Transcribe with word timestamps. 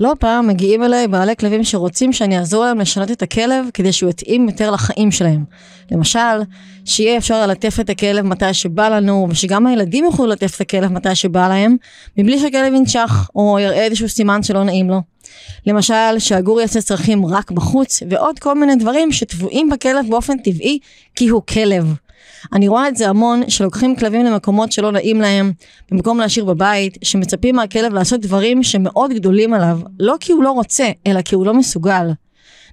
לא 0.00 0.14
פעם 0.18 0.46
מגיעים 0.48 0.84
אליי 0.84 1.08
בעלי 1.08 1.36
כלבים 1.36 1.64
שרוצים 1.64 2.12
שאני 2.12 2.38
אעזור 2.38 2.64
להם 2.64 2.80
לשנות 2.80 3.10
את 3.10 3.22
הכלב 3.22 3.66
כדי 3.74 3.92
שהוא 3.92 4.10
יתאים 4.10 4.48
יותר 4.48 4.70
לחיים 4.70 5.10
שלהם. 5.10 5.44
למשל, 5.92 6.42
שיהיה 6.84 7.18
אפשר 7.18 7.46
ללטף 7.46 7.80
את 7.80 7.90
הכלב 7.90 8.24
מתי 8.24 8.54
שבא 8.54 8.88
לנו, 8.88 9.26
ושגם 9.30 9.66
הילדים 9.66 10.04
יוכלו 10.04 10.26
ללטף 10.26 10.56
את 10.56 10.60
הכלב 10.60 10.92
מתי 10.92 11.14
שבא 11.14 11.48
להם, 11.48 11.76
מבלי 12.16 12.38
שהכלב 12.38 12.74
ינשך 12.74 13.28
או 13.34 13.58
יראה 13.58 13.84
איזשהו 13.84 14.08
סימן 14.08 14.42
שלא 14.42 14.64
נעים 14.64 14.90
לו. 14.90 15.02
למשל, 15.66 16.18
שהגור 16.18 16.60
יעשה 16.60 16.80
צרכים 16.80 17.26
רק 17.26 17.50
בחוץ, 17.50 18.02
ועוד 18.10 18.38
כל 18.38 18.58
מיני 18.58 18.76
דברים 18.76 19.12
שטבועים 19.12 19.70
בכלב 19.70 20.06
באופן 20.10 20.38
טבעי, 20.38 20.78
כי 21.14 21.28
הוא 21.28 21.42
כלב. 21.42 21.94
אני 22.52 22.68
רואה 22.68 22.88
את 22.88 22.96
זה 22.96 23.08
המון, 23.08 23.42
שלוקחים 23.48 23.96
כלבים 23.96 24.24
למקומות 24.24 24.72
שלא 24.72 24.92
נעים 24.92 25.20
להם, 25.20 25.52
במקום 25.90 26.20
להשאיר 26.20 26.44
בבית, 26.44 26.98
שמצפים 27.02 27.56
מהכלב 27.56 27.94
לעשות 27.94 28.20
דברים 28.20 28.62
שמאוד 28.62 29.12
גדולים 29.12 29.54
עליו, 29.54 29.78
לא 30.00 30.14
כי 30.20 30.32
הוא 30.32 30.42
לא 30.42 30.50
רוצה, 30.50 30.88
אלא 31.06 31.22
כי 31.22 31.34
הוא 31.34 31.46
לא 31.46 31.54
מסוגל. 31.54 32.10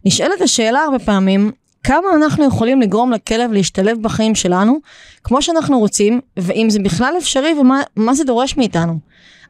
נשאלת 0.05 0.41
השאלה 0.41 0.79
הרבה 0.79 0.99
פעמים, 0.99 1.51
כמה 1.83 2.07
אנחנו 2.15 2.45
יכולים 2.45 2.81
לגרום 2.81 3.11
לכלב 3.11 3.51
להשתלב 3.51 4.01
בחיים 4.01 4.35
שלנו, 4.35 4.77
כמו 5.23 5.41
שאנחנו 5.41 5.79
רוצים, 5.79 6.21
ואם 6.37 6.69
זה 6.69 6.79
בכלל 6.79 7.13
אפשרי 7.17 7.53
ומה 7.97 8.13
זה 8.13 8.23
דורש 8.23 8.57
מאיתנו. 8.57 8.99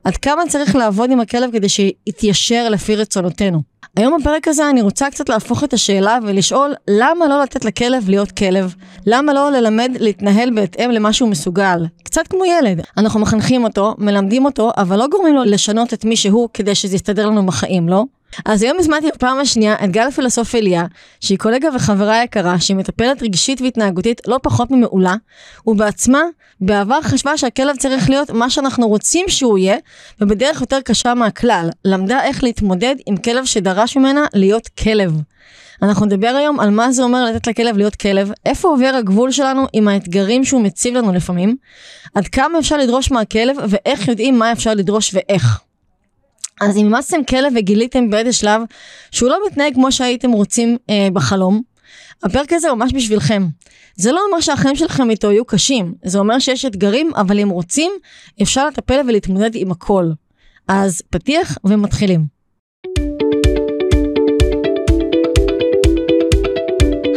עד 0.06 0.18
כמה 0.18 0.42
צריך 0.50 0.76
לעבוד 0.76 1.12
עם 1.12 1.20
הכלב 1.20 1.52
כדי 1.52 1.70
שיתיישר 1.70 2.70
לפי 2.70 2.96
רצונותינו. 2.96 3.62
היום 3.98 4.18
בפרק 4.22 4.48
הזה 4.48 4.70
אני 4.70 4.82
רוצה 4.82 5.10
קצת 5.10 5.30
להפוך 5.30 5.64
את 5.64 5.74
השאלה 5.74 6.18
ולשאול 6.24 6.74
למה 6.88 7.28
לא 7.28 7.42
לתת 7.44 7.66
לכלב 7.66 8.10
להיות 8.10 8.32
כלב? 8.32 8.76
למה 9.06 9.34
לא 9.34 9.52
ללמד 9.52 9.92
להתנהל 10.00 10.50
בהתאם 10.56 10.92
למה 10.92 11.14
שהוא 11.14 11.30
מסוגל? 11.30 11.86
קצת 12.04 12.28
כמו 12.28 12.46
ילד. 12.46 12.82
אנחנו 12.98 13.20
מחנכים 13.20 13.64
אותו, 13.64 13.96
מלמדים 13.98 14.46
אותו, 14.46 14.72
אבל 14.78 15.00
לא 15.00 15.08
גורמים 15.08 15.36
לו 15.36 15.44
לשנות 15.44 15.94
את 15.94 16.06
מי 16.06 16.16
שהוא 16.16 16.50
כדי 16.54 16.76
שזה 16.76 16.96
יסתדר 16.96 17.26
לנו 17.26 17.46
בחיים, 17.46 17.90
לא? 17.90 18.04
אז 18.46 18.62
היום 18.62 18.78
הזמנתי 18.80 19.08
בפעם 19.16 19.40
השנייה 19.40 19.76
את 19.84 19.92
גל 19.92 20.08
הפילוסוף 20.08 20.56
אליה, 20.56 20.86
שהיא 21.20 21.38
קולגה 21.38 21.68
וחברה 21.76 22.24
יקרה, 22.24 22.60
שהיא 22.60 22.78
מטפלת 22.78 23.24
רגשית 23.24 23.62
והתנהגותית 23.62 24.22
לא 24.28 24.40
פחות 24.44 24.72
ממעולה, 24.72 25.16
ובעצמה, 25.68 26.22
בעבר 26.62 27.02
חשבה 27.02 27.38
שהכלב 27.38 27.76
צריך 27.76 28.10
להיות 28.10 28.30
מה 28.30 28.50
שאנחנו 28.50 28.88
רוצים 28.88 29.26
שהוא 29.30 29.58
יהיה, 29.58 29.78
ובדרך 30.22 30.62
יותר 30.62 30.82
קשה 30.82 31.14
מהכלל, 31.14 31.70
למדה 31.86 32.24
איך 32.24 32.44
להתמודד 32.44 32.96
עם 33.06 33.18
כלב 33.18 33.46
שדרש 33.46 33.98
ממנה 33.98 34.26
להיות 34.34 34.68
כלב. 34.68 35.22
אנחנו 35.82 36.06
נדבר 36.06 36.28
היום 36.28 36.60
על 36.60 36.70
מה 36.70 36.92
זה 36.92 37.04
אומר 37.04 37.26
לתת 37.26 37.48
לכלב 37.48 37.78
להיות 37.78 37.96
כלב, 37.96 38.32
איפה 38.46 38.68
עובר 38.68 38.92
הגבול 38.98 39.32
שלנו 39.32 39.66
עם 39.74 39.88
האתגרים 39.88 40.44
שהוא 40.44 40.62
מציב 40.62 40.96
לנו 40.96 41.14
לפעמים, 41.14 41.56
עד 42.16 42.28
כמה 42.28 42.60
אפשר 42.60 42.78
לדרוש 42.78 43.12
מהכלב 43.12 43.58
ואיך 43.70 44.08
יודעים 44.08 44.40
מה 44.40 44.52
אפשר 44.52 44.74
לדרוש 44.74 45.14
ואיך. 45.14 45.60
אז 46.62 46.78
אם 46.78 46.84
אימצתם 46.86 47.24
כלב 47.24 47.54
וגיליתם 47.56 48.10
באיזה 48.10 48.34
שלב 48.34 48.62
שהוא 49.12 49.30
לא 49.30 49.40
מתנהג 49.48 49.74
כמו 49.74 49.92
שהייתם 49.92 50.32
רוצים 50.32 50.78
אה, 50.90 51.08
בחלום, 51.14 51.62
הפרק 52.24 52.54
הזה 52.54 52.74
ממש 52.74 52.94
בשבילכם. 52.94 53.48
זה 53.96 54.12
לא 54.12 54.22
אומר 54.28 54.42
שהחיים 54.42 54.76
שלכם 54.76 55.10
איתו 55.10 55.32
יהיו 55.32 55.46
קשים, 55.46 55.94
זה 56.06 56.20
אומר 56.20 56.40
שיש 56.40 56.66
אתגרים, 56.66 57.12
אבל 57.16 57.40
אם 57.40 57.50
רוצים, 57.50 57.92
אפשר 58.42 58.68
לטפל 58.68 59.02
ולהתמודד 59.08 59.52
עם 59.54 59.72
הכל. 59.72 60.12
אז 60.68 61.02
פתיח 61.10 61.58
ומתחילים. 61.64 62.26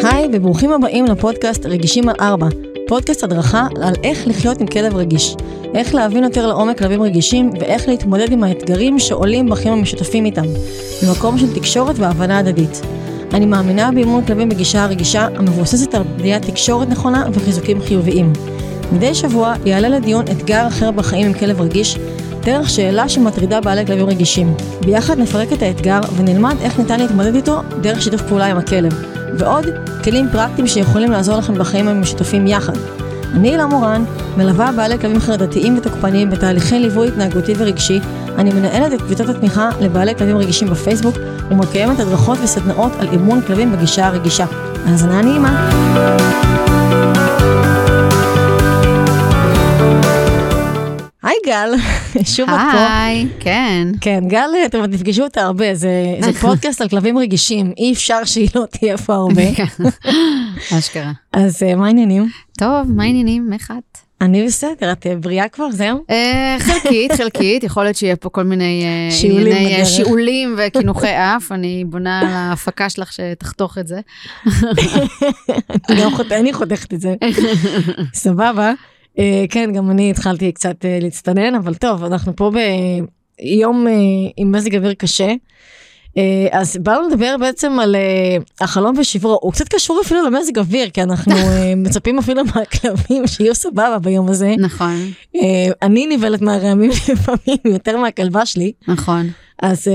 היי 0.02 0.28
וברוכים 0.32 0.72
הבאים 0.72 1.04
לפודקאסט 1.04 1.66
רגישים 1.66 2.08
על 2.08 2.14
ארבע, 2.20 2.46
פודקאסט 2.86 3.24
הדרכה 3.24 3.66
על 3.82 3.94
איך 4.04 4.26
לחיות 4.26 4.60
עם 4.60 4.66
כלב 4.66 4.96
רגיש, 4.96 5.34
איך 5.74 5.94
להבין 5.94 6.24
יותר 6.24 6.46
לעומק 6.46 6.78
כלבים 6.78 7.02
רגישים 7.02 7.50
ואיך 7.60 7.88
להתמודד 7.88 8.32
עם 8.32 8.44
האתגרים 8.44 8.98
שעולים 8.98 9.48
בחיים 9.48 9.72
המשותפים 9.72 10.24
איתם, 10.24 10.44
במקום 11.02 11.38
של 11.38 11.54
תקשורת 11.54 11.98
והבנה 11.98 12.38
הדדית. 12.38 12.80
אני 13.34 13.46
מאמינה 13.46 13.90
באימון 13.92 14.24
כלבים 14.24 14.48
בגישה 14.48 14.84
הרגישה 14.84 15.28
המבוססת 15.36 15.94
על 15.94 16.02
בניית 16.02 16.44
תקשורת 16.44 16.88
נכונה 16.88 17.24
וחיזוקים 17.32 17.80
חיוביים. 17.80 18.32
מדי 18.92 19.14
שבוע 19.14 19.54
יעלה 19.64 19.88
לדיון 19.88 20.24
אתגר 20.24 20.66
אחר 20.66 20.90
בחיים 20.90 21.26
עם 21.26 21.32
כלב 21.34 21.60
רגיש, 21.60 21.98
דרך 22.42 22.70
שאלה 22.70 23.08
שמטרידה 23.08 23.60
בעלי 23.60 23.86
כלבים 23.86 24.06
רגישים. 24.06 24.54
ביחד 24.80 25.18
נפרק 25.18 25.52
את 25.52 25.62
האתגר 25.62 26.00
ונלמד 26.16 26.56
איך 26.60 26.78
ניתן 26.78 27.00
להתמודד 27.00 27.34
איתו 27.34 27.60
דרך 27.80 28.02
שיתוף 28.02 28.22
פעולה 28.22 28.46
עם 28.46 28.56
הכלב. 28.56 28.92
ועוד 29.38 29.66
כלים 30.04 30.26
פרקטיים 30.32 30.66
שיכולים 30.66 31.10
לעזור 31.10 31.36
לכם 31.36 31.54
בחיים 31.54 31.88
המשותפים 31.88 32.46
יחד. 32.46 32.76
אני 33.34 33.48
הילה 33.48 33.66
מורן, 33.66 34.04
מלווה 34.36 34.72
בעלי 34.72 34.98
כלבים 34.98 35.20
חרדתיים 35.20 35.78
ותוקפניים 35.78 36.30
בתהליכי 36.30 36.78
ליווי 36.78 37.08
התנהגותי 37.08 37.54
ורגשי, 37.58 38.00
אני 38.38 38.52
מנהלת 38.52 38.92
את 38.92 39.02
קבוצות 39.02 39.28
התמיכה 39.28 39.70
לבעלי 39.80 40.14
כלבים 40.14 40.36
רגישים 40.36 40.70
בפייסבוק 40.70 41.16
ומקיימת 41.50 42.00
הדרכות 42.00 42.38
וסדנאות 42.42 42.92
על 42.98 43.08
אימון 43.12 43.40
כלבים 43.42 43.72
בגישה 43.72 44.06
הרגישה. 44.06 44.44
האזנה 44.86 45.22
נעימה. 45.22 45.70
היי 51.28 51.36
גל, 51.46 51.70
שוב 52.36 52.50
את 52.50 52.56
פה. 52.72 52.86
היי, 52.90 53.26
כן. 53.40 53.88
כן, 54.00 54.24
גל, 54.28 54.50
אתם 54.66 54.86
תפגשו 54.86 55.22
אותה 55.22 55.40
הרבה, 55.40 55.74
זה, 55.74 55.90
זה 56.20 56.32
פודקאסט 56.40 56.80
על 56.80 56.88
כלבים 56.88 57.18
רגישים, 57.18 57.72
אי 57.78 57.92
אפשר 57.92 58.24
שהיא 58.24 58.48
לא 58.54 58.64
תהיה 58.70 58.98
פה 58.98 59.14
הרבה. 59.14 59.42
כן. 59.56 59.84
אשכרה. 60.78 61.12
אז 61.32 61.62
אה, 61.62 61.74
מה 61.74 61.86
העניינים? 61.86 62.28
טוב, 62.58 62.92
מה 62.96 63.02
העניינים? 63.02 63.52
איך 63.52 63.70
את? 63.70 63.98
אני 64.20 64.46
בסדר, 64.46 64.92
את 64.92 65.06
אה, 65.06 65.16
בריאה 65.16 65.48
כבר, 65.48 65.70
זהו? 65.70 66.04
אה, 66.10 66.56
חלקית, 66.60 67.12
חלקית, 67.12 67.64
יכול 67.64 67.82
להיות 67.84 67.96
שיהיה 67.96 68.16
פה 68.16 68.28
כל 68.28 68.42
מיני 68.42 68.86
שיעולים. 69.10 69.84
שיעולים 69.84 70.54
וקינוחי 70.58 71.14
אף, 71.16 71.52
אני 71.52 71.84
בונה 71.86 72.20
על 72.20 72.26
ההפקה 72.26 72.90
שלך 72.90 73.12
שתחתוך 73.12 73.78
את 73.78 73.86
זה. 73.86 74.00
אני 76.30 76.52
חותכת 76.52 76.94
את 76.94 77.00
זה. 77.00 77.14
סבבה. 78.14 78.72
אה, 79.18 79.44
כן, 79.50 79.70
גם 79.74 79.90
אני 79.90 80.10
התחלתי 80.10 80.52
קצת 80.52 80.84
אה, 80.84 80.98
להצטנן, 81.00 81.54
אבל 81.54 81.74
טוב, 81.74 82.04
אנחנו 82.04 82.36
פה 82.36 82.50
ביום 82.50 83.86
אה, 83.86 83.92
עם 84.36 84.52
מזג 84.52 84.76
אוויר 84.76 84.94
קשה. 84.94 85.32
אז 86.52 86.76
באנו 86.76 87.08
לדבר 87.08 87.36
בעצם 87.40 87.78
על 87.78 87.96
החלום 88.60 88.98
ושברו, 88.98 89.38
הוא 89.42 89.52
קצת 89.52 89.68
קשור 89.68 90.00
אפילו 90.04 90.26
למזג 90.26 90.58
אוויר, 90.58 90.90
כי 90.90 91.02
אנחנו 91.02 91.34
מצפים 91.76 92.18
אפילו 92.18 92.42
מהכלבים 92.44 93.26
שיהיו 93.26 93.54
סבבה 93.54 93.98
ביום 93.98 94.28
הזה. 94.28 94.54
נכון, 94.58 94.96
אני 95.82 96.06
נבהלת 96.06 96.40
מהרעמים 96.40 96.90
לפעמים 97.12 97.58
יותר 97.64 97.96
מהכלבה 97.96 98.46
שלי, 98.46 98.72
נכון. 98.88 99.30
אז, 99.62 99.88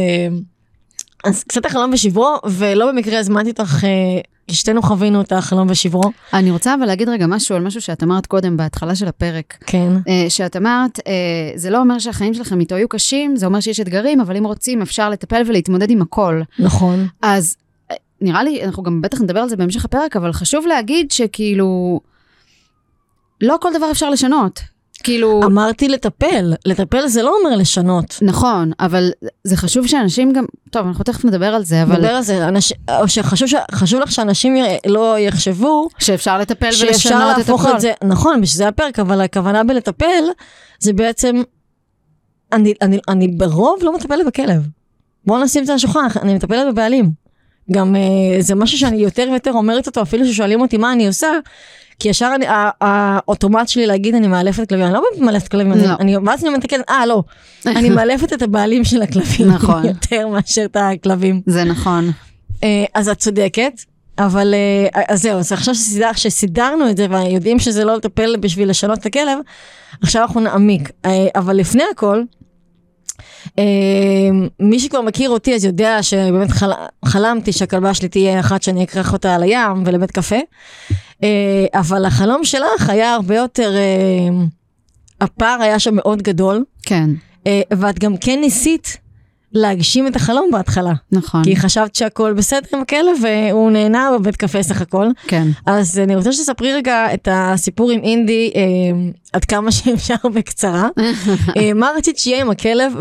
אז 1.23 1.43
קצת 1.43 1.65
החלום 1.65 1.93
ושברו, 1.93 2.35
ולא 2.45 2.91
במקרה 2.91 3.19
הזמנתי 3.19 3.49
אותך, 3.49 3.83
אה, 3.83 4.21
כי 4.47 4.55
שתינו 4.55 4.81
חווינו 4.81 5.21
את 5.21 5.31
החלום 5.31 5.67
ושברו. 5.69 6.11
אני 6.33 6.51
רוצה 6.51 6.75
אבל 6.75 6.85
להגיד 6.85 7.09
רגע 7.09 7.27
משהו 7.27 7.55
על 7.55 7.61
משהו 7.61 7.81
שאת 7.81 8.03
אמרת 8.03 8.25
קודם 8.25 8.57
בהתחלה 8.57 8.95
של 8.95 9.07
הפרק. 9.07 9.57
כן. 9.65 9.93
אה, 10.07 10.25
שאת 10.29 10.55
אמרת, 10.55 10.99
אה, 11.07 11.13
זה 11.55 11.69
לא 11.69 11.79
אומר 11.79 11.99
שהחיים 11.99 12.33
שלכם 12.33 12.59
איתו 12.59 12.75
יהיו 12.75 12.89
קשים, 12.89 13.35
זה 13.35 13.45
אומר 13.45 13.59
שיש 13.59 13.79
אתגרים, 13.79 14.21
אבל 14.21 14.37
אם 14.37 14.43
רוצים 14.43 14.81
אפשר 14.81 15.09
לטפל 15.09 15.41
ולהתמודד 15.47 15.89
עם 15.89 16.01
הכל. 16.01 16.41
נכון. 16.59 17.07
אז 17.21 17.55
אה, 17.91 17.95
נראה 18.21 18.43
לי, 18.43 18.63
אנחנו 18.63 18.83
גם 18.83 19.01
בטח 19.01 19.21
נדבר 19.21 19.39
על 19.39 19.49
זה 19.49 19.55
בהמשך 19.55 19.85
הפרק, 19.85 20.15
אבל 20.15 20.33
חשוב 20.33 20.65
להגיד 20.67 21.11
שכאילו, 21.11 21.99
לא 23.41 23.57
כל 23.61 23.69
דבר 23.73 23.91
אפשר 23.91 24.09
לשנות. 24.09 24.72
כאילו, 25.03 25.41
אמרתי 25.45 25.89
לטפל, 25.89 26.53
לטפל 26.65 27.07
זה 27.07 27.23
לא 27.23 27.35
אומר 27.39 27.55
לשנות. 27.55 28.19
נכון, 28.21 28.71
אבל 28.79 29.11
זה 29.43 29.57
חשוב 29.57 29.87
שאנשים 29.87 30.33
גם, 30.33 30.45
טוב, 30.69 30.87
אנחנו 30.87 31.03
תכף 31.03 31.25
נדבר 31.25 31.45
על 31.55 31.63
זה, 31.63 31.83
אבל 31.83 31.95
נדבר 31.95 32.11
על 32.11 32.21
זה, 32.21 32.47
אנש... 32.47 32.73
או 32.99 33.07
שחשוב 33.07 33.47
ש... 33.47 33.55
חשוב 33.71 33.99
לך 33.99 34.11
שאנשים 34.11 34.55
י... 34.55 34.61
לא 34.85 35.19
יחשבו 35.19 35.89
שאפשר 35.99 36.37
לטפל 36.37 36.71
שאפשר 36.71 37.09
ולשנות 37.09 37.31
את 37.31 37.37
להפוך 37.37 37.65
הכל. 37.65 37.75
את 37.75 37.81
זה, 37.81 37.93
נכון, 38.03 38.41
בשביל 38.41 38.57
זה 38.57 38.67
הפרק, 38.67 38.99
אבל 38.99 39.21
הכוונה 39.21 39.63
בלטפל, 39.63 40.23
זה 40.79 40.93
בעצם, 40.93 41.41
אני, 42.53 42.73
אני, 42.81 42.99
אני 43.07 43.27
ברוב 43.27 43.79
לא 43.81 43.95
מטפלת 43.95 44.25
בכלב. 44.25 44.67
בואו 45.25 45.43
נשים 45.43 45.61
את 45.61 45.67
זה 45.67 45.73
על 45.73 45.75
השולחן, 45.75 46.07
אני 46.21 46.33
מטפלת 46.33 46.73
בבעלים. 46.73 47.23
גם 47.71 47.95
אה, 47.95 48.41
זה 48.41 48.55
משהו 48.55 48.77
שאני 48.77 48.97
יותר 48.97 49.27
ויותר 49.31 49.51
אומרת 49.51 49.87
אותו, 49.87 50.01
אפילו 50.01 50.25
ששואלים 50.25 50.61
אותי 50.61 50.77
מה 50.77 50.93
אני 50.93 51.07
עושה, 51.07 51.27
כי 51.99 52.09
ישר 52.09 52.31
אני, 52.35 52.45
האוטומט 52.81 53.67
שלי 53.67 53.87
להגיד 53.87 54.15
אני 54.15 54.27
מאלפת 54.27 54.69
כלבים, 54.69 54.85
אני 54.85 54.93
לא 54.93 55.03
מאלפת 55.19 55.47
כלבים, 55.47 55.73
אני, 55.73 55.87
לא. 55.87 55.93
אני, 55.99 56.17
ואז 56.17 56.45
אני 56.45 56.57
מתקנת, 56.57 56.89
אה 56.89 57.05
לא, 57.05 57.23
אני 57.77 57.89
מאלפת 57.89 58.33
את 58.33 58.41
הבעלים 58.41 58.83
של 58.83 59.01
הכלבים, 59.01 59.47
נכון. 59.47 59.85
יותר 59.85 60.27
מאשר 60.27 60.65
את 60.65 60.77
הכלבים. 60.79 61.41
זה 61.45 61.63
נכון. 61.63 62.11
אה, 62.63 62.85
אז 62.93 63.09
את 63.09 63.17
צודקת, 63.17 63.73
אבל 64.17 64.53
אה, 64.53 65.03
אז 65.07 65.21
זהו, 65.21 65.39
אז 65.39 65.51
עכשיו 65.51 65.75
שסידר, 65.75 66.13
שסידרנו 66.15 66.89
את 66.89 66.97
זה 66.97 67.07
ויודעים 67.09 67.59
שזה 67.59 67.85
לא 67.85 67.95
לטפל 67.95 68.35
בשביל 68.39 68.69
לשנות 68.69 68.99
את 68.99 69.05
הכלב, 69.05 69.39
עכשיו 70.01 70.21
אנחנו 70.21 70.39
נעמיק. 70.39 70.91
אה, 71.05 71.27
אבל 71.35 71.55
לפני 71.55 71.83
הכל, 71.91 72.23
מי 74.59 74.79
שכבר 74.79 75.01
מכיר 75.01 75.29
אותי 75.29 75.55
אז 75.55 75.65
יודע 75.65 76.03
שבאמת 76.03 76.51
חל, 76.51 76.71
חלמתי 77.05 77.51
שהכלבה 77.51 77.93
שלי 77.93 78.07
תהיה 78.09 78.39
אחת 78.39 78.63
שאני 78.63 78.83
אקרח 78.83 79.13
אותה 79.13 79.35
על 79.35 79.43
הים 79.43 79.83
ולבית 79.85 80.11
קפה, 80.11 80.39
אה, 81.23 81.65
אבל 81.73 82.05
החלום 82.05 82.43
שלך 82.43 82.89
היה 82.89 83.13
הרבה 83.13 83.35
יותר, 83.35 83.75
אה, 83.75 84.45
הפער 85.21 85.61
היה 85.61 85.79
שם 85.79 85.95
מאוד 85.95 86.21
גדול. 86.21 86.63
כן. 86.83 87.09
אה, 87.47 87.61
ואת 87.71 87.99
גם 87.99 88.17
כן 88.17 88.39
ניסית, 88.39 88.97
להגשים 89.53 90.07
את 90.07 90.15
החלום 90.15 90.49
בהתחלה. 90.51 90.93
נכון, 91.11 91.43
כי 91.43 91.55
חשבת 91.55 91.95
שהכל 91.95 92.33
בסדר 92.33 92.67
עם 92.73 92.81
הכלב 92.81 93.17
והוא 93.21 93.71
נהנה 93.71 94.09
בבית 94.19 94.35
קפה 94.35 94.63
סך 94.63 94.81
הכל. 94.81 95.07
כן. 95.27 95.47
אז 95.65 95.99
אני 95.99 96.15
רוצה 96.15 96.31
שתספרי 96.31 96.73
רגע 96.73 97.13
את 97.13 97.27
הסיפור 97.31 97.91
עם 97.91 97.99
אינדי 98.03 98.51
אה, 98.55 98.61
עד 99.33 99.45
כמה 99.45 99.71
שאפשר 99.71 100.15
בקצרה. 100.33 100.87
אה, 101.57 101.73
מה 101.73 101.89
רצית 101.97 102.17
שיהיה 102.17 102.41
עם 102.41 102.49
הכלב 102.49 102.93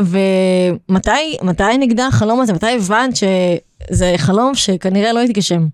ומתי 0.88 1.36
מתי 1.42 1.78
נגדע 1.78 2.06
החלום 2.06 2.40
הזה? 2.40 2.52
מתי 2.52 2.76
הבנת 2.76 3.16
שזה 3.16 4.14
חלום 4.16 4.54
שכנראה 4.54 5.12
לא 5.12 5.20
יתגשם? 5.20 5.66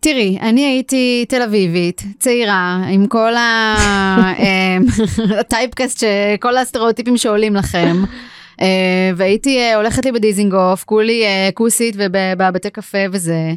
תראי, 0.00 0.38
אני 0.40 0.64
הייתי 0.66 1.24
תל 1.28 1.42
אביבית, 1.42 2.02
צעירה, 2.18 2.82
עם 2.90 3.06
כל 3.06 3.34
ה- 3.36 4.32
אמ, 4.38 4.84
הטייפקאסט, 5.40 6.04
כל 6.40 6.56
הסטריאוטיפים 6.56 7.16
שעולים 7.16 7.56
לכם. 7.56 7.96
אה, 8.60 9.10
והייתי 9.16 9.58
אה, 9.58 9.76
הולכת 9.76 10.04
לי 10.04 10.12
בדיזינגוף, 10.12 10.84
כולי 10.84 11.24
אה, 11.24 11.48
כוסית 11.54 11.94
ובבתי 11.98 12.70
קפה 12.70 12.98
וזה. 13.12 13.52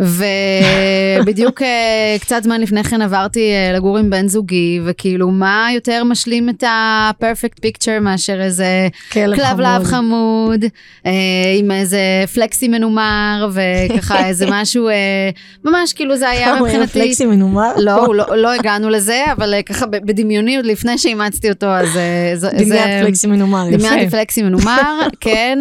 ובדיוק 0.00 1.62
אה, 1.62 2.16
קצת 2.20 2.40
זמן 2.42 2.60
לפני 2.60 2.84
כן 2.84 3.02
עברתי 3.02 3.40
אה, 3.40 3.72
לגור 3.76 3.98
עם 3.98 4.10
בן 4.10 4.28
זוגי, 4.28 4.80
וכאילו 4.84 5.30
מה 5.30 5.68
יותר 5.74 6.04
משלים 6.04 6.48
את 6.48 6.62
ה-perfect 6.62 7.60
picture 7.66 8.00
מאשר 8.00 8.42
איזה 8.42 8.88
כלב 9.12 9.34
כלב 9.34 9.46
חמוד. 9.46 9.60
להב 9.60 9.84
חמוד, 9.84 10.64
אה, 11.06 11.12
עם 11.58 11.70
איזה 11.70 11.98
פלקסי 12.34 12.68
מנומר, 12.68 13.50
וככה 13.52 14.24
איזה 14.28 14.46
משהו, 14.50 14.88
אה, 14.88 15.30
ממש 15.64 15.92
כאילו 15.92 16.16
זה 16.16 16.28
היה 16.28 16.60
מבחינתי... 16.60 16.92
פלקסי 16.92 17.26
מנומר? 17.26 17.72
לא, 17.76 18.14
לא, 18.14 18.36
לא 18.36 18.52
הגענו 18.52 18.90
לזה, 18.90 19.24
אבל 19.32 19.54
ככה 19.66 19.86
בדמיוני 19.86 20.56
עוד 20.56 20.66
לפני 20.66 20.98
שאימצתי 20.98 21.50
אותו, 21.50 21.66
אז 21.66 21.88
זה... 22.34 22.48
דמיית 22.58 23.04
פלקסי 23.04 23.26
מנומר, 23.26 23.66
יפה. 23.70 24.10
פלקסי 24.10 24.42
מנומר, 24.42 25.00
כן. 25.20 25.58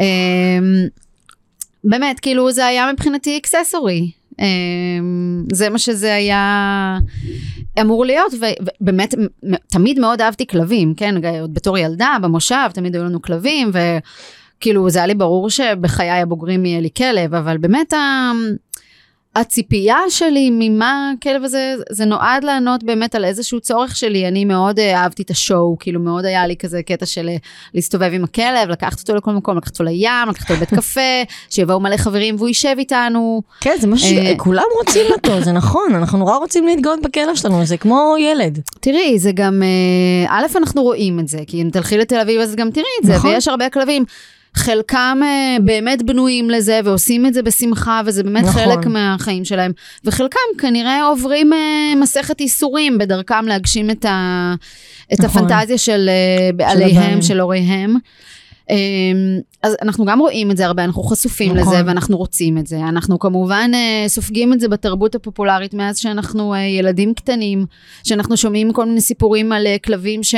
אמ, 0.00 0.86
באמת, 1.88 2.20
כאילו 2.20 2.52
זה 2.52 2.66
היה 2.66 2.92
מבחינתי 2.92 3.38
אקססורי. 3.38 4.10
אמ, 4.38 5.44
זה 5.52 5.70
מה 5.70 5.78
שזה 5.78 6.14
היה 6.14 6.98
אמור 7.80 8.04
להיות, 8.04 8.32
ובאמת, 8.80 9.14
תמיד 9.68 9.98
מאוד 9.98 10.20
אהבתי 10.20 10.46
כלבים, 10.46 10.94
כן? 10.94 11.14
עוד 11.40 11.54
בתור 11.54 11.78
ילדה, 11.78 12.16
במושב, 12.22 12.68
תמיד 12.74 12.94
היו 12.94 13.04
לנו 13.04 13.22
כלבים, 13.22 13.70
וכאילו 13.70 14.90
זה 14.90 14.98
היה 14.98 15.06
לי 15.06 15.14
ברור 15.14 15.50
שבחיי 15.50 16.10
הבוגרים 16.10 16.66
יהיה 16.66 16.80
לי 16.80 16.90
כלב, 16.96 17.34
אבל 17.34 17.58
באמת 17.58 17.92
ה... 17.92 18.32
הציפייה 19.36 19.98
שלי 20.08 20.50
ממה 20.52 21.12
הכלב 21.18 21.44
הזה, 21.44 21.74
זה 21.90 22.04
נועד 22.04 22.44
לענות 22.44 22.84
באמת 22.84 23.14
על 23.14 23.24
איזשהו 23.24 23.60
צורך 23.60 23.96
שלי. 23.96 24.28
אני 24.28 24.44
מאוד 24.44 24.78
אה, 24.78 25.02
אהבתי 25.02 25.22
את 25.22 25.30
השואו, 25.30 25.76
כאילו 25.80 26.00
מאוד 26.00 26.24
היה 26.24 26.46
לי 26.46 26.56
כזה 26.56 26.82
קטע 26.82 27.06
של 27.06 27.28
אה, 27.28 27.36
להסתובב 27.74 28.10
עם 28.12 28.24
הכלב, 28.24 28.68
לקחת 28.68 29.00
אותו 29.00 29.14
לכל 29.14 29.32
מקום, 29.32 29.56
לקחת 29.56 29.72
אותו 29.72 29.84
לים, 29.84 30.28
לקחת 30.28 30.42
אותו 30.42 30.54
לבית 30.54 30.74
קפה, 30.78 31.00
שיבואו 31.50 31.80
מלא 31.80 31.96
חברים 31.96 32.36
והוא 32.36 32.48
יישב 32.48 32.74
איתנו. 32.78 33.42
כן, 33.60 33.76
זה 33.80 33.86
משהו 33.86 34.16
אה, 34.18 34.32
שכולם 34.34 34.62
רוצים 34.78 35.06
אותו, 35.12 35.40
זה 35.40 35.52
נכון, 35.52 35.94
אנחנו 35.94 36.18
נורא 36.18 36.36
רוצים 36.36 36.66
להתגאות 36.66 37.02
בכלב 37.02 37.34
שלנו, 37.34 37.64
זה 37.64 37.76
כמו 37.76 38.14
ילד. 38.18 38.60
תראי, 38.80 39.18
זה 39.18 39.32
גם, 39.34 39.62
א', 40.28 40.46
אנחנו 40.56 40.82
רואים 40.82 41.20
את 41.20 41.28
זה, 41.28 41.38
כי 41.46 41.62
אם 41.62 41.68
תלכי 41.72 41.98
לתל 41.98 42.20
אביב 42.20 42.40
אז 42.40 42.54
גם 42.54 42.70
תראי 42.70 42.86
את 43.00 43.06
זה, 43.06 43.14
נכון. 43.14 43.30
ויש 43.30 43.48
הרבה 43.48 43.68
כלבים. 43.70 44.04
חלקם 44.56 45.18
אה, 45.22 45.56
באמת 45.64 46.02
בנויים 46.02 46.50
לזה 46.50 46.80
ועושים 46.84 47.26
את 47.26 47.34
זה 47.34 47.42
בשמחה 47.42 48.00
וזה 48.06 48.22
באמת 48.22 48.44
נכון. 48.44 48.62
חלק 48.62 48.86
מהחיים 48.86 49.44
שלהם 49.44 49.72
וחלקם 50.04 50.38
כנראה 50.58 51.06
עוברים 51.06 51.52
אה, 51.52 51.94
מסכת 52.00 52.40
ייסורים 52.40 52.98
בדרכם 52.98 53.46
להגשים 53.46 53.90
את, 53.90 54.04
ה, 54.04 54.54
את 55.12 55.20
נכון. 55.20 55.44
הפנטזיה 55.44 55.78
של 55.78 56.08
אה, 56.08 56.52
בעליהם, 56.52 56.96
הבעלים. 56.96 57.22
של 57.22 57.40
הוריהם. 57.40 57.96
אז 59.62 59.76
אנחנו 59.82 60.04
גם 60.04 60.18
רואים 60.18 60.50
את 60.50 60.56
זה 60.56 60.66
הרבה, 60.66 60.84
אנחנו 60.84 61.02
חשופים 61.02 61.56
נכון. 61.56 61.74
לזה 61.74 61.82
ואנחנו 61.86 62.16
רוצים 62.16 62.58
את 62.58 62.66
זה. 62.66 62.78
אנחנו 62.78 63.18
כמובן 63.18 63.70
אה, 63.74 64.08
סופגים 64.08 64.52
את 64.52 64.60
זה 64.60 64.68
בתרבות 64.68 65.14
הפופולרית 65.14 65.74
מאז 65.74 65.98
שאנחנו 65.98 66.54
אה, 66.54 66.60
ילדים 66.60 67.14
קטנים, 67.14 67.66
שאנחנו 68.04 68.36
שומעים 68.36 68.72
כל 68.72 68.86
מיני 68.86 69.00
סיפורים 69.00 69.52
על 69.52 69.66
אה, 69.66 69.76
כלבים 69.84 70.22
ש... 70.22 70.34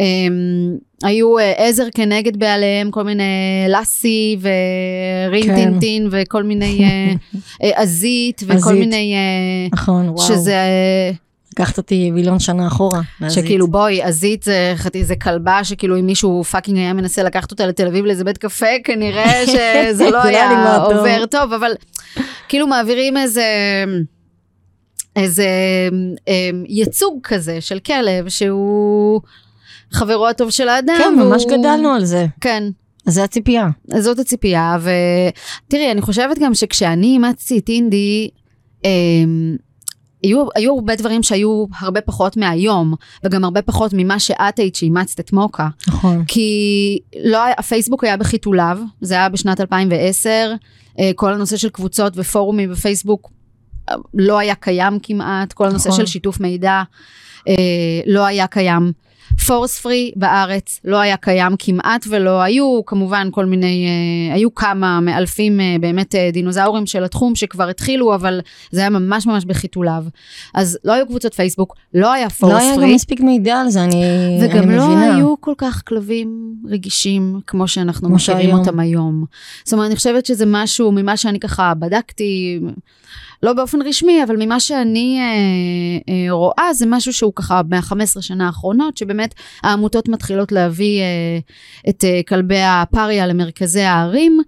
אמ, 0.00 0.76
היו 1.04 1.38
אה, 1.38 1.52
עזר 1.68 1.84
כנגד 1.94 2.36
בעליהם, 2.36 2.90
כל 2.90 3.02
מיני 3.02 3.24
לאסי 3.68 4.36
כן. 4.42 4.48
ורינטינטין 5.28 6.08
וכל 6.10 6.42
מיני 6.42 6.84
אה, 6.84 7.12
אה, 7.62 7.82
עזית 7.82 8.42
וכל 8.44 8.54
עזית. 8.56 8.72
מיני, 8.78 9.14
אה, 9.14 9.68
נכון, 9.72 10.08
וואו. 10.08 10.26
שזה, 10.28 10.54
אה, 10.54 11.10
לקחת 11.52 11.78
אותי 11.78 12.10
מיליון 12.10 12.38
שנה 12.38 12.66
אחורה. 12.66 13.00
שכאילו 13.28 13.68
בואי, 13.68 14.02
עזית 14.02 14.42
זה 14.42 14.72
חצי- 14.76 15.04
זה 15.04 15.16
כלבה 15.16 15.64
שכאילו 15.64 15.98
אם 15.98 16.06
מישהו 16.06 16.44
fucking 16.44 16.78
היה 16.78 16.92
מנסה 16.92 17.22
לקחת 17.22 17.50
אותה 17.50 17.66
לתל 17.66 17.86
אביב 17.86 18.04
לאיזה 18.04 18.24
בית 18.24 18.38
קפה, 18.38 18.66
כנראה 18.84 19.32
שזה 19.46 19.88
זה 19.92 20.04
לא 20.04 20.10
לא 20.10 20.22
היה. 20.22 20.76
עובר 20.76 21.26
טוב, 21.26 21.52
אבל 21.52 21.72
כאילו 22.48 22.66
מעבירים 22.66 23.16
איזה... 23.16 23.44
איזה 25.16 25.46
אה, 26.28 26.50
ייצוג 26.68 27.18
כזה 27.22 27.60
של 27.60 27.78
כלב 27.78 28.28
שהוא 28.28 29.20
חברו 29.92 30.28
הטוב 30.28 30.50
של 30.50 30.68
האדם. 30.68 30.94
כן, 30.98 31.14
ממש 31.18 31.44
והוא- 31.44 31.58
גדלנו 31.58 31.88
על 31.88 32.04
זה. 32.04 32.26
כן, 32.40 32.62
אז 33.06 33.14
זה 33.14 33.24
הציפייה. 33.24 33.68
אז 33.92 34.04
זאת 34.04 34.18
הציפייה, 34.18 34.78
ותראי, 34.80 35.92
אני 35.92 36.00
חושבת 36.02 36.38
גם 36.38 36.54
שכשאני 36.54 37.06
אימצתי 37.06 37.58
את 37.58 37.68
אינדי, 37.68 38.28
אמ, 38.84 39.56
היו, 40.22 40.44
היו 40.54 40.74
הרבה 40.74 40.96
דברים 40.96 41.22
שהיו 41.22 41.64
הרבה 41.80 42.00
פחות 42.00 42.36
מהיום, 42.36 42.94
וגם 43.24 43.44
הרבה 43.44 43.62
פחות 43.62 43.90
ממה 43.94 44.18
שאת 44.18 44.58
היית 44.58 44.74
שאימצת 44.74 45.20
את 45.20 45.32
מוקה. 45.32 45.68
נכון. 45.88 46.24
כי 46.24 46.98
לא, 47.24 47.38
הפייסבוק 47.58 48.04
היה 48.04 48.16
בחיתוליו, 48.16 48.78
זה 49.00 49.14
היה 49.14 49.28
בשנת 49.28 49.60
2010, 49.60 50.52
אה, 50.98 51.10
כל 51.14 51.32
הנושא 51.32 51.56
של 51.56 51.68
קבוצות 51.68 52.12
ופורומים 52.16 52.70
בפייסבוק 52.70 53.30
אה, 53.90 53.94
לא 54.14 54.38
היה 54.38 54.54
קיים 54.54 54.98
כמעט, 55.02 55.52
כל 55.52 55.66
הנושא 55.68 55.88
נכון. 55.88 56.00
של 56.00 56.06
שיתוף 56.06 56.40
מידע 56.40 56.82
אה, 57.48 57.54
לא 58.06 58.24
היה 58.26 58.46
קיים. 58.46 58.92
פורס 59.46 59.78
פרי 59.78 60.12
בארץ 60.16 60.80
לא 60.84 60.96
היה 61.00 61.16
קיים 61.16 61.52
כמעט 61.58 62.06
ולא 62.08 62.42
היו 62.42 62.80
כמובן 62.86 63.28
כל 63.30 63.44
מיני, 63.44 63.86
אה, 63.86 64.34
היו 64.34 64.54
כמה 64.54 65.00
מאלפים 65.00 65.60
אה, 65.60 65.76
באמת 65.80 66.14
אה, 66.14 66.30
דינוזאורים 66.32 66.86
של 66.86 67.04
התחום 67.04 67.34
שכבר 67.34 67.68
התחילו, 67.68 68.14
אבל 68.14 68.40
זה 68.70 68.80
היה 68.80 68.90
ממש 68.90 69.26
ממש 69.26 69.44
בחיתוליו. 69.44 70.04
אז 70.54 70.78
לא 70.84 70.92
היו 70.92 71.06
קבוצות 71.06 71.34
פייסבוק, 71.34 71.76
לא 71.94 72.12
היה 72.12 72.30
פורס 72.30 72.52
לא 72.52 72.58
פרי. 72.58 72.66
היה 72.66 72.76
גם 72.76 72.94
מספיק 72.94 73.20
מידע 73.20 73.60
על 73.60 73.70
זה, 73.70 73.84
אני 73.84 73.90
אני 74.04 74.46
מבינה. 74.46 74.60
וגם 74.60 74.70
לא 74.70 74.98
היו 74.98 75.34
כל 75.40 75.54
כך 75.58 75.82
כלבים 75.86 76.54
רגישים 76.68 77.40
כמו 77.46 77.68
שאנחנו 77.68 78.08
מכירים. 78.10 78.54
אותם 78.54 78.80
היום. 78.80 79.24
זאת 79.64 79.72
אומרת, 79.72 79.86
אני 79.86 79.96
חושבת 79.96 80.26
שזה 80.26 80.44
משהו 80.46 80.92
ממה 80.92 81.16
שאני 81.16 81.40
ככה 81.40 81.74
בדקתי, 81.74 82.60
לא 83.42 83.52
באופן 83.52 83.82
רשמי, 83.82 84.22
אבל 84.24 84.36
ממה 84.38 84.60
שאני 84.60 85.18
אה, 85.20 86.14
אה, 86.14 86.32
רואה, 86.32 86.74
זה 86.74 86.86
משהו 86.88 87.12
שהוא 87.12 87.32
ככה 87.36 87.60
מה-15 87.68 88.20
שנה 88.20 88.46
האחרונות, 88.46 88.96
שבאמת 88.96 89.34
העמותות 89.62 90.08
מתחילות 90.08 90.52
להביא 90.52 91.00
אה, 91.00 91.38
את 91.88 92.04
אה, 92.04 92.20
כלבי 92.28 92.62
הפריה 92.62 93.26
למרכזי 93.26 93.80
הערים. 93.80 94.40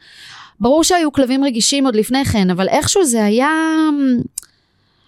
ברור 0.60 0.84
שהיו 0.84 1.12
כלבים 1.12 1.44
רגישים 1.44 1.84
עוד 1.84 1.96
לפני 1.96 2.24
כן, 2.24 2.50
אבל 2.50 2.68
איכשהו 2.68 3.04
זה 3.04 3.24
היה... 3.24 3.50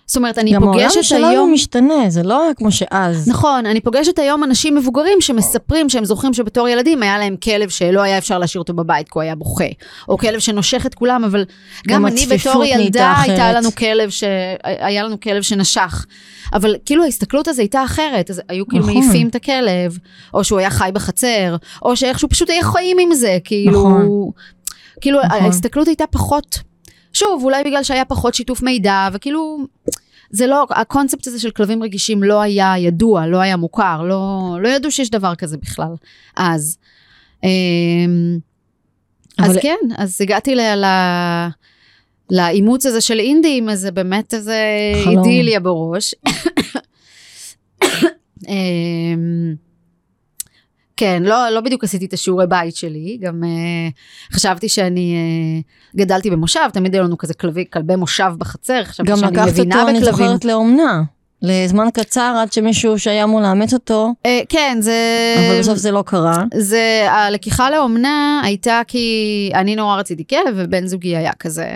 זאת 0.06 0.16
אומרת, 0.16 0.38
אני 0.38 0.52
גם 0.52 0.62
העולם 0.62 0.88
פוגשת 0.88 1.04
שלנו 1.04 1.26
היום... 1.26 1.52
משתנה, 1.52 1.94
זה 2.08 2.22
לא 2.22 2.50
כמו 2.56 2.72
שאז. 2.72 3.28
נכון, 3.28 3.66
אני 3.66 3.80
פוגשת 3.80 4.18
היום 4.18 4.44
אנשים 4.44 4.74
מבוגרים 4.74 5.20
שמספרים 5.20 5.88
שהם 5.88 6.04
זוכרים 6.04 6.34
שבתור 6.34 6.68
ילדים 6.68 7.02
היה 7.02 7.18
להם 7.18 7.36
כלב 7.36 7.68
שלא 7.68 8.00
היה 8.00 8.18
אפשר 8.18 8.38
להשאיר 8.38 8.60
אותו 8.60 8.74
בבית 8.74 9.06
כי 9.06 9.12
הוא 9.14 9.22
היה 9.22 9.34
בוכה, 9.34 9.64
או 10.08 10.18
כלב 10.18 10.38
שנושך 10.38 10.86
את 10.86 10.94
כולם, 10.94 11.24
אבל 11.24 11.44
גם, 11.88 11.96
גם 11.96 12.06
אני 12.06 12.26
בתור 12.26 12.64
ילדה 12.64 13.14
הייתה. 13.20 13.52
לנו 13.52 13.74
כלב 13.74 14.10
ש... 14.10 14.24
היה 14.64 15.02
לנו 15.02 15.20
כלב 15.20 15.42
שנשך. 15.42 16.06
אבל 16.52 16.76
כאילו 16.84 17.04
ההסתכלות 17.04 17.48
הזו 17.48 17.60
הייתה 17.60 17.84
אחרת, 17.84 18.30
אז 18.30 18.42
היו 18.48 18.68
כאילו 18.68 18.82
נכון. 18.86 18.94
מעיפים 18.94 19.28
את 19.28 19.34
הכלב, 19.34 19.98
או 20.34 20.44
שהוא 20.44 20.58
היה 20.58 20.70
חי 20.70 20.90
בחצר, 20.94 21.56
או 21.82 21.96
שאיכשהו 21.96 22.28
פשוט 22.28 22.50
היה 22.50 22.62
חיים 22.62 22.96
עם 23.00 23.14
זה, 23.14 23.38
כאילו... 23.44 23.80
נכון. 23.80 24.30
כאילו 25.00 25.18
נכון. 25.24 25.42
ההסתכלות 25.42 25.86
הייתה 25.88 26.06
פחות, 26.06 26.58
שוב, 27.14 27.44
אולי 27.44 27.64
בגלל 27.64 27.82
שהיה 27.82 28.04
פחות 28.04 28.34
שיתוף 28.34 28.62
מידע, 28.62 29.08
וכאילו... 29.12 29.66
זה 30.30 30.46
לא, 30.46 30.66
הקונספט 30.70 31.26
הזה 31.26 31.40
של 31.40 31.50
כלבים 31.50 31.82
רגישים 31.82 32.22
לא 32.22 32.40
היה 32.40 32.74
ידוע, 32.78 33.26
לא 33.26 33.38
היה 33.38 33.56
מוכר, 33.56 34.02
לא, 34.02 34.40
לא 34.60 34.68
ידעו 34.68 34.90
שיש 34.90 35.10
דבר 35.10 35.34
כזה 35.34 35.56
בכלל, 35.56 35.94
אז. 36.36 36.78
אמ, 37.44 37.48
אז 39.38 39.50
אבל- 39.50 39.60
כן, 39.62 39.76
אז 39.96 40.20
הגעתי 40.20 40.54
ל... 40.54 40.60
ל 40.60 40.84
לאימוץ 42.30 42.86
הזה 42.86 43.00
של 43.00 43.18
אינדים, 43.18 43.68
אז 43.68 43.80
זה 43.80 43.90
באמת 43.90 44.34
איזה. 44.34 44.64
אידיליה 45.06 45.60
בראש. 45.60 46.14
כן, 50.96 51.22
לא, 51.22 51.48
לא 51.48 51.60
בדיוק 51.60 51.84
עשיתי 51.84 52.04
את 52.04 52.12
השיעורי 52.12 52.46
בית 52.46 52.76
שלי, 52.76 53.18
גם 53.20 53.42
uh, 53.42 54.34
חשבתי 54.34 54.68
שאני 54.68 55.16
uh, 55.94 55.96
גדלתי 55.96 56.30
במושב, 56.30 56.68
תמיד 56.72 56.94
היו 56.94 57.04
לנו 57.04 57.18
כזה 57.18 57.34
כלבי, 57.34 57.64
כלבי 57.72 57.96
מושב 57.96 58.32
בחצר, 58.38 58.84
חשבתי 58.84 59.10
גם 59.10 59.16
שאני 59.16 59.32
לקחת 59.32 59.48
מבינה 59.48 59.76
אותו, 59.80 59.88
אני 59.88 60.00
בכלבים. 60.00 60.26
זוכרת, 60.26 60.44
לאומנה. 60.44 61.02
לזמן 61.42 61.88
קצר 61.94 62.34
עד 62.42 62.52
שמישהו 62.52 62.98
שהיה 62.98 63.24
אמור 63.24 63.40
לאמץ 63.40 63.74
אותו, 63.74 64.12
אה, 64.26 64.40
כן, 64.48 64.78
זה... 64.80 64.98
אבל 65.38 65.58
בסוף 65.58 65.78
זה 65.78 65.90
לא 65.90 66.02
קרה. 66.06 66.44
זה, 66.54 67.06
הלקיחה 67.08 67.70
לאומנה 67.70 68.40
הייתה 68.44 68.80
כי 68.88 69.50
אני 69.54 69.76
נורא 69.76 69.96
רציתי 69.96 70.24
כלב, 70.30 70.54
ובן 70.56 70.86
זוגי 70.86 71.16
היה 71.16 71.32
כזה, 71.32 71.66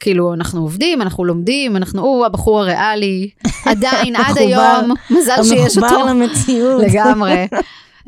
כאילו, 0.00 0.34
אנחנו 0.34 0.60
עובדים, 0.60 1.02
אנחנו 1.02 1.24
לומדים, 1.24 1.76
אנחנו, 1.76 2.02
הוא 2.02 2.26
הבחור 2.26 2.60
הריאלי, 2.60 3.30
עדיין, 3.66 4.16
עד 4.26 4.38
היום, 4.38 4.94
מזל 5.10 5.42
שיש 5.42 5.76
אותו. 5.76 5.86
המחובר 5.86 6.04
למציאות. 6.04 6.82
לגמרי. 6.82 7.46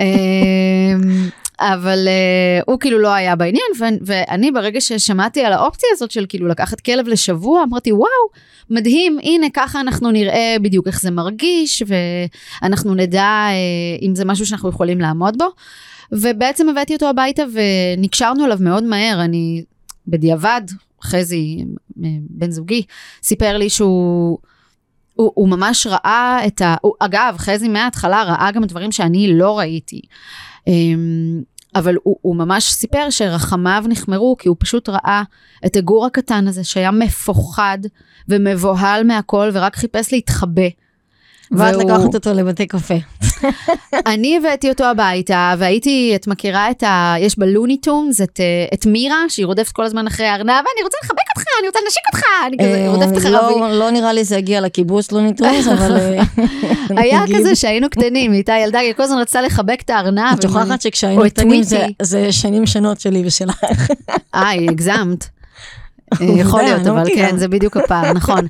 אמ, 0.00 1.28
אבל 1.60 2.08
אה, 2.08 2.60
הוא 2.66 2.80
כאילו 2.80 2.98
לא 2.98 3.12
היה 3.12 3.36
בעניין, 3.36 3.64
ו- 3.78 4.04
ואני 4.06 4.52
ברגע 4.52 4.80
ששמעתי 4.80 5.44
על 5.44 5.52
האופציה 5.52 5.88
הזאת 5.92 6.10
של 6.10 6.26
כאילו 6.28 6.48
לקחת 6.48 6.80
כלב 6.80 7.08
לשבוע, 7.08 7.62
אמרתי 7.62 7.92
וואו, 7.92 8.10
מדהים, 8.70 9.18
הנה 9.22 9.46
ככה 9.54 9.80
אנחנו 9.80 10.10
נראה 10.10 10.56
בדיוק 10.62 10.86
איך 10.86 11.00
זה 11.00 11.10
מרגיש, 11.10 11.82
ואנחנו 12.62 12.94
נדע 12.94 13.22
אה, 13.22 14.06
אם 14.06 14.14
זה 14.14 14.24
משהו 14.24 14.46
שאנחנו 14.46 14.68
יכולים 14.68 15.00
לעמוד 15.00 15.38
בו. 15.38 15.46
ובעצם 16.12 16.68
הבאתי 16.68 16.94
אותו 16.94 17.08
הביתה 17.08 17.42
ונקשרנו 17.52 18.44
אליו 18.44 18.58
מאוד 18.60 18.84
מהר, 18.84 19.20
אני 19.20 19.64
בדיעבד, 20.08 20.62
חזי, 21.02 21.64
אה, 22.04 22.08
בן 22.20 22.50
זוגי, 22.50 22.82
סיפר 23.22 23.56
לי 23.56 23.70
שהוא... 23.70 24.38
הוא, 25.14 25.30
הוא 25.34 25.48
ממש 25.48 25.86
ראה 25.86 26.40
את 26.46 26.62
ה... 26.62 26.74
הוא, 26.80 26.92
אגב, 27.00 27.34
חזי 27.38 27.68
מההתחלה 27.68 28.22
ראה 28.22 28.50
גם 28.50 28.64
דברים 28.64 28.92
שאני 28.92 29.38
לא 29.38 29.58
ראיתי. 29.58 30.00
אמ, 30.66 31.42
אבל 31.74 31.96
הוא, 32.02 32.16
הוא 32.22 32.36
ממש 32.36 32.64
סיפר 32.72 33.10
שרחמיו 33.10 33.84
נחמרו, 33.88 34.36
כי 34.38 34.48
הוא 34.48 34.56
פשוט 34.60 34.88
ראה 34.88 35.22
את 35.66 35.76
הגור 35.76 36.06
הקטן 36.06 36.48
הזה 36.48 36.64
שהיה 36.64 36.90
מפוחד 36.90 37.78
ומבוהל 38.28 39.04
מהכל, 39.04 39.50
ורק 39.52 39.76
חיפש 39.76 40.12
להתחבא. 40.12 40.62
ואת 41.52 41.74
והוא- 41.74 41.90
לקחת 41.90 42.14
אותו 42.14 42.34
לבתי 42.34 42.66
קפה. 42.66 42.94
אני 44.06 44.36
הבאתי 44.36 44.68
אותו 44.70 44.84
הביתה, 44.84 45.54
והייתי, 45.58 46.12
את 46.14 46.26
מכירה 46.26 46.70
את 46.70 46.82
ה... 46.82 47.14
יש 47.20 47.38
בלוניטונס 47.38 48.20
את, 48.20 48.40
אה, 48.40 48.44
את 48.74 48.86
מירה, 48.86 49.18
שהיא 49.28 49.46
רודפת 49.46 49.72
כל 49.72 49.84
הזמן 49.84 50.06
אחרי 50.06 50.26
הארנב, 50.26 50.50
אני 50.50 50.82
רוצה 50.84 50.96
לחבק 51.04 51.18
אותך, 51.36 51.48
אני 51.60 51.66
רוצה 51.68 51.78
לנשק 51.84 52.00
אותך, 52.14 52.24
אני 52.46 52.56
כזה 52.58 52.84
אה, 52.84 52.90
רודפת 52.90 53.18
אחריו. 53.18 53.50
לא- 53.60 53.78
לא 53.78 53.90
נראה 53.90 54.12
לי 54.12 54.24
זה 54.24 54.36
הגיע 54.36 54.60
לקיבוץ 54.60 55.12
נטרוס, 55.12 55.66
אבל... 55.74 55.96
אה, 55.96 56.22
היה. 57.02 57.20
כזה 57.38 57.54
שהיינו 57.54 57.90
קטנים, 57.90 58.30
היא 58.30 58.38
הייתה 58.38 58.52
ילדה, 58.64 58.78
היא 58.78 58.92
כל 58.92 59.02
הזמן 59.02 59.18
רצתה 59.18 59.42
לחבק 59.42 59.80
את 59.84 59.90
הארנב. 59.90 60.34
את 60.36 60.42
שוכחת 60.42 60.80
שכשהיינו 60.80 61.22
קטנים 61.24 61.62
זה-. 61.62 61.86
זה 62.02 62.32
שנים 62.32 62.66
שונות 62.66 63.00
שלי 63.00 63.22
ושלך. 63.26 63.64
אה, 64.34 64.50
הגזמת. 64.50 65.24
אה, 66.12 66.18
עובדה, 66.20 66.40
יכול 66.40 66.62
להיות, 66.62 66.86
לא 66.86 66.90
אבל. 66.90 67.04
כן, 67.14 67.36
זה 67.36 67.48
בדיוק 67.48 67.76
הפער, 67.76 68.12
נכון. 68.12 68.46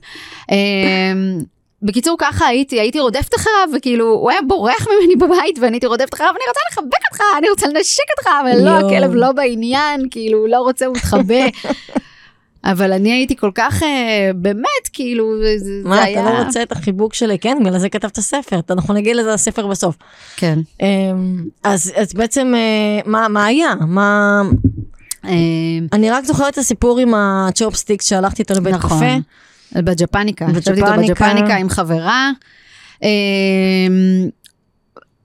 בקיצור, 1.84 2.16
ככה 2.18 2.46
הייתי, 2.46 2.80
הייתי 2.80 3.00
רודפת 3.00 3.34
אחריו, 3.36 3.68
וכאילו, 3.76 4.06
הוא 4.06 4.30
היה 4.30 4.40
בורח 4.46 4.86
ממני 4.88 5.16
בבית, 5.16 5.58
ואני 5.60 5.74
הייתי 5.74 5.86
רודפת 5.86 6.14
אחריו, 6.14 6.30
אני 6.30 6.44
רוצה 6.48 6.60
לחבק 6.72 7.12
אותך, 7.12 7.22
אני 7.38 7.50
רוצה 7.50 7.66
לנשק 7.66 8.02
אותך, 8.18 8.30
ולא, 8.44 8.70
יואו. 8.70 8.86
הכלב 8.86 9.14
לא 9.14 9.32
בעניין, 9.32 10.00
כאילו, 10.10 10.38
הוא 10.38 10.48
לא 10.48 10.58
רוצה, 10.58 10.86
הוא 10.86 10.96
מתחבא. 10.96 11.44
אבל 12.64 12.92
אני 12.92 13.12
הייתי 13.12 13.36
כל 13.36 13.50
כך, 13.54 13.82
אה, 13.82 14.30
באמת, 14.34 14.88
כאילו, 14.92 15.38
זה 15.38 15.58
זה 15.58 15.88
מה, 15.88 16.02
היה... 16.02 16.20
אתה 16.20 16.32
לא 16.32 16.44
רוצה 16.44 16.62
את 16.62 16.72
החיבוק 16.72 17.14
שלי? 17.14 17.38
כן, 17.38 17.58
בגלל 17.64 17.78
זה 17.78 17.88
כתבת 17.88 18.20
ספר. 18.20 18.60
אנחנו 18.70 18.94
נגיד 18.94 19.16
לזה 19.16 19.34
הספר 19.34 19.66
בסוף. 19.66 19.96
כן. 20.36 20.58
אמ, 20.80 21.44
אז 21.64 21.92
אז 21.96 22.14
בעצם, 22.14 22.52
אה, 22.56 23.10
מה 23.10 23.28
מה 23.28 23.44
היה? 23.44 23.74
מה... 23.80 24.42
אמ, 25.24 25.86
אני 25.92 26.10
רק 26.10 26.24
זוכרת 26.24 26.52
את 26.52 26.58
הסיפור 26.58 26.98
עם 26.98 27.14
הצ'ופסטיקס 27.14 28.08
שהלכתי 28.08 28.42
איתו 28.42 28.54
לבית 28.54 28.74
נכון. 28.74 28.98
קפה. 28.98 29.16
בג'פניקה, 29.76 30.46
ישבתי 30.58 30.70
איתו 30.70 30.92
בג'פניקה. 30.98 31.56
עם 31.56 31.68
חברה. 31.68 32.30
אמ, 33.02 33.08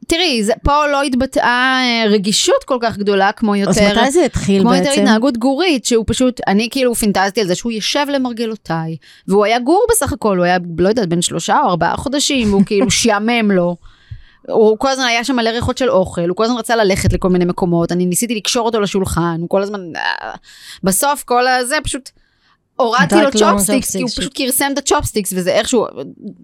תראי, 0.09 0.43
זה, 0.43 0.53
פה 0.63 0.87
לא 0.87 1.01
התבטאה 1.01 1.81
אה, 1.83 2.03
רגישות 2.09 2.63
כל 2.65 2.77
כך 2.81 2.97
גדולה 2.97 3.31
כמו 3.31 3.55
אז 3.55 3.59
יותר, 3.59 4.01
מתי 4.01 4.11
זה 4.11 4.25
התחיל 4.25 4.61
כמו 4.61 4.73
יותר 4.73 4.89
בעצם? 4.89 5.01
התנהגות 5.01 5.37
גורית, 5.37 5.85
שהוא 5.85 6.03
פשוט, 6.07 6.41
אני 6.47 6.67
כאילו 6.71 6.95
פינטזתי 6.95 7.41
על 7.41 7.47
זה 7.47 7.55
שהוא 7.55 7.71
יושב 7.71 8.05
למרגלותיי, 8.09 8.97
והוא 9.27 9.45
היה 9.45 9.59
גור 9.59 9.85
בסך 9.91 10.13
הכל, 10.13 10.37
הוא 10.37 10.45
היה, 10.45 10.57
לא 10.77 10.89
יודעת, 10.89 11.09
בין 11.09 11.21
שלושה 11.21 11.59
או 11.63 11.69
ארבעה 11.69 11.97
חודשים, 11.97 12.49
והוא 12.49 12.63
כאילו 12.67 12.91
שעמם 12.91 13.51
לו. 13.51 13.75
הוא 14.49 14.79
כל 14.79 14.89
הזמן 14.89 15.05
היה 15.05 15.23
שם 15.23 15.35
מלא 15.35 15.49
ריחות 15.49 15.77
של 15.77 15.89
אוכל, 15.89 16.29
הוא 16.29 16.35
כל 16.35 16.43
הזמן 16.43 16.57
רצה 16.57 16.75
ללכת 16.75 17.13
לכל 17.13 17.29
מיני 17.29 17.45
מקומות, 17.45 17.91
אני 17.91 18.05
ניסיתי 18.05 18.35
לקשור 18.35 18.65
אותו 18.65 18.79
לשולחן, 18.79 19.37
הוא 19.41 19.49
כל 19.49 19.61
הזמן... 19.61 19.95
אה, 19.95 20.31
בסוף 20.83 21.23
כל 21.23 21.47
הזה 21.47 21.77
פשוט... 21.83 22.09
הורדתי 22.79 23.15
לו 23.15 23.21
לו 23.21 23.31
צ'ופסטיקס, 23.31 23.95
כי 23.95 24.01
הוא. 24.01 24.09
פשוט 24.09 24.31
כרסם 24.35 24.69
את 24.73 24.77
הצ'ופסטיקס, 24.77 25.33
וזה 25.35 25.51
איכשהו, 25.51 25.85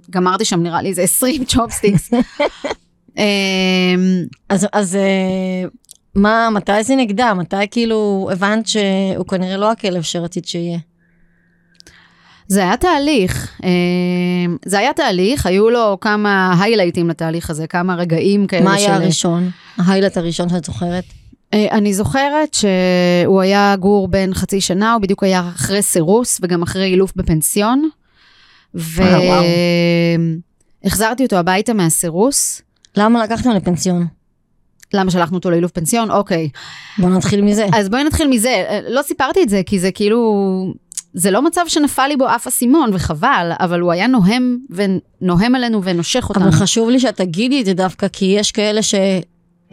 גמרתי 0.10 0.46
שם 0.46 0.64
נראה 0.64 0.82
לי 0.82 0.90
איזה 0.90 1.02
20 1.02 1.46
צ'ופסטיקס. 1.46 2.12
אמ, 3.18 3.24
אז, 4.50 4.68
אז 4.74 4.96
אה, 4.96 5.68
מה, 6.16 6.50
מתי 6.54 6.84
זה 6.84 6.96
נגדע? 6.96 7.34
מתי 7.34 7.56
כאילו 7.72 8.30
הבנת 8.32 8.68
שהוא 8.68 9.26
כנראה 9.28 9.58
לא 9.58 9.72
הכלב 9.72 10.02
שרצית 10.02 10.48
שיהיה? 10.48 10.78
זה 12.48 12.62
היה 12.64 12.78
תהליך, 12.78 13.60
אמ, 13.64 14.58
זה 14.66 14.80
היה 14.80 14.94
תהליך, 14.94 15.46
היו 15.46 15.70
לו 15.70 15.98
כמה 16.02 16.56
היילייטים 16.64 17.10
לתהליך 17.10 17.50
הזה, 17.50 17.68
כמה 17.68 17.96
רגעים 17.96 18.48
כאלה 18.48 18.64
מה 18.64 18.74
היה 18.74 18.86
של- 18.88 18.92
הראשון? 18.92 19.50
ההיילט 19.78 20.18
הראשון 20.18 20.50
שאת 20.50 20.66
זוכרת? 20.66 21.04
אה, 21.56 21.68
אני 21.72 21.94
זוכרת 21.94 22.54
שהוא 22.54 23.42
היה 23.42 23.76
גור 23.80 24.08
בן 24.08 24.34
חצי 24.34 24.62
שנה, 24.62 24.94
הוא 24.94 25.02
בדיוק 25.02 25.24
היה 25.24 25.52
אחרי 25.56 25.82
סירוס 25.82 26.40
וגם 26.42 26.64
אחרי 26.64 26.86
אילוף 26.86 27.14
בפנסיון. 27.16 27.90
אה. 28.76 30.16
והחזרתי 30.84 31.24
אותו 31.24 31.36
הביתה 31.36 31.74
מהסירוס. 31.74 32.62
למה 32.98 33.24
לקחתם 33.24 33.50
לפנסיון? 33.50 34.08
למה 34.94 35.12
שלחנו 35.12 35.38
אותו 35.38 35.50
לאילוף 35.50 35.72
פנסיון? 35.72 36.12
אוקיי. 36.12 36.50
בוא 36.98 37.10
נתחיל 37.10 37.42
מזה. 37.42 37.66
אז 37.74 37.90
בואי 37.90 38.04
נתחיל 38.04 38.28
מזה. 38.28 38.50
אה, 38.50 38.80
לא 38.90 39.02
סיפרתי 39.02 39.44
את 39.44 39.50
זה, 39.50 39.62
כי 39.66 39.80
זה 39.80 39.92
כאילו... 39.92 40.74
זה 41.14 41.32
לא 41.32 41.42
מצב 41.42 41.62
שנפל 41.68 42.08
לי 42.08 42.18
בו 42.18 42.36
אף 42.36 42.48
אסימון, 42.48 42.90
וחבל, 42.94 43.52
אבל 43.60 43.80
הוא 43.80 43.92
היה 43.92 44.08
נוהם, 44.08 44.58
ונוהם 44.70 45.56
עלינו 45.56 45.84
ונושך 45.84 46.30
אותנו. 46.30 46.44
אבל 46.44 46.52
חשוב 46.52 46.90
לי 46.90 47.00
שאת 47.00 47.18
תגידי 47.18 47.62
את 47.62 47.66
זה 47.66 47.74
דווקא, 47.74 48.08
כי 48.08 48.26
יש 48.26 48.52
כאלה 48.52 48.82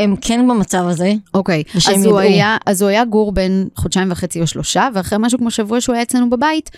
שהם 0.01 0.17
כן 0.21 0.49
במצב 0.49 0.85
הזה. 0.89 1.13
אוקיי, 1.35 1.63
אז 1.75 2.07
הוא. 2.07 2.19
היה, 2.19 2.57
אז 2.67 2.83
הוא 2.83 2.89
היה 2.89 3.05
גור 3.05 3.33
בין 3.33 3.69
חודשיים 3.77 4.11
וחצי 4.11 4.41
או 4.41 4.47
שלושה, 4.47 4.89
ואחרי 4.95 5.19
משהו 5.21 5.39
כמו 5.39 5.51
שבוע 5.51 5.81
שהוא 5.81 5.95
היה 5.95 6.03
אצלנו 6.03 6.31
בבית, 6.31 6.71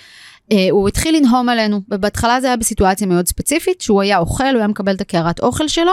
אה, 0.52 0.66
הוא 0.70 0.88
התחיל 0.88 1.16
לנהום 1.16 1.48
עלינו, 1.48 1.80
ובהתחלה 1.90 2.40
זה 2.40 2.46
היה 2.46 2.56
בסיטואציה 2.56 3.06
מאוד 3.06 3.26
ספציפית, 3.26 3.80
שהוא 3.80 4.02
היה 4.02 4.18
אוכל, 4.18 4.44
הוא 4.44 4.58
היה 4.58 4.66
מקבל 4.66 4.94
את 4.94 5.00
הקערת 5.00 5.40
אוכל 5.40 5.68
שלו, 5.68 5.92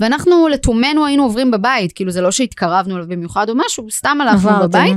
ואנחנו 0.00 0.48
לתומנו 0.48 1.06
היינו 1.06 1.22
עוברים 1.22 1.50
בבית, 1.50 1.92
כאילו 1.92 2.10
זה 2.10 2.20
לא 2.20 2.30
שהתקרבנו 2.30 2.96
אליו 2.96 3.08
במיוחד 3.08 3.48
או 3.48 3.54
משהו, 3.66 3.90
סתם 3.90 4.18
הלכנו. 4.20 4.50
בבית, 4.62 4.96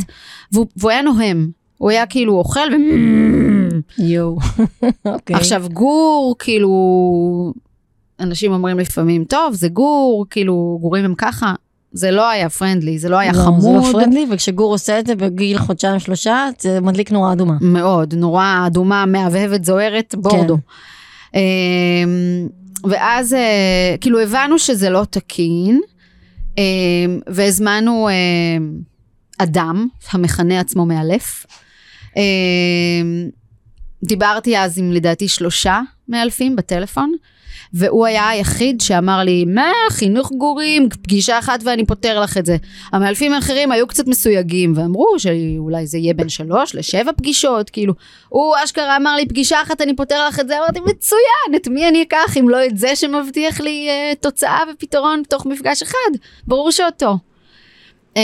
והוא, 0.51 0.66
והוא 0.78 0.92
היה 0.92 1.01
נוהם. 1.01 1.50
הוא 1.78 1.90
היה 1.90 2.06
כאילו 2.06 2.34
אוכל 2.34 2.60
ו... 2.60 2.75
יואו. 4.04 4.38
אוקיי. 5.06 5.36
עכשיו 5.36 5.63
גור, 5.74 6.36
כאילו, 6.40 6.70
אנשים 8.22 8.51
אומרים 8.51 8.80
לפעמים, 8.80 9.24
טוב, 9.24 9.54
זה 9.54 9.70
גור, 9.70 10.25
כאילו, 10.30 10.78
גורים 10.82 11.06
הם 11.06 11.16
ככה. 11.18 11.54
זה 11.94 12.12
לא 12.12 12.30
היה 12.30 12.50
פרנדלי, 12.50 13.00
זה 13.00 13.10
לא 13.10 13.18
היה 13.18 13.32
לא, 13.32 13.38
זה 13.38 13.44
חמוד. 13.44 13.86
לא 13.86 13.92
פרנדלי, 13.92 14.25
וכשגור 14.32 14.74
עושה 14.74 15.00
את 15.00 15.08
זה 15.08 15.16
בגיל 15.16 15.58
חודשיים 15.58 16.00
שלושה, 16.00 16.50
זה 16.60 16.82
מדליק 16.82 17.12
נורה 17.12 17.34
אדומה. 17.34 17.58
מאוד, 17.62 18.16
נורא 18.16 18.63
אדומה, 18.68 19.06
מהבהבת, 19.06 19.66
זוהרת, 19.66 20.16
בורדו. 20.18 20.58
כן. 20.58 21.40
אמ, 21.40 22.48
ואז 22.84 23.34
אה, 23.34 23.96
כאילו 24.01 24.20
הבנו 24.20 24.60
שזה 24.60 24.90
לא 24.90 25.06
תקין, 25.10 25.82
אמ, 26.58 26.63
והזמנו 27.28 28.10
אמ, 28.10 28.72
אדם, 29.38 29.88
המכנה 30.12 30.60
עצמו 30.60 30.86
מאלף. 30.86 31.46
אמ, 32.18 33.30
דיברתי 34.04 34.58
אז 34.58 34.78
עם 34.78 34.92
לדעתי 34.92 35.28
שלושה 35.28 35.82
מאלפים 36.10 36.56
בטלפון, 36.56 37.13
והוא 37.74 38.05
היה 38.05 38.29
היחיד 38.29 38.81
שאמר 38.81 39.20
לי, 39.24 39.46
מה, 39.46 39.72
חינוך 39.89 40.31
גורים, 40.31 40.89
פגישה 40.89 41.39
אחת 41.39 41.60
ואני 41.63 41.86
פותר 41.86 42.20
לך 42.20 42.38
את 42.38 42.46
זה. 42.46 42.58
המאלפים 42.93 43.34
האחרים 43.34 43.72
היו 43.72 43.88
קצת 43.88 44.08
מסויגים, 44.08 44.74
ואמרו 44.75 45.15
שאולי 45.17 45.88
זה 45.88 45.98
יהיה 45.98 46.13
בין 46.13 46.29
שלוש 46.29 46.75
לשבע 46.75 47.12
פגישות, 47.17 47.70
כאילו, 47.70 47.93
הוא 48.29 48.55
אשכרה 48.63 48.98
אמר 48.98 49.15
לי, 49.15 49.25
פגישה 49.25 49.62
אחת 49.62 49.81
אני 49.81 49.96
פותר 49.96 50.27
לך 50.27 50.39
את 50.39 50.48
זה, 50.48 50.58
אמרתי, 50.58 50.79
מצוין, 50.79 51.55
את 51.55 51.67
מי 51.67 51.88
אני 51.88 52.03
אקח 52.03 52.38
אם 52.39 52.50
לא 52.50 52.65
את 52.65 52.77
זה 52.77 52.96
שמבטיח 52.96 53.62
לי 53.62 53.88
uh, 53.89 54.15
תוצאה 54.15 54.60
ופתרון 54.74 55.22
תוך 55.29 55.46
מפגש 55.46 55.81
אחד? 55.81 56.17
ברור 56.48 56.72
שאותו. 56.72 57.17
Um, 58.13 58.17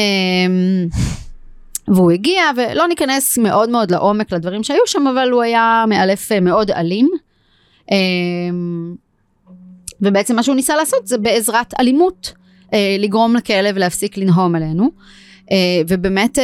והוא 1.87 2.11
הגיע, 2.11 2.43
ולא 2.55 2.87
ניכנס 2.87 3.37
מאוד 3.37 3.69
מאוד 3.69 3.91
לעומק 3.91 4.31
לדברים 4.31 4.63
שהיו 4.63 4.81
שם, 4.85 5.07
אבל 5.07 5.29
הוא 5.29 5.41
היה 5.41 5.85
מאלף 5.87 6.31
מאוד 6.31 6.71
אלים. 6.71 7.09
אמ, 7.91 8.95
ובעצם 10.01 10.35
מה 10.35 10.43
שהוא 10.43 10.55
ניסה 10.55 10.75
לעשות 10.75 11.07
זה 11.07 11.17
בעזרת 11.17 11.73
אלימות, 11.79 12.33
אה, 12.73 12.95
לגרום 12.99 13.35
לכלב 13.35 13.77
להפסיק 13.77 14.17
לנהום 14.17 14.55
עלינו. 14.55 14.89
אה, 15.51 15.81
ובאמת 15.87 16.39
אה, 16.39 16.43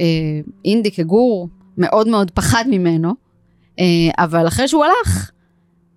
אה, 0.00 0.40
אינדי 0.64 0.90
כגור 0.90 1.48
מאוד 1.78 2.08
מאוד 2.08 2.30
פחד 2.30 2.64
ממנו, 2.68 3.14
אה, 3.78 3.84
אבל 4.18 4.48
אחרי 4.48 4.68
שהוא 4.68 4.84
הלך, 4.84 5.30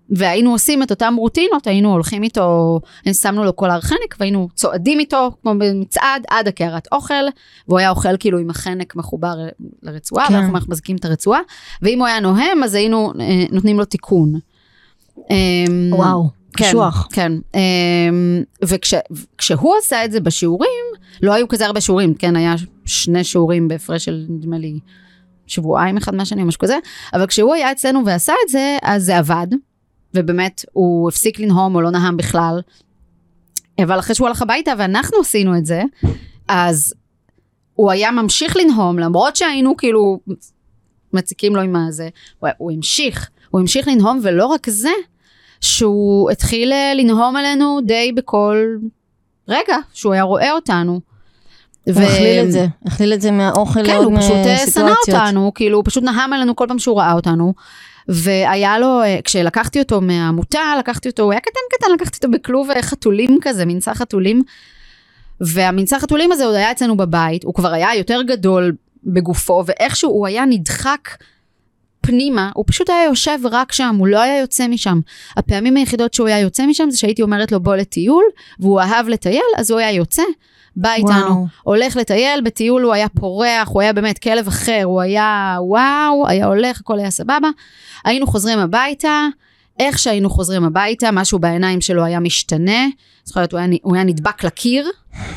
והיינו 0.10 0.52
עושים 0.52 0.84
את 0.84 0.92
אותם 0.92 1.16
רוטינות, 1.18 1.68
היינו 1.68 1.92
הולכים 1.92 2.24
איתו, 2.24 2.80
שמנו 3.14 3.44
לו 3.44 3.54
קולר 3.54 3.82
חנק 3.82 4.16
והיינו 4.20 4.48
צועדים 4.56 5.00
איתו 5.00 5.32
כמו 5.42 5.52
במצעד 5.52 6.24
עד 6.30 6.48
הקערת 6.48 6.88
אוכל, 6.92 7.14
והוא 7.68 7.80
היה 7.80 7.90
אוכל 7.90 8.18
כאילו 8.18 8.40
עם 8.40 8.50
החנק 8.50 8.96
מחובר 8.96 9.36
לרצועה, 9.84 10.28
כן. 10.28 10.34
ואנחנו 10.34 10.54
מחזיקים 10.54 10.96
את 10.96 11.06
הרצועה, 11.06 11.40
ואם 11.82 12.00
הוא 12.00 12.08
היה 12.08 12.20
נוהם 12.20 12.64
אז 12.64 12.74
היינו 12.74 13.14
אה, 13.20 13.44
נותנים 13.52 13.80
לו 13.80 13.86
תיקון. 13.86 14.34
אמ, 15.18 15.90
וואו, 15.92 16.30
כן, 16.58 16.66
קשוח. 16.66 17.08
כן. 17.12 17.32
אמ, 17.56 18.44
וכשהוא 18.64 19.76
עשה 19.80 20.06
את 20.06 20.12
זה 20.12 20.20
בשיעורים, 20.20 20.86
לא 21.22 21.34
היו 21.34 21.48
כזה 21.48 21.66
הרבה 21.66 21.82
שיעורים, 21.82 22.14
כן, 22.14 22.36
היה 22.36 22.56
שני 22.86 23.24
שיעורים 23.24 23.68
בהפרש 23.68 24.06
של 24.06 24.26
נדמה 24.30 24.58
לי 24.58 24.80
שבועיים 25.48 25.98
אחד 25.98 26.16
מהשני 26.16 26.42
או 26.42 26.48
משהו 26.48 26.60
כזה, 26.60 26.78
אבל 27.14 27.28
כשהוא 27.28 27.54
היה 27.54 27.72
אצלנו 27.72 28.06
ועשה 28.06 28.34
את 28.46 28.50
זה, 28.50 28.78
אז 28.82 29.04
זה 29.04 29.18
עבד, 29.18 29.48
ובאמת 30.14 30.66
הוא 30.74 31.10
הפסיק 31.10 31.40
לנהום 31.40 31.76
או 31.76 31.82
לא 31.82 31.90
נהם 31.92 32.18
בכלל. 32.18 32.62
אבל 33.84 34.00
אחרי 34.00 34.16
שהוא 34.16 34.28
הלך 34.28 34.42
הביתה 34.42 34.72
ואנחנו 34.78 35.18
עשינו 35.22 35.58
את 35.58 35.66
זה, 35.66 35.84
אז 36.48 36.94
הוא 37.74 37.92
היה 37.92 38.12
ממשיך 38.12 38.58
לנהום, 38.58 39.00
למרות 39.00 39.36
שהיינו 39.36 39.78
כאילו 39.78 40.20
מציקים 41.14 41.56
לו 41.56 41.62
עם 41.62 41.76
הזה, 41.76 42.10
הוא, 42.40 42.50
הוא 42.58 42.72
המשיך, 42.72 43.30
הוא 43.54 43.62
המשיך 43.62 43.88
לנהום, 43.88 44.20
ולא 44.24 44.46
רק 44.46 44.70
זה, 44.70 44.90
שהוא 45.62 46.32
התחיל 46.32 46.72
אה, 46.72 46.94
לנהום 46.96 47.36
עלינו 47.36 47.80
די 47.86 48.12
בכל 48.16 48.58
רגע 49.48 49.78
שהוא 49.94 50.14
היה 50.14 50.24
רואה 50.24 50.52
אותנו. 50.52 51.00
הוא 51.86 51.94
הכליל 51.94 52.46
את 52.46 52.52
זה, 52.52 52.66
הכליל 52.86 53.14
את 53.14 53.22
זה 53.22 53.32
מהאוכל 53.32 53.86
כן, 53.86 53.96
הוא 53.96 54.18
פשוט 54.18 54.32
אה, 54.32 54.58
שנא. 54.74 54.94
אותנו, 55.08 55.52
כאילו, 55.56 55.78
הוא 55.78 55.84
פשוט 55.86 56.04
נהם 56.04 56.34
עלינו 56.34 56.56
כל 56.56 56.66
פעם 56.68 56.80
שהוא 56.80 56.98
ראה 56.98 57.14
אותנו. 57.14 57.54
והיה 58.08 58.80
לו, 58.80 59.02
אה, 59.02 59.20
כשלקחתי 59.24 59.80
אותו 59.80 60.02
מהעמותה, 60.02 60.60
לקחתי 60.80 61.10
אותו, 61.10 61.24
הוא 61.24 61.32
היה 61.32 61.42
קטן 61.42 61.60
קטן, 61.72 61.88
לקחתי 61.94 62.18
אותו 62.18 62.32
בכלוב 62.32 62.70
חתולים 62.82 63.38
כזה, 63.42 63.66
מנסה 63.66 63.94
חתולים. 63.94 64.42
והמנסה 65.42 66.00
חתולים 66.00 66.32
הזה 66.32 66.46
עוד 66.46 66.56
היה 66.56 66.72
אצלנו 66.72 66.98
בבית, 66.98 67.44
הוא 67.44 67.54
כבר 67.54 67.74
היה 67.74 67.96
יותר 67.96 68.22
גדול 68.22 68.76
בגופו, 69.04 69.64
ואיכשהו 69.66 70.12
הוא 70.12 70.28
היה 70.28 70.46
נדחק 70.46 71.10
פנימה, 72.06 72.50
הוא 72.54 72.66
פשוט 72.68 72.90
היה 72.90 73.04
יושב 73.04 73.40
רק 73.52 73.72
שם, 73.72 73.96
הוא 74.00 74.08
לא 74.08 74.22
היה 74.22 74.40
יוצא 74.40 74.68
משם. 74.68 75.00
הפעמים 75.38 75.76
היחידות 75.76 76.14
שהוא 76.14 76.28
היה 76.28 76.40
יוצא 76.40 76.66
משם 76.66 76.90
זה 76.90 76.98
שהייתי 76.98 77.22
אומרת 77.22 77.52
לו 77.52 77.60
בוא 77.60 77.76
לטיול, 77.76 78.24
והוא 78.60 78.82
אהב 78.82 79.08
לטייל, 79.08 79.42
אז 79.58 79.72
הוא 79.72 79.80
היה 79.80 79.92
יוצא, 79.92 80.24
בא 80.76 80.94
איתנו, 80.94 81.12
וואו. 81.12 81.46
הולך 81.64 81.98
לטייל, 81.98 82.42
בטיול 82.42 82.82
הוא 82.84 82.94
היה 82.94 83.10
פורח, 83.10 83.68
הוא 83.68 83.82
היה 83.82 83.94
באמת 83.94 84.18
כלב 84.18 84.48
אחר, 84.48 84.82
הוא 84.84 85.02
היה 85.02 85.58
וואו, 85.62 86.28
היה 86.28 86.46
הולך, 86.46 86.80
הכל 86.80 87.00
היה 87.00 87.10
סבבה. 87.10 87.50
היינו 88.06 88.28
חוזרים 88.28 88.60
הביתה, 88.60 89.28
איך 89.80 90.00
שהיינו 90.00 90.30
חוזרים 90.30 90.64
הביתה, 90.64 91.12
משהו 91.12 91.40
בעיניים 91.40 91.82
שלו 91.82 92.04
היה 92.04 92.20
משתנה. 92.20 92.88
זוכרת, 93.26 93.52
הוא 93.52 93.60
היה, 93.60 93.68
הוא 93.82 93.96
היה 93.96 94.04
נדבק 94.04 94.44
לקיר, 94.44 94.88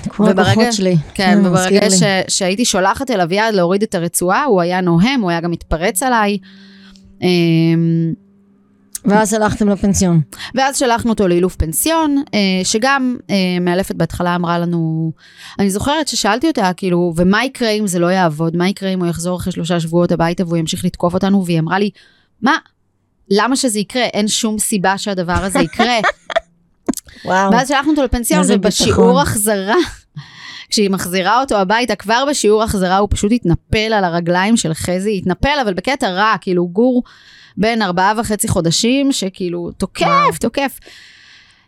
כמו 0.09 0.29
הכוחות 0.29 0.73
שלי. 0.73 0.97
כן, 1.15 1.39
וברגע. 1.45 1.91
ש, 1.91 2.03
שהייתי 2.29 2.65
שולחת 2.65 3.11
אליו 3.11 3.35
יד 3.35 3.55
להוריד 3.55 3.83
את 3.83 3.95
הרצועה, 3.95 4.45
הוא 4.45 4.61
היה 4.61 4.81
נוהם, 4.81 5.21
הוא 5.21 5.31
היה 5.31 5.41
גם 5.41 5.51
מתפרץ 5.51 6.03
עליי. 6.03 6.39
אמ, 7.23 8.13
ואז 9.05 9.33
הלכתם 9.33 9.69
לפנסיון. 9.69 10.21
ואז 10.55 10.77
שלחנו 10.77 11.11
אותו 11.11 11.29
לאילוף 11.29 11.57
פנסיון, 11.57 12.23
אה, 12.35 12.65
שגם 12.65 13.17
אה, 13.31 13.37
מאלפת 13.61 13.95
בהתחלה 13.95 14.35
אמרה 14.35 14.59
לנו, 14.59 15.13
אני 15.59 15.71
זוכרת 15.71 16.09
ששאלתי 16.09 16.49
אותה, 16.49 16.71
כאילו, 16.77 17.13
ומה 17.17 17.45
יקרה 17.45 17.69
אם 17.69 17.87
זה 17.87 17.99
לא 17.99 18.07
יעבוד? 18.07 18.57
מה 18.57 18.69
יקרה 18.69 18.89
אם 18.89 19.01
הוא 19.01 19.09
יחזור 19.09 19.39
אחרי 19.39 19.53
שלושה 19.53 19.81
שבועות 19.81 20.13
הביתה 20.13 20.45
והוא 20.45 20.57
ימשיך 20.57 20.85
לתקוף 20.85 21.15
אותנו? 21.15 21.45
והיא 21.45 21.61
אמרה 21.61 21.79
לי, 21.79 21.91
מה? 22.43 22.57
למה 23.31 23.57
שזה 23.57 23.79
יקרה? 23.79 24.03
אין 24.03 24.29
שום 24.29 24.59
סיבה 24.59 24.99
שהדבר 24.99 25.33
הזה 25.33 25.59
יקרה. 25.59 25.99
וואו. 27.25 27.53
ואז 27.53 27.69
שלחנו 27.69 27.91
אותו 27.91 28.03
לפנסיון, 28.05 28.43
ובשיעור. 28.49 29.21
החזרה, 29.21 29.77
כשהיא 30.71 30.91
מחזירה 30.91 31.41
אותו 31.41 31.57
הביתה, 31.57 31.95
כבר 31.95 32.25
בשיעור 32.31 32.63
החזרה 32.63 32.97
הוא 32.97 33.09
פשוט 33.11 33.33
התנפל 33.33 33.93
על 33.93 34.05
הרגליים 34.05 34.57
של 34.57 34.75
חזי, 34.75 35.19
התנפל, 35.19 35.59
אבל 35.63 35.75
בקטע 35.75 36.11
רע, 36.11 36.35
כאילו 36.41 36.69
גור 36.69 37.03
בן 37.57 37.83
ארבעה 37.83 38.13
וחצי 38.17 38.49
חודשים, 38.49 39.13
שכאילו 39.13 39.71
תוקף, 39.79 40.07
וואו. 40.07 40.33
תוקף. 40.41 40.79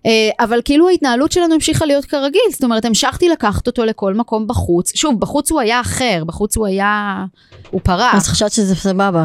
אה, 0.07 0.31
אבל 0.41 0.61
כאילו 0.65 0.89
ההתנהלות 0.89 1.33
שלנו 1.33 1.55
המשיכה 1.55 1.87
להיות 1.87 2.05
כרגיל, 2.05 2.43
זאת 2.53 2.65
אומרת, 2.65 2.85
המשכתי 2.85 3.29
לקחת 3.29 3.67
אותו 3.67 3.85
לכל 3.85 4.15
מקום 4.15 4.47
בחוץ. 4.47 4.97
שוב, 4.97 5.21
בחוץ 5.21 5.51
הוא 5.51 5.61
היה 5.61 5.81
אחר, 5.81 6.23
בחוץ 6.27 6.57
הוא 6.57 6.67
היה... 6.67 7.25
הוא 7.71 7.81
פרח. 7.85 8.15
אז 8.15 8.29
חשבת 8.29 8.53
שזה 8.53 8.75
סבבה. 8.75 9.25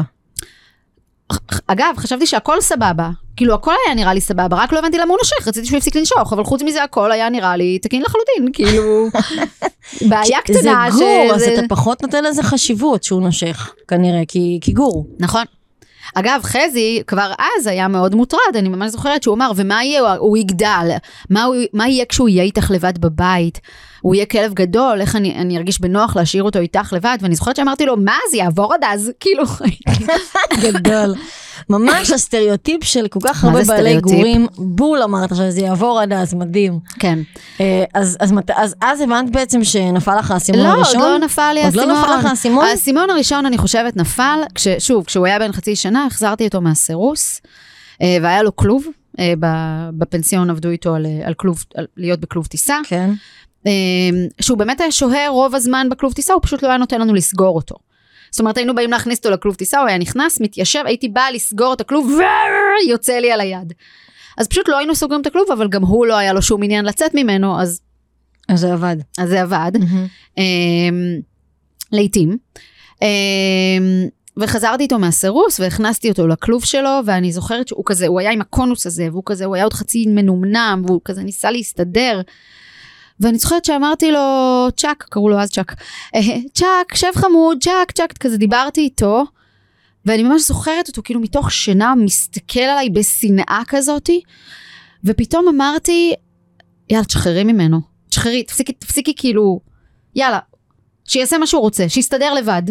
אגב, 1.66 1.94
חשבתי 1.96 2.26
שהכל 2.26 2.60
סבבה. 2.60 3.10
כאילו, 3.36 3.54
הכל 3.54 3.74
היה 3.86 3.94
נראה 3.94 4.14
לי 4.14 4.20
סבבה, 4.20 4.56
רק 4.56 4.72
לא 4.72 4.78
הבנתי 4.78 4.98
למה 4.98 5.10
הוא 5.10 5.18
נושך, 5.18 5.48
רציתי 5.48 5.66
שהוא 5.66 5.78
יפסיק 5.78 5.96
לנשוך, 5.96 6.32
אבל 6.32 6.44
חוץ 6.44 6.62
מזה 6.62 6.82
הכל 6.84 7.12
היה 7.12 7.28
נראה 7.30 7.56
לי 7.56 7.78
תקין 7.78 8.02
לחלוטין, 8.02 8.48
כאילו... 8.52 9.06
בעיה 10.10 10.38
קטנה 10.44 10.86
זה 10.90 10.98
גור, 11.04 11.34
אז 11.34 11.40
שזה- 11.42 11.54
אתה 11.54 11.62
פחות 11.68 12.02
נותן 12.02 12.24
לזה 12.24 12.42
חשיבות 12.42 13.04
שהוא 13.04 13.22
נושך, 13.22 13.74
כנראה, 13.88 14.20
כי 14.28 14.58
כי 14.62 14.72
גור. 14.72 15.06
נכון. 15.20 15.44
אגב, 16.14 16.40
חזי 16.44 17.02
כבר 17.06 17.32
אז 17.58 17.66
היה 17.66 17.88
מאוד 17.88 18.14
מוטרד, 18.14 18.40
אני 18.54 18.68
ממש 18.68 18.90
זוכרת 18.90 19.22
שהוא 19.22 19.34
אמר, 19.34 19.50
ומה 19.56 19.84
יהיה, 19.84 20.00
הוא- 20.00 20.08
הוא 20.18 20.36
יגדל, 20.36 20.88
מה, 21.30 21.44
הוא, 21.44 21.56
מה 21.72 21.88
יהיה 21.88 22.04
כשהוא 22.04 22.28
יהיה 22.28 22.42
איתך 22.42 22.70
לבד 22.70 22.98
בבית? 22.98 23.60
הוא 24.04 24.14
יהיה 24.14 24.26
כלב 24.26 24.54
גדול, 24.54 25.00
איך 25.00 25.16
אני, 25.16 25.34
אני 25.34 25.56
ארגיש 25.56 25.80
בנוח 25.80 26.16
להשאיר 26.16 26.42
אותו 26.42 26.58
איתך 26.58 26.92
לבד? 26.92 27.18
ואני 27.20 27.34
זוכרת 27.34 27.56
שאמרתי 27.56 27.86
לו, 27.86 27.96
מה, 27.96 28.16
זה 28.30 28.36
יעבור 28.36 28.74
עד 28.74 28.80
אז? 28.84 29.10
כאילו, 29.20 29.44
גדול. 30.60 31.14
ממש 31.70 32.10
הסטריאוטיפ 32.10 32.84
של 32.84 33.08
כל 33.08 33.20
כך 33.22 33.44
הרבה 33.44 33.64
בעלי? 33.64 34.00
גורים, 34.00 34.46
בול 34.58 35.02
אמרת 35.02 35.32
עכשיו, 35.32 35.50
זה 35.50 35.60
יעבור 35.60 36.00
עד 36.00 36.12
אז, 36.12 36.34
מדהים. 36.34 36.78
כן. 36.98 37.18
אה, 37.60 37.84
אז, 37.94 38.16
אז, 38.20 38.32
אז, 38.54 38.74
אז 38.80 39.00
הבנת 39.00 39.30
בעצם 39.30 39.64
שנפל 39.64 40.18
לך 40.18 40.30
האסימון 40.30 40.60
לא, 40.60 40.68
עוד 40.68 40.76
הראשון? 40.76 41.00
לא 41.00 41.18
נפל 41.18 41.52
לי 41.54 41.64
עוד 41.64 41.78
האסימון. 41.78 41.88
לא 41.88 42.02
נפל 42.02 42.16
לך 42.18 42.24
האסימון? 42.24 42.64
האסימון 42.64 43.10
הראשון, 43.10 43.46
אני 43.46 43.58
חושבת, 43.58 43.96
נפל, 43.96 44.40
כש, 44.54 44.68
שוב, 44.78 45.04
כשהוא 45.04 45.26
היה 45.26 45.38
בן 45.38 45.52
חצי 45.52 45.76
שנה, 45.76 46.06
החזרתי 46.06 46.46
אותו 46.46 46.60
מהסירוס, 46.60 47.40
אה, 48.02 48.16
והיה 48.22 48.42
לו 48.42 48.56
כלוב. 48.56 48.84
אה, 49.18 49.34
בפנסיון 49.98 50.50
עבדו 50.50 50.70
איתו 50.70 50.94
על, 50.94 51.06
על 51.24 51.34
כלוב, 51.34 51.64
על 51.74 51.86
להיות 51.96 52.20
בכלוב 52.20 52.46
טיסה. 52.46 52.78
כן. 52.84 53.10
אה, 53.66 53.72
שהוא 54.40 54.58
באמת 54.58 54.80
היה 54.80 54.92
שוהה 54.92 55.28
רוב 55.28 55.54
הזמן 55.54 55.86
בכלוב 55.90 56.12
טיסה, 56.12 56.34
הוא 56.34 56.42
פשוט 56.42 56.62
לא 56.62 56.68
היה 56.68 56.78
נותן 56.78 57.00
לנו 57.00 57.14
לסגור 57.14 57.56
אותו. 57.56 57.74
זאת 58.30 58.40
אומרת, 58.40 58.56
היינו 58.56 58.74
באים 58.74 58.90
להכניס 58.90 59.18
אותו 59.18 59.30
לכלוב 59.30 59.54
טיסה, 59.54 59.80
הוא 59.80 59.88
היה 59.88 59.98
נכנס, 59.98 60.40
מתיישב, 60.40 60.82
הייתי 60.84 61.08
באה 61.08 61.30
לסגור 61.30 61.72
את 61.72 61.80
הכלוב, 61.80 62.12
ויוצא 62.86 63.12
לי 63.12 63.32
על 63.32 63.40
היד. 63.40 63.72
אז 64.38 64.48
פשוט 64.48 64.68
לא 64.68 64.78
היינו 64.78 64.94
סוגרים 64.94 65.20
את 65.20 65.26
הכלוב, 65.26 65.50
אבל 65.52 65.68
גם 65.68 65.82
הוא 65.82 66.06
לא 66.06 66.16
היה 66.16 66.32
לו 66.32 66.42
שום 66.42 66.62
עניין 66.62 66.84
לצאת 66.84 67.14
ממנו, 67.14 67.60
אז, 67.60 67.80
אז 68.48 68.60
זה 68.60 68.72
עבד. 68.72 68.96
אז 69.18 69.28
זה 69.28 69.42
עבד. 69.42 69.72
אמ, 70.38 71.20
לעתים. 71.92 72.36
אמ, 73.02 74.08
וחזרתי 74.36 74.82
איתו 74.82 74.98
מהסירוס 74.98 75.60
והכנסתי 75.60 76.08
אותו 76.08 76.26
לכלוב 76.26 76.64
שלו 76.64 76.90
ואני 77.04 77.32
זוכרת 77.32 77.68
שהוא 77.68 77.82
כזה 77.86 78.06
הוא 78.06 78.20
היה 78.20 78.30
עם 78.30 78.40
הקונוס 78.40 78.86
הזה 78.86 79.08
והוא 79.10 79.22
כזה 79.26 79.44
הוא 79.44 79.54
היה 79.54 79.64
עוד 79.64 79.72
חצי 79.72 80.06
מנומנם 80.06 80.82
והוא 80.86 81.00
כזה 81.04 81.22
ניסה 81.22 81.50
להסתדר. 81.50 82.20
ואני 83.20 83.38
זוכרת 83.38 83.64
שאמרתי 83.64 84.12
לו 84.12 84.66
צ'אק 84.76 85.04
קראו 85.10 85.28
לו 85.28 85.40
אז 85.40 85.50
צ'אק 85.50 85.74
אה, 86.14 86.20
צ'אק 86.54 86.94
שב 86.94 87.12
חמוד 87.14 87.58
צ'אק 87.62 87.92
צ'אק 87.92 88.18
כזה 88.18 88.36
דיברתי 88.36 88.80
איתו. 88.80 89.24
ואני 90.06 90.22
ממש 90.22 90.42
זוכרת 90.42 90.88
אותו 90.88 91.02
כאילו 91.04 91.20
מתוך 91.20 91.52
שינה 91.52 91.94
מסתכל 91.94 92.60
עליי 92.60 92.90
בשנאה 92.90 93.62
כזאתי 93.66 94.20
ופתאום 95.04 95.48
אמרתי 95.48 96.14
יאללה 96.90 97.04
תשחררי 97.04 97.44
ממנו 97.44 97.80
תשחררי 98.08 98.42
תפסיקי 98.42 98.72
תפסיקי 98.72 99.14
כאילו 99.16 99.60
יאללה 100.14 100.38
שיעשה 101.04 101.38
מה 101.38 101.46
שהוא 101.46 101.62
רוצה, 101.62 101.88
שיסתדר 101.88 102.34
לבד. 102.34 102.62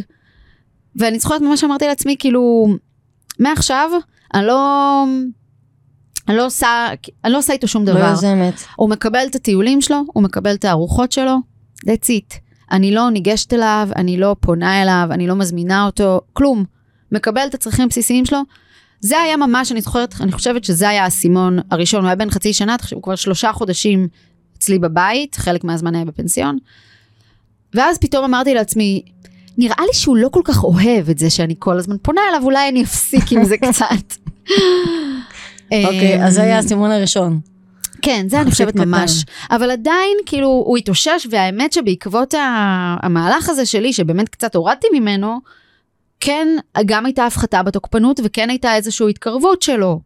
ואני 0.96 1.20
זוכרת 1.20 1.42
ממש 1.42 1.64
אמרתי 1.64 1.88
לעצמי, 1.88 2.16
כאילו, 2.20 2.68
מעכשיו, 3.40 3.92
אני 4.34 4.46
לא... 4.48 5.06
אני 6.28 6.38
לא 6.38 6.46
עושה, 6.46 6.88
אני 7.24 7.34
לא 7.34 7.38
עושה 7.38 7.54
איתו 7.54 7.68
שום 7.68 7.86
לא 7.86 7.94
דבר. 7.94 8.10
יוזמת. 8.10 8.54
הוא 8.76 8.90
מקבל 8.90 9.24
את 9.30 9.36
הטיולים 9.36 9.82
שלו, 9.82 10.02
הוא 10.14 10.24
מקבל 10.24 10.54
את 10.56 10.66
הארוחות 10.66 11.12
שלו, 11.12 11.38
that's 11.86 12.08
it. 12.08 12.38
אני 12.72 12.92
לא 12.92 13.10
ניגשת 13.10 13.54
אליו, 13.54 13.90
אני 13.96 14.18
לא 14.18 14.36
פונה 14.40 14.82
אליו, 14.82 15.08
אני 15.12 15.28
לא 15.28 15.36
מזמינה 15.36 15.86
אותו, 15.86 16.22
כלום. 16.34 16.66
מקבל 17.12 17.42
את 17.50 17.54
הצרכים 17.54 17.86
הבסיסיים 17.86 18.26
שלו. 18.26 18.40
זה 19.00 19.20
היה 19.20 19.38
ממש, 19.38 19.72
אני 19.72 19.82
זוכרת, 19.82 20.22
אני 20.22 20.32
חושבת 20.32 20.64
שזה 20.64 20.90
היה 20.90 21.04
האסימון 21.04 21.60
הראשון, 21.72 22.02
הוא 22.02 22.08
היה 22.08 22.16
בן 22.16 22.30
חצי 22.30 22.54
שנה, 22.54 22.76
הוא 22.94 23.04
כבר 23.04 23.16
שלושה 23.16 23.54
חודשים 23.54 24.08
אצלי 24.58 24.80
בבית, 24.80 25.36
חלק 25.36 25.64
מהזמן 25.64 25.96
היה 25.96 26.06
בפנסיון. 26.06 26.58
ואז 27.74 27.98
פתאום 27.98 28.24
אמרתי 28.24 28.54
לעצמי, 28.54 29.02
נראה 29.58 29.82
לי 29.82 29.94
שהוא 29.94 30.18
לא 30.18 30.30
כל 30.30 30.42
כך 30.44 30.64
אוהב 30.64 31.10
את 31.10 31.18
זה 31.18 31.30
שאני 31.30 31.56
כל 31.60 31.78
הזמן 31.78 31.96
פונה 32.02 32.22
אליו, 32.30 32.44
אולי 32.44 32.70
אני 32.70 32.84
אפסיק 32.84 33.32
עם 33.32 33.44
זה 33.44 33.58
קצת. 33.68 34.18
אוקיי, 35.86 36.26
אז 36.26 36.34
זה 36.34 36.42
היה 36.44 36.56
האסימון 36.56 36.92
הראשון. 36.92 37.40
כן, 38.02 38.26
זה 38.30 38.42
אני 38.42 38.52
חושבת. 38.52 38.76
ממש. 38.76 39.26
אבל 39.52 39.72
עדיין, 39.72 40.18
כאילו, 40.26 40.48
הוא 40.48 40.78
התאושש, 40.78 41.28
והאמת 41.30 41.74
שבעקבות 41.74 42.34
המהלך 43.04 43.50
הזה 43.50 43.66
שלי, 43.66 43.94
שבאמת 43.94 44.30
קצת 44.30 44.56
הורדתי 44.56 44.88
ממנו, 44.94 45.40
כן, 46.20 46.48
גם 46.86 47.06
הייתה 47.06 47.26
הפחתה 47.26 47.64
בתוקפנות, 47.64 48.20
וכן 48.24 48.50
הייתה 48.50 48.76
איזושהי 48.76 49.10
התקרבות 49.10 49.62
שלו 49.62 50.00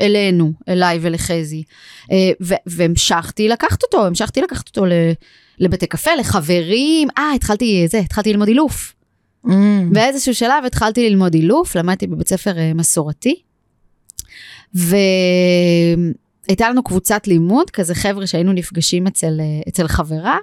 אלינו, 0.00 0.52
אליי 0.68 0.98
ולחזי. 1.02 1.62
אה, 2.12 2.30
והמשכתי 2.66 3.48
לקחת 3.48 3.82
אותו, 3.82 4.06
המשכתי 4.06 4.40
לקחת 4.40 4.68
אותו 4.68 4.86
לבתי 5.58 5.86
קפה, 5.86 6.10
לחברים. 6.14 7.08
אה, 7.18 7.32
התחלתי, 7.34 7.86
זה, 7.88 7.98
התחלתי 7.98 8.32
ללמוד 8.32 8.48
אילוף. 8.48 8.94
Mm. 9.46 9.50
באיזשהו 9.92 10.34
שלב 10.34 10.64
התחלתי 10.66 11.10
ללמוד 11.10 11.34
אילוף, 11.34 11.76
למדתי 11.76 12.06
בבית 12.06 12.28
ספר 12.28 12.58
אה, 12.58 12.72
מסורתי. 12.74 13.34
והייתה 14.74 16.70
לנו 16.70 16.82
קבוצת 16.82 17.26
לימוד, 17.26 17.70
כזה 17.70 17.94
חבר'ה 17.94 18.26
שהיינו 18.26 18.52
נפגשים 18.52 19.06
אצל, 19.06 19.40
אה, 19.40 19.60
אצל 19.68 19.88
חברה, 19.88 20.38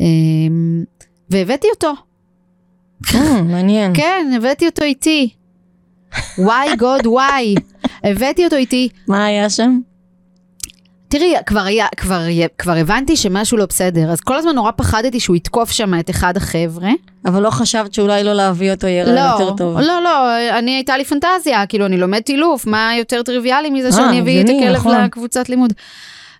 אה, 0.00 0.06
והבאתי 1.30 1.66
אותו. 1.74 1.92
Mm, 3.06 3.16
מעניין. 3.44 3.92
כן, 3.94 4.30
הבאתי 4.36 4.66
אותו 4.66 4.84
איתי. 4.84 5.30
וואי 6.38 6.76
גוד 6.76 7.06
וואי. 7.06 7.54
הבאתי 8.04 8.44
אותו 8.44 8.56
איתי. 8.56 8.88
מה 9.08 9.24
היה 9.24 9.50
שם? 9.50 9.80
תראי, 11.08 11.34
כבר, 11.46 11.60
היה, 11.60 11.86
כבר, 11.96 12.22
כבר 12.58 12.72
הבנתי 12.72 13.16
שמשהו 13.16 13.58
לא 13.58 13.66
בסדר, 13.66 14.10
אז 14.10 14.20
כל 14.20 14.36
הזמן 14.36 14.54
נורא 14.54 14.70
פחדתי 14.76 15.20
שהוא 15.20 15.36
יתקוף 15.36 15.70
שם 15.70 15.98
את 16.00 16.10
אחד 16.10 16.36
החבר'ה. 16.36 16.90
אבל 17.24 17.42
לא 17.42 17.50
חשבת 17.50 17.94
שאולי 17.94 18.24
לא 18.24 18.32
להביא 18.32 18.72
אותו 18.72 18.86
יהיה 18.86 19.04
רעיון 19.04 19.40
יותר 19.40 19.56
טוב. 19.56 19.78
לא, 19.78 20.02
לא, 20.02 20.38
אני 20.58 20.70
הייתה 20.70 20.96
לי 20.96 21.04
פנטזיה, 21.04 21.66
כאילו 21.66 21.86
אני 21.86 21.96
לומדת 21.96 22.28
אילוף, 22.28 22.66
מה 22.66 22.90
יותר 22.98 23.22
טריוויאלי 23.22 23.70
מזה 23.70 23.86
אה, 23.86 23.92
שאני 23.92 24.20
אביא 24.20 24.40
את 24.40 24.46
הכלב 24.48 24.76
נכון. 24.76 25.04
לקבוצת 25.04 25.48
לימוד. 25.48 25.72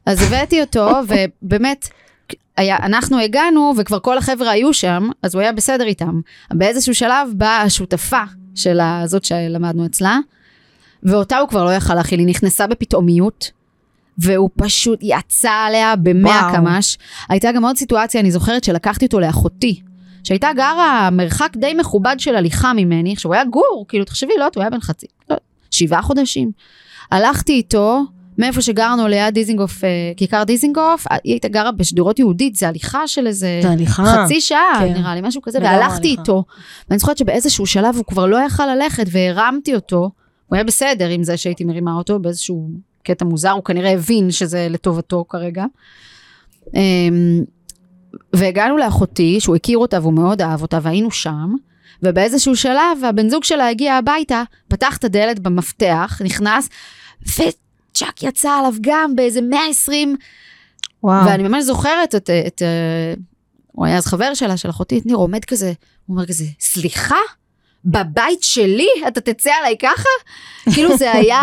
אז 0.07 0.23
הבאתי 0.23 0.61
אותו, 0.61 0.91
ובאמת, 1.43 1.89
היה, 2.57 2.77
אנחנו 2.77 3.19
הגענו, 3.21 3.73
וכבר 3.77 3.99
כל 3.99 4.19
החבר'ה 4.19 4.51
היו 4.51 4.73
שם, 4.75 5.09
אז 5.23 5.35
הוא 5.35 5.43
היה 5.43 5.53
בסדר 5.53 5.85
איתם. 5.85 6.21
באיזשהו 6.51 6.95
שלב 6.95 7.29
באה 7.33 7.63
השותפה 7.63 8.23
של 8.55 8.81
הזאת 8.81 9.25
שלמדנו 9.25 9.87
אצלה, 9.87 10.19
ואותה 11.03 11.39
הוא 11.39 11.49
כבר 11.49 11.65
לא 11.65 11.71
יכל 11.75 11.95
להכיל, 11.95 12.19
היא 12.19 12.29
נכנסה 12.29 12.67
בפתאומיות. 12.67 13.58
והוא 14.19 14.51
פשוט 14.57 14.99
יצא 15.03 15.53
עליה 15.67 15.97
במאה. 15.97 16.51
קמ"ש. 16.53 16.99
הייתה 17.29 17.53
גם 17.53 17.65
עוד 17.65 17.77
סיטואציה, 17.77 18.21
אני 18.21 18.31
זוכרת 18.31 18.65
שלקחתי 18.65 19.07
אותו 19.07 19.21
לאחותי, 19.21 19.81
שהייתה 20.25 20.49
גרה 20.57 21.09
מרחק 21.13 21.57
די 21.57 21.75
מכובד 21.75 22.17
של 22.19 22.37
הליכה 22.37 22.73
ממני, 22.73 23.13
עכשיו 23.13 23.29
הוא 23.31 23.35
היה 23.35 23.45
גור, 23.45 23.85
כאילו 23.89 24.05
תחשבי, 24.05 24.33
לא, 24.39 24.47
הוא 24.55 24.63
היה 24.63 24.71
בן 24.71 24.81
חצי, 24.81 25.07
לא, 25.31 25.37
שבעה 25.71 26.03
חודשים. 26.03 26.51
הלכתי 27.11 27.53
איתו, 27.53 28.03
מאיפה 28.39 28.63
שגרנו 28.63 29.09
ליד 29.09 29.35
דיזינגוף, 29.35 29.85
אה, 29.85 29.89
כיכר 30.17 30.45
דיזינגוף, 30.45 31.07
היא 31.25 31.33
הייתה 31.33 31.49
גרה 31.49 31.73
בשדרות 31.73 32.19
יהודית, 32.19 32.57
זה 32.57 32.69
הליכה 32.69 33.07
של 33.07 33.27
איזה 33.27 33.61
זה 33.63 33.71
הליכה. 33.71 34.05
חצי 34.05 34.41
שעה, 34.41 34.75
כן. 34.79 34.93
נראה 34.93 35.15
לי, 35.15 35.21
משהו 35.25 35.43
כזה, 35.43 35.59
והלכתי 35.63 36.09
הליכה. 36.09 36.21
איתו, 36.23 36.45
ואני 36.91 36.99
זוכרת 36.99 37.19
שבאיזשהו 37.19 37.67
שלב 37.67 37.97
הוא 37.97 38.05
כבר 38.05 38.27
לא 38.27 38.37
יכל 38.37 38.75
ללכת, 38.75 39.07
והרמתי 39.11 39.75
אותו, 39.75 40.11
הוא 40.47 40.57
היה 40.57 40.65
בסדר 40.65 41.09
עם 41.09 41.23
זה 41.23 41.37
שהייתי 41.37 41.65
מרימה 41.65 41.95
אותו 41.95 42.19
באיזשהו 42.19 42.69
קטע 43.09 43.25
מוזר, 43.25 43.51
הוא 43.51 43.65
כנראה 43.65 43.93
הבין 43.93 44.31
שזה 44.31 44.67
לטובתו 44.71 45.25
כרגע. 45.29 45.65
אמ, 46.75 47.45
והגענו 48.33 48.77
לאחותי, 48.77 49.41
שהוא 49.41 49.57
הכיר 49.57 49.79
אותה 49.79 50.01
והוא 50.01 50.13
מאוד 50.13 50.43
אהב 50.43 50.63
אותה, 50.63 50.79
והיינו 50.83 51.11
שם, 51.11 51.55
ובאיזשהו 52.03 52.57
שלב 52.57 53.05
הבן 53.09 53.29
זוג 53.29 53.45
שלה 53.45 53.69
הגיע 53.69 53.95
הביתה, 53.95 54.43
פתח 54.69 54.97
את 54.97 55.05
הדלת 55.05 55.39
במפתח, 55.39 56.21
נכנס, 56.25 56.69
וצ'אק 57.23 58.23
יצא 58.23 58.51
עליו 58.51 58.75
גם 58.81 59.17
באיזה 59.17 59.41
120, 59.41 60.17
וואו. 61.03 61.27
ואני 61.27 61.43
ממש 61.43 61.65
זוכרת 61.65 62.15
את, 62.15 62.31
את, 62.47 62.63
אה, 62.63 63.15
הוא 63.73 63.87
היה 63.87 63.97
אז 63.97 64.07
חבר 64.07 64.35
שלה, 64.35 64.57
של 64.57 64.71
אחותי, 64.71 64.99
את 64.99 65.07
ניר, 65.07 65.17
עומד 65.17 65.45
כזה, 65.45 65.73
הוא 66.07 66.15
אומר 66.15 66.27
כזה, 66.27 66.45
סליחה? 66.61 67.17
בבית 67.91 68.43
שלי 68.43 68.89
אתה 69.09 69.21
תצא 69.21 69.51
עליי 69.61 69.77
ככה? 69.79 70.09
כאילו 70.75 70.97
זה 70.97 71.13
היה, 71.13 71.41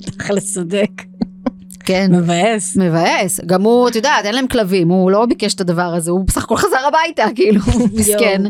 תכל'ס 0.00 0.54
צודק. 0.54 0.90
כן, 1.84 2.10
מבאס. 2.14 2.76
מבאס. 2.76 3.40
גם 3.46 3.62
הוא, 3.62 3.88
את 3.88 3.96
יודעת, 3.96 4.24
אין 4.24 4.34
להם 4.34 4.46
כלבים, 4.46 4.88
הוא 4.88 5.10
לא 5.10 5.26
ביקש 5.26 5.54
את 5.54 5.60
הדבר 5.60 5.82
הזה, 5.82 6.10
הוא 6.10 6.24
בסך 6.26 6.44
הכל 6.44 6.56
חזר 6.56 6.86
הביתה, 6.88 7.24
כאילו, 7.34 7.60
מסכן. 7.98 8.42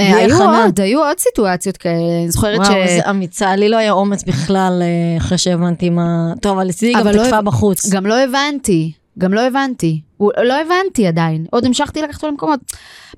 אה, 0.00 0.16
היו. 0.16 0.42
עוד, 0.42 0.80
היו 0.80 1.04
עוד 1.04 1.18
סיטואציות 1.18 1.76
כאלה, 1.76 1.94
אני 1.94 2.30
זוכרת 2.30 2.58
וואו, 2.58 2.72
ש... 2.72 2.74
איזה 2.74 3.10
אמיצה, 3.10 3.56
לי 3.56 3.68
לא 3.68 3.76
היה 3.76 3.92
אומץ 3.92 4.24
בכלל 4.24 4.82
אה, 4.82 5.16
אחרי 5.18 5.38
שהבנתי 5.38 5.90
מה... 5.90 6.32
טוב, 6.42 6.58
אבל 6.58 6.70
אצלי 6.70 6.92
גם 6.92 7.06
לא 7.06 7.24
תקפה 7.24 7.42
בחוץ. 7.42 7.90
גם 7.90 8.06
לא 8.06 8.18
הבנתי, 8.18 8.92
גם 9.18 9.34
לא 9.34 9.40
הבנתי. 9.46 10.00
הוא- 10.16 10.32
לא 10.42 10.54
הבנתי 10.60 11.06
עדיין, 11.06 11.46
עוד 11.50 11.64
המשכתי 11.64 12.02
לקחת 12.02 12.14
אותו 12.14 12.28
למקומות. 12.28 12.60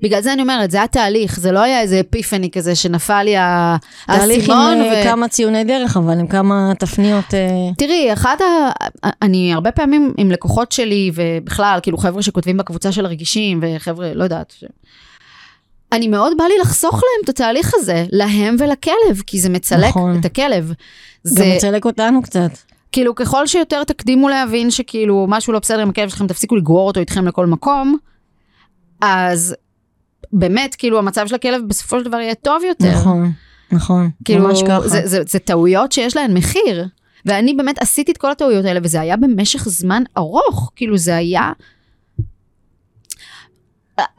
בגלל 0.01 0.21
זה 0.21 0.33
אני 0.33 0.41
אומרת, 0.41 0.71
זה 0.71 0.77
היה 0.77 0.87
תהליך, 0.87 1.39
זה 1.39 1.51
לא 1.51 1.59
היה 1.59 1.81
איזה 1.81 1.99
אפיפני 1.99 2.51
כזה 2.51 2.75
שנפל 2.75 3.23
לי 3.23 3.37
ה- 3.37 3.75
תהליך 4.05 4.49
עם 4.49 4.57
האסימון. 4.57 4.81
אה, 4.81 5.01
ו- 5.01 5.03
כמה 5.03 5.27
ציוני 5.27 5.63
דרך, 5.63 5.97
אבל 5.97 6.19
עם 6.19 6.27
כמה 6.27 6.71
תפניות... 6.79 7.33
אה, 7.33 7.39
תראי, 7.77 8.13
אחד 8.13 8.35
ה... 8.41 8.69
אני 9.21 9.53
הרבה 9.53 9.71
פעמים 9.71 10.13
עם 10.17 10.31
לקוחות 10.31 10.71
שלי, 10.71 11.11
ובכלל, 11.15 11.79
כאילו 11.83 11.97
חבר'ה 11.97 12.21
שכותבים 12.21 12.57
בקבוצה 12.57 12.91
של 12.91 13.05
הרגישים, 13.05 13.59
וחבר'ה, 13.63 14.13
לא 14.13 14.23
יודעת. 14.23 14.53
ש... 14.59 14.63
אני 15.91 16.07
מאוד 16.07 16.33
בא 16.37 16.43
לי 16.43 16.53
לחסוך 16.61 16.93
להם 16.93 17.23
את 17.23 17.29
התהליך 17.29 17.71
הזה, 17.75 18.05
להם 18.11 18.55
ולכלב, 18.59 19.21
כי 19.27 19.39
זה 19.39 19.49
מצלק 19.49 19.89
נכון. 19.89 20.19
את 20.19 20.25
הכלב. 20.25 20.67
גם 20.67 20.73
זה 21.23 21.53
מצלק 21.55 21.85
אותנו 21.85 22.21
קצת. 22.21 22.51
כאילו, 22.93 23.15
ככל 23.15 23.47
שיותר 23.47 23.83
תקדימו 23.83 24.29
להבין 24.29 24.71
שכאילו 24.71 25.25
משהו 25.29 25.53
לא 25.53 25.59
בסדר 25.59 25.79
עם 25.79 25.89
הכלב 25.89 26.09
שלכם, 26.09 26.27
תפסיקו 26.27 26.55
לגרור 26.55 26.87
אותו 26.87 26.99
איתכם 26.99 27.27
לכל 27.27 27.45
מקום, 27.45 27.97
אז 29.01 29.55
באמת, 30.33 30.75
כאילו, 30.75 30.99
המצב 30.99 31.27
של 31.27 31.35
הכלב 31.35 31.61
בסופו 31.67 31.99
של 31.99 32.05
דבר 32.05 32.17
יהיה 32.17 32.35
טוב 32.35 32.63
יותר. 32.63 32.91
נכון, 32.91 33.31
נכון. 33.71 34.09
כאילו, 34.25 34.47
ממש 34.47 34.63
ככה. 34.67 34.87
זה, 34.87 35.01
זה, 35.05 35.21
זה 35.27 35.39
טעויות 35.39 35.91
שיש 35.91 36.15
להן 36.15 36.37
מחיר. 36.37 36.87
ואני 37.25 37.53
באמת 37.53 37.81
עשיתי 37.81 38.11
את 38.11 38.17
כל 38.17 38.31
הטעויות 38.31 38.65
האלה, 38.65 38.79
וזה 38.83 39.01
היה 39.01 39.17
במשך 39.17 39.69
זמן 39.69 40.03
ארוך. 40.17 40.71
כאילו, 40.75 40.97
זה 40.97 41.15
היה... 41.15 41.51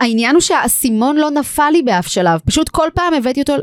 העניין 0.01 0.35
הוא 0.35 0.41
שהאסימון 0.41 1.17
לא 1.17 1.31
נפל 1.31 1.71
לי 1.73 1.83
באף 1.83 2.07
שלב. 2.07 2.41
פשוט 2.45 2.69
כל 2.69 2.89
פעם 2.95 3.15
הבאתי 3.15 3.41
אותו... 3.41 3.55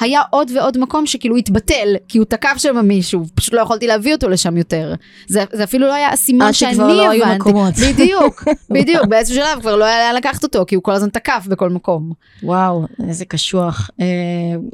היה 0.00 0.20
עוד 0.30 0.50
ועוד 0.54 0.78
מקום 0.78 1.06
שכאילו 1.06 1.36
התבטל, 1.36 1.96
כי 2.08 2.18
הוא 2.18 2.24
תקף 2.24 2.54
שם 2.56 2.76
מישהו, 2.86 3.22
פשוט 3.34 3.54
לא 3.54 3.60
יכולתי 3.60 3.86
להביא 3.86 4.14
אותו 4.14 4.28
לשם 4.28 4.56
יותר. 4.56 4.94
זה, 5.26 5.44
זה 5.52 5.64
אפילו 5.64 5.86
לא 5.86 5.94
היה 5.94 6.14
אסימון 6.14 6.46
עד 6.46 6.52
שאני 6.54 6.72
שכבר 6.74 6.92
לא 6.92 7.10
היו 7.10 7.22
הבנתי. 7.24 7.38
מקומות. 7.38 7.74
בדיוק, 7.88 8.44
בדיוק, 8.70 9.04
באיזשהו 9.06 9.36
שלב 9.36 9.60
כבר 9.60 9.76
לא 9.76 9.84
היה 9.84 9.98
לאן 10.06 10.14
לקחת 10.16 10.42
אותו, 10.42 10.64
כי 10.68 10.74
הוא 10.74 10.82
כל 10.82 10.92
הזמן 10.92 11.08
תקף 11.08 11.46
בכל 11.48 11.70
מקום. 11.70 12.12
וואו, 12.42 12.84
איזה 13.08 13.24
קשוח. 13.24 13.90
אה, 14.00 14.06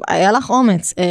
היה 0.07 0.31
לך 0.31 0.49
אומץ. 0.49 0.93
אה, 0.99 1.03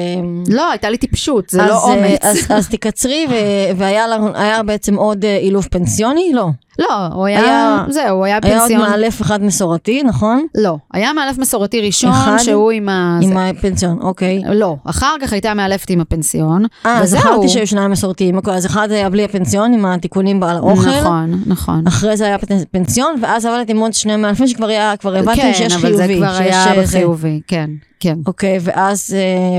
לא, 0.49 0.71
הייתה 0.71 0.91
לי 0.91 0.97
טיפשות, 0.97 1.51
זה 1.51 1.63
אז, 1.63 1.69
לא 1.69 1.75
אה, 1.75 1.83
אומץ. 1.95 2.19
אז, 2.23 2.39
אז 2.49 2.69
תקצרי, 2.69 3.27
ו- 3.31 3.77
והיה 3.79 4.05
היה 4.35 4.63
בעצם 4.63 4.95
עוד 4.95 5.25
אה, 5.25 5.37
אילוף 5.37 5.69
פנסיוני? 5.69 6.31
לא. 6.35 6.47
לא, 6.79 7.07
הוא 7.13 7.27
היה, 7.27 7.41
היה- 7.41 7.85
זהו, 7.89 8.17
הוא 8.17 8.25
היה 8.25 8.39
היה 8.43 8.53
עוד 8.55 8.61
פנסיון. 8.61 8.81
מאלף 8.91 9.23
אחד 9.23 9.43
מסורתי, 9.43 10.03
נכון? 10.03 10.47
לא, 10.55 10.77
היה 10.95 11.13
מאלף 11.13 11.39
מסורתי 11.39 11.81
ראשון, 11.81 12.11
אחד? 12.11 12.37
שהוא 12.39 12.71
עם 12.71 12.89
ה... 12.89 13.19
עם 13.23 13.29
זה- 13.35 13.49
הפנסיון, 13.49 13.99
אוקיי. 14.01 14.43
לא, 14.55 14.77
אחר 14.85 15.15
כך 15.23 15.33
הייתה 15.33 15.55
מאלפת 15.55 15.91
עם 15.91 16.01
הפנסיון, 16.01 16.65
אה. 16.87 17.07
זכרתי 17.07 17.49
שהיו 17.49 17.67
שניים 17.67 17.91
מסורתיים, 17.91 18.37
אוקיי, 18.37 18.55
אז 18.55 18.67
אחד 18.67 18.91
היה 18.91 19.11
בלי 19.11 19.25
הפנסיון, 19.25 19.73
עם 19.73 19.85
התיקונים 19.87 20.43
על 20.43 20.57
האוכל. 20.57 20.91
נכון, 21.01 21.43
נכון. 21.47 21.87
אחרי 21.87 22.17
זה 22.17 22.25
היה 22.27 22.37
פנ- 22.39 22.65
פנסיון, 22.71 23.15
ואז 23.23 23.47
עבדתי 23.47 23.73
עם 23.73 23.79
עוד 23.79 23.93
שני 23.93 24.17
מאלפים 24.17 24.47
שכבר 24.49 24.67
היה, 24.67 24.95
כבר 24.97 25.15
הבנתם 25.17 25.37
כן, 25.43 25.53
שיש 25.55 25.73
אבל 25.73 25.81
חיובי. 25.83 25.97
זה 25.97 26.15
כבר 26.17 26.37
היה 26.39 26.65
אה. 26.77 26.83
בחיובי, 26.83 27.41
כן, 27.47 27.71
כן. 28.01 28.19
אוקיי, 28.27 28.59
ואז 28.61 29.15
אה, 29.17 29.59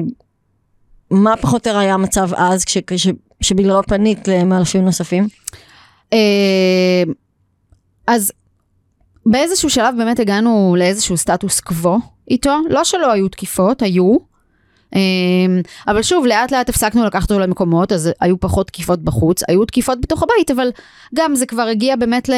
מה 1.11 1.35
פחות 1.37 1.67
או 1.67 1.71
יותר 1.71 1.79
היה 1.79 1.93
המצב 1.93 2.29
אז, 2.35 2.65
כש- 2.65 2.77
כש- 2.87 3.07
שבגללו 3.41 3.83
פנית 3.87 4.27
למאלפים 4.27 4.85
נוספים? 4.85 5.27
אה, 6.13 7.03
אז 8.07 8.31
באיזשהו 9.25 9.69
שלב 9.69 9.95
באמת 9.97 10.19
הגענו 10.19 10.75
לאיזשהו 10.79 11.17
סטטוס 11.17 11.59
קוו 11.59 11.99
איתו, 12.29 12.57
לא 12.69 12.83
שלא 12.83 13.11
היו 13.11 13.27
תקיפות, 13.27 13.81
היו. 13.81 14.17
אה, 14.95 14.99
אבל 15.87 16.01
שוב, 16.01 16.25
לאט 16.25 16.51
לאט 16.51 16.69
הפסקנו 16.69 17.05
לקחת 17.05 17.31
אותו 17.31 17.39
למקומות, 17.39 17.91
אז 17.91 18.09
היו 18.19 18.39
פחות 18.39 18.67
תקיפות 18.67 19.03
בחוץ, 19.03 19.43
היו 19.47 19.65
תקיפות 19.65 20.01
בתוך 20.01 20.23
הבית, 20.23 20.51
אבל 20.51 20.69
גם 21.15 21.35
זה 21.35 21.45
כבר 21.45 21.61
הגיע 21.61 21.95
באמת 21.95 22.29
ל... 22.29 22.33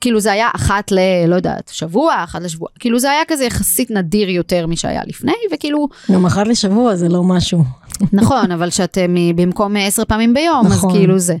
כאילו 0.00 0.20
זה 0.20 0.32
היה 0.32 0.48
אחת 0.56 0.92
ל... 0.92 0.98
לא 1.26 1.36
יודעת, 1.36 1.70
שבוע, 1.74 2.24
אחת 2.24 2.42
לשבוע, 2.42 2.68
כאילו 2.78 2.98
זה 2.98 3.10
היה 3.10 3.22
כזה 3.28 3.44
יחסית 3.44 3.90
נדיר 3.90 4.30
יותר 4.30 4.66
משהיה 4.66 5.02
לפני, 5.06 5.32
וכאילו, 5.52 5.88
גם 6.12 6.26
אחת 6.26 6.46
לשבוע 6.46 6.96
זה 6.96 7.08
לא 7.08 7.22
משהו. 7.22 7.64
נכון, 8.12 8.52
אבל 8.52 8.70
שאת 8.70 8.98
אה, 8.98 9.06
במקום 9.34 9.76
עשר 9.76 10.04
פעמים 10.04 10.34
ביום, 10.34 10.66
נכון. 10.66 10.90
אז 10.90 10.96
כאילו 10.96 11.18
זה. 11.18 11.36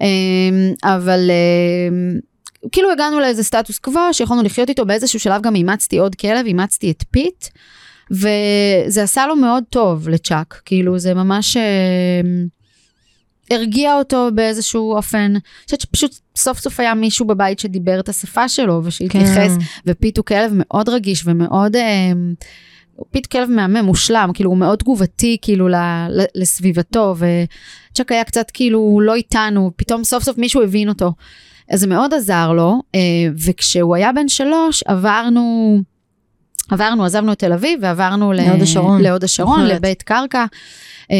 אמ, 0.00 0.72
אבל 0.84 1.30
אמ, 1.30 2.18
כאילו 2.72 2.92
הגענו 2.92 3.20
לאיזה 3.20 3.44
סטטוס 3.44 3.78
קוו 3.78 4.00
שיכולנו 4.12 4.42
לחיות 4.42 4.68
איתו, 4.68 4.86
באיזשהו 4.86 5.20
שלב 5.20 5.42
גם 5.42 5.54
אימצתי 5.54 5.98
עוד 5.98 6.14
כלב, 6.14 6.46
אימצתי 6.46 6.90
את 6.90 7.04
פיט, 7.10 7.46
וזה 8.10 9.02
עשה 9.02 9.26
לו 9.26 9.36
מאוד 9.36 9.64
טוב 9.70 10.08
לצ'אק, 10.08 10.60
כאילו 10.64 10.98
זה 10.98 11.14
ממש 11.14 11.56
אמ, 11.56 12.46
הרגיע 13.50 13.94
אותו 13.94 14.28
באיזשהו 14.34 14.92
אופן. 14.92 15.18
אני 15.18 15.40
חושבת 15.64 15.80
שפשוט 15.80 16.14
סוף 16.36 16.58
סוף 16.58 16.80
היה 16.80 16.94
מישהו 16.94 17.26
בבית 17.26 17.58
שדיבר 17.58 18.00
את 18.00 18.08
השפה 18.08 18.48
שלו 18.48 18.80
ושהתייחס, 18.84 19.56
כן. 19.58 19.64
ופיט 19.86 20.16
הוא 20.16 20.24
כלב 20.24 20.52
מאוד 20.54 20.88
רגיש 20.88 21.22
ומאוד 21.26 21.76
פיט 23.10 23.26
כלב 23.26 23.50
מהמם, 23.50 23.84
מושלם, 23.84 24.30
כאילו 24.34 24.50
הוא 24.50 24.58
מאוד 24.58 24.78
תגובתי 24.78 25.36
כאילו 25.42 25.68
ל, 25.68 25.74
ל, 26.08 26.24
לסביבתו, 26.34 27.14
וצ'אק 27.18 28.12
היה 28.12 28.24
קצת 28.24 28.50
כאילו 28.50 29.00
לא 29.02 29.14
איתנו, 29.14 29.70
פתאום 29.76 30.04
סוף 30.04 30.24
סוף 30.24 30.38
מישהו 30.38 30.62
הבין 30.62 30.88
אותו. 30.88 31.12
אז 31.70 31.80
זה 31.80 31.86
מאוד 31.86 32.14
עזר 32.14 32.52
לו, 32.52 32.80
אה, 32.94 33.00
וכשהוא 33.46 33.96
היה 33.96 34.12
בן 34.12 34.28
שלוש 34.28 34.82
עברנו, 34.82 35.78
עברנו, 36.70 37.04
עזבנו 37.04 37.32
את 37.32 37.38
תל 37.38 37.52
אביב 37.52 37.80
ועברנו 37.82 38.32
להוד 38.32 38.62
השרון. 38.62 39.02
להוד 39.02 39.24
השרון. 39.24 39.66
לבית 39.66 40.02
קרקע. 40.02 40.44
אה, 41.10 41.16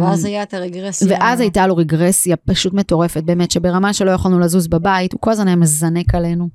ואז 0.00 0.24
היה 0.24 0.42
את 0.42 0.54
הרגרסיה. 0.54 1.08
ואז 1.10 1.40
הייתה 1.40 1.66
לו 1.66 1.76
רגרסיה 1.76 2.36
פשוט 2.36 2.72
מטורפת, 2.72 3.22
באמת, 3.22 3.50
שברמה 3.50 3.92
שלא 3.92 4.10
יכולנו 4.10 4.38
לזוז 4.38 4.66
בבית, 4.68 5.12
הוא 5.12 5.20
כל 5.20 5.30
הזמן 5.30 5.46
היה 5.46 5.56
מזנק 5.56 6.14
עלינו. 6.14 6.48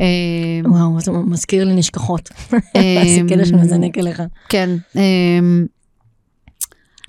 אה, 0.00 0.04
וואו, 0.64 1.00
זה 1.00 1.12
מזכיר 1.12 1.64
לי 1.64 1.74
נשכחות. 1.74 2.28
אה, 2.76 3.02
זה 3.16 3.28
כאלה 3.28 3.44
שמזנק 3.44 3.98
עליך. 3.98 4.22
כן. 4.48 4.70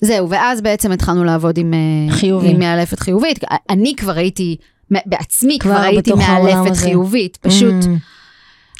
זהו, 0.04 0.30
ואז 0.30 0.62
בעצם 0.62 0.92
התחלנו 0.92 1.24
לעבוד 1.24 1.58
עם, 1.58 1.74
אה, 1.74 2.14
חיובי. 2.16 2.50
עם 2.50 2.60
מאלפת 2.60 3.00
חיובית. 3.00 3.40
אני 3.70 3.96
כבר 3.96 4.18
הייתי, 4.18 4.58
בעצמי 5.06 5.58
כבר, 5.60 5.78
הייתי 5.78 6.12
מאלפת. 6.14 6.76
חיובית. 6.76 7.38
פשוט, 7.38 7.76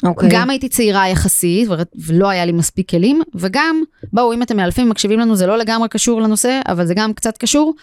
Mm, 0.04 0.08
אוקיי. 0.08 0.28
גם 0.32 0.50
הייתי 0.50 0.68
צעירה 0.68 1.08
יחסית, 1.08 1.68
ולא 2.06 2.28
היה 2.28 2.44
לי 2.44 2.52
מספיק 2.52 2.90
כלים, 2.90 3.22
וגם, 3.34 3.82
בואו, 4.12 4.32
אם 4.32 4.42
אתם 4.42 4.56
מאלפים 4.56 4.86
ומקשיבים 4.86 5.20
לנו, 5.20 5.36
זה 5.36 5.46
לא 5.46 5.58
לגמרי 5.58 5.88
קשור 5.88 6.20
לנושא, 6.20 6.60
אבל 6.68 6.86
זה 6.86 6.94
גם 6.94 7.12
קצת 7.12 7.38
קשור. 7.38 7.74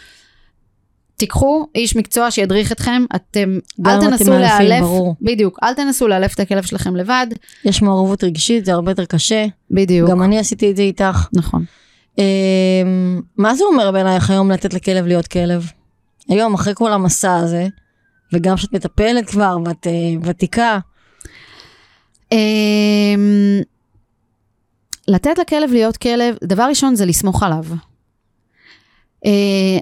תיקחו 1.18 1.66
איש 1.76 1.96
מקצוע 1.96 2.32
שידריך 2.32 2.72
אתכם, 2.72 3.04
אתם, 3.16 3.60
אל 3.88 4.02
תנסו 4.02 4.32
לאלף. 4.32 4.86
בדיוק, 5.22 5.60
אל 5.64 5.74
תנסו 5.74 6.08
לאלף 6.08 6.34
את 6.36 6.40
הכלב 6.40 6.64
שלכם 6.64 6.96
לבד, 6.96 7.28
יש 7.66 7.82
מעורבות 7.82 8.24
רגשית, 8.24 8.66
זה 8.66 8.74
הרבה 8.74 8.92
יותר 8.92 9.06
קשה. 9.06 9.46
בדיוק, 9.72 10.10
גם 10.10 10.24
אני 10.24 10.40
עשיתי 10.40 10.72
את 10.72 10.76
זה 10.76 10.82
איתך. 10.82 11.28
נכון. 11.34 11.66
אמ, 12.18 13.22
מה 13.38 13.56
זה 13.56 13.64
אומר 13.64 13.92
בעינייך 13.92 14.30
היום 14.30 14.52
לתת 14.52 14.74
לכלב 14.74 15.06
להיות 15.06 15.28
כלב? 15.28 15.72
היום, 16.30 16.54
אחרי 16.54 16.74
כל 16.76 16.94
המסע 16.94 17.36
הזה, 17.36 17.68
וגם 18.34 18.58
שאת 18.58 18.74
מטפלת 18.74 19.30
כבר, 19.30 19.58
ואת 19.66 19.88
אה, 19.88 19.92
ותיקה, 20.24 20.80
לתת 25.08 25.38
לכלב 25.38 25.72
להיות 25.72 25.98
כלב, 25.98 26.36
דבר 26.44 26.63
ראשון 26.63 26.96
זה 26.96 27.06
לסמוך 27.06 27.44
עליו. 27.44 27.63
אה, 29.26 29.78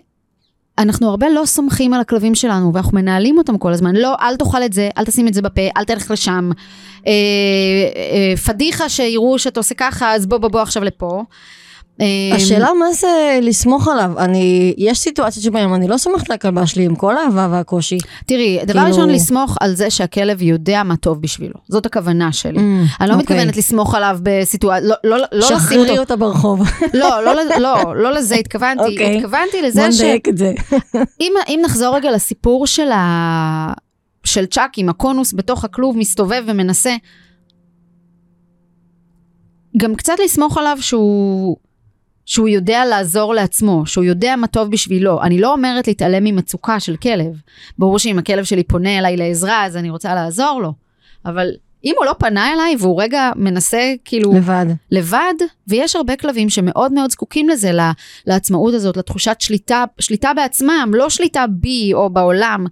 אנחנו 0.77 1.09
הרבה 1.09 1.29
לא 1.29 1.45
סומכים 1.45 1.93
על 1.93 2.01
הכלבים 2.01 2.35
שלנו, 2.35 2.73
ואנחנו 2.73 2.97
מנהלים 2.97 3.37
אותם 3.37 3.57
כל 3.57 3.73
הזמן. 3.73 3.95
לא, 3.95 4.15
אל 4.21 4.35
תאכל 4.35 4.63
את 4.63 4.73
זה, 4.73 4.89
אל 4.97 5.05
תשים 5.05 5.27
את 5.27 5.33
זה 5.33 5.41
בפה, 5.41 5.61
אל 5.77 5.83
תלך 5.83 6.11
לשם. 6.11 6.49
אה, 7.07 7.11
אה, 7.95 8.37
פדיחה 8.37 8.89
שיראו 8.89 9.39
שאתה 9.39 9.59
עושה 9.59 9.75
ככה, 9.75 10.13
אז 10.13 10.25
בוא 10.25 10.37
בוא 10.37 10.49
בוא 10.49 10.61
עכשיו 10.61 10.83
לפה. 10.83 11.23
אה, 12.01 12.05
השאלה 12.35 12.69
מה 12.79 12.91
זה 12.93 13.07
לסמוך 13.41 13.87
עליו? 13.87 14.11
אני, 14.19 14.73
יש 14.77 14.99
סיטואציות 14.99 15.43
שבהן 15.43 15.73
אני 15.73 15.87
לא 15.87 15.97
סומכת 15.97 16.29
על 16.29 16.35
הכלבה 16.35 16.67
שלי 16.67 16.85
עם 16.85 16.95
כל 16.95 17.17
האהבה 17.17 17.47
והקושי. 17.51 17.97
תראי, 18.25 18.59
דבר 18.65 18.73
כאילו- 18.73 18.87
ראשון, 18.87 19.09
לסמוך 19.09 19.57
על 19.61 19.75
זה 19.75 19.89
שהכלב 19.89 20.41
יודע 20.41 20.83
מה 20.83 20.95
טוב 20.95 21.21
בשבילו. 21.21 21.53
זאת 21.67 21.85
הכוונה 21.85 22.31
שלי. 22.31 22.57
Mm, 22.57 22.61
אני 23.01 23.09
לא 23.09 23.13
אוקיי. 23.13 23.17
מתכוונת 23.17 23.57
לסמוך 23.57 23.95
עליו 23.95 24.19
בסיטואציה, 24.23 24.87
לא, 24.87 24.95
לא, 25.03 25.17
לא 25.17 25.25
לשים 25.31 25.57
שחררי 25.57 25.89
אותו 25.89 25.99
אותה 25.99 26.15
ברחוב. 26.15 26.61
לא, 26.93 27.23
לא, 27.25 27.35
לזה- 27.35 27.59
לא, 27.59 27.95
לא 27.95 28.11
לזה 28.13 28.35
התכוונתי, 28.35 28.83
אוקיי. 28.83 29.17
התכוונתי 29.17 29.57
בוא 29.61 29.67
לזה 29.67 29.87
נדייק 29.87 30.29
את 30.29 30.37
זה. 30.37 30.53
שאם 31.19 31.33
אם 31.47 31.59
נחזור 31.65 31.95
רגע 31.95 32.11
לסיפור 32.11 32.67
של, 32.67 32.91
ה... 32.91 33.73
של 34.23 34.45
צ'אק 34.45 34.77
עם 34.77 34.89
הקונוס 34.89 35.33
בתוך 35.33 35.63
הכלוב 35.65 35.97
מסתובב 35.97 36.43
ומנסה, 36.47 36.95
גם 39.77 39.95
קצת 39.95 40.13
לסמוך 40.25 40.57
עליו 40.57 40.77
שהוא, 40.81 41.57
שהוא 42.27 42.47
יודע 42.47 42.85
לעזור 42.85 43.33
לעצמו, 43.33 43.85
שהוא 43.85 44.03
יודע 44.03 44.35
מה 44.35 44.47
טוב 44.47 44.71
בשבילו. 44.71 45.21
אני 45.23 45.41
לא 45.41 45.51
אומרת 45.53 45.87
להתעלם 45.87 46.23
ממצוקה 46.23 46.79
של 46.79 46.95
כלב. 46.95 47.41
ברור 47.79 47.99
שאם 47.99 48.19
הכלב 48.19 48.43
שלי 48.43 48.63
פונה 48.63 48.97
אליי 48.99 49.17
לעזרה, 49.17 49.65
אז 49.65 49.77
אני 49.77 49.89
רוצה 49.89 50.15
לעזור 50.15 50.59
לו. 50.61 50.73
אבל 51.25 51.47
אם 51.85 51.93
הוא 51.97 52.05
לא 52.05 52.13
פנה 52.19 52.53
אליי 52.53 52.75
והוא 52.79 53.01
רגע 53.01 53.31
מנסה 53.35 53.93
כאילו... 54.05 54.33
לבד. 54.33 54.65
לבד, 54.91 55.33
ויש 55.67 55.95
הרבה 55.95 56.15
כלבים 56.15 56.49
שמאוד 56.49 56.91
מאוד 56.93 57.11
זקוקים 57.11 57.49
לזה, 57.49 57.71
לה- 57.71 57.91
לעצמאות 58.27 58.73
הזאת, 58.73 58.97
לתחושת 58.97 59.35
שליטה, 59.39 59.83
שליטה 59.99 60.31
בעצמם, 60.35 60.91
לא 60.93 61.09
שליטה 61.09 61.45
בי 61.49 61.91
או 61.93 62.09
בעולם, 62.09 62.65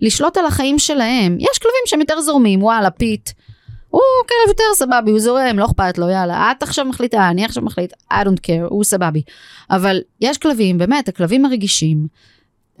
לשלוט 0.00 0.36
על 0.36 0.46
החיים 0.46 0.78
שלהם. 0.78 1.36
יש 1.40 1.58
כלבים 1.58 1.82
שהם 1.86 2.00
יותר 2.00 2.20
זורמים, 2.20 2.62
וואלה, 2.62 2.90
פיט. 2.90 3.30
הוא 3.92 4.00
כלב 4.28 4.48
יותר 4.48 4.64
סבבי, 4.74 5.10
הוא 5.10 5.20
זורם, 5.20 5.58
לא 5.58 5.64
אכפת 5.66 5.98
לו, 5.98 6.08
יאללה, 6.10 6.52
את 6.52 6.62
עכשיו 6.62 6.84
מחליטה, 6.84 7.28
אני 7.28 7.44
עכשיו 7.44 7.62
מחליט, 7.62 7.92
I 8.12 8.14
don't 8.24 8.40
care, 8.46 8.66
הוא 8.68 8.84
סבבי. 8.84 9.22
אבל 9.70 10.00
יש 10.20 10.38
כלבים, 10.38 10.78
באמת, 10.78 11.08
הכלבים 11.08 11.44
הרגישים, 11.44 12.06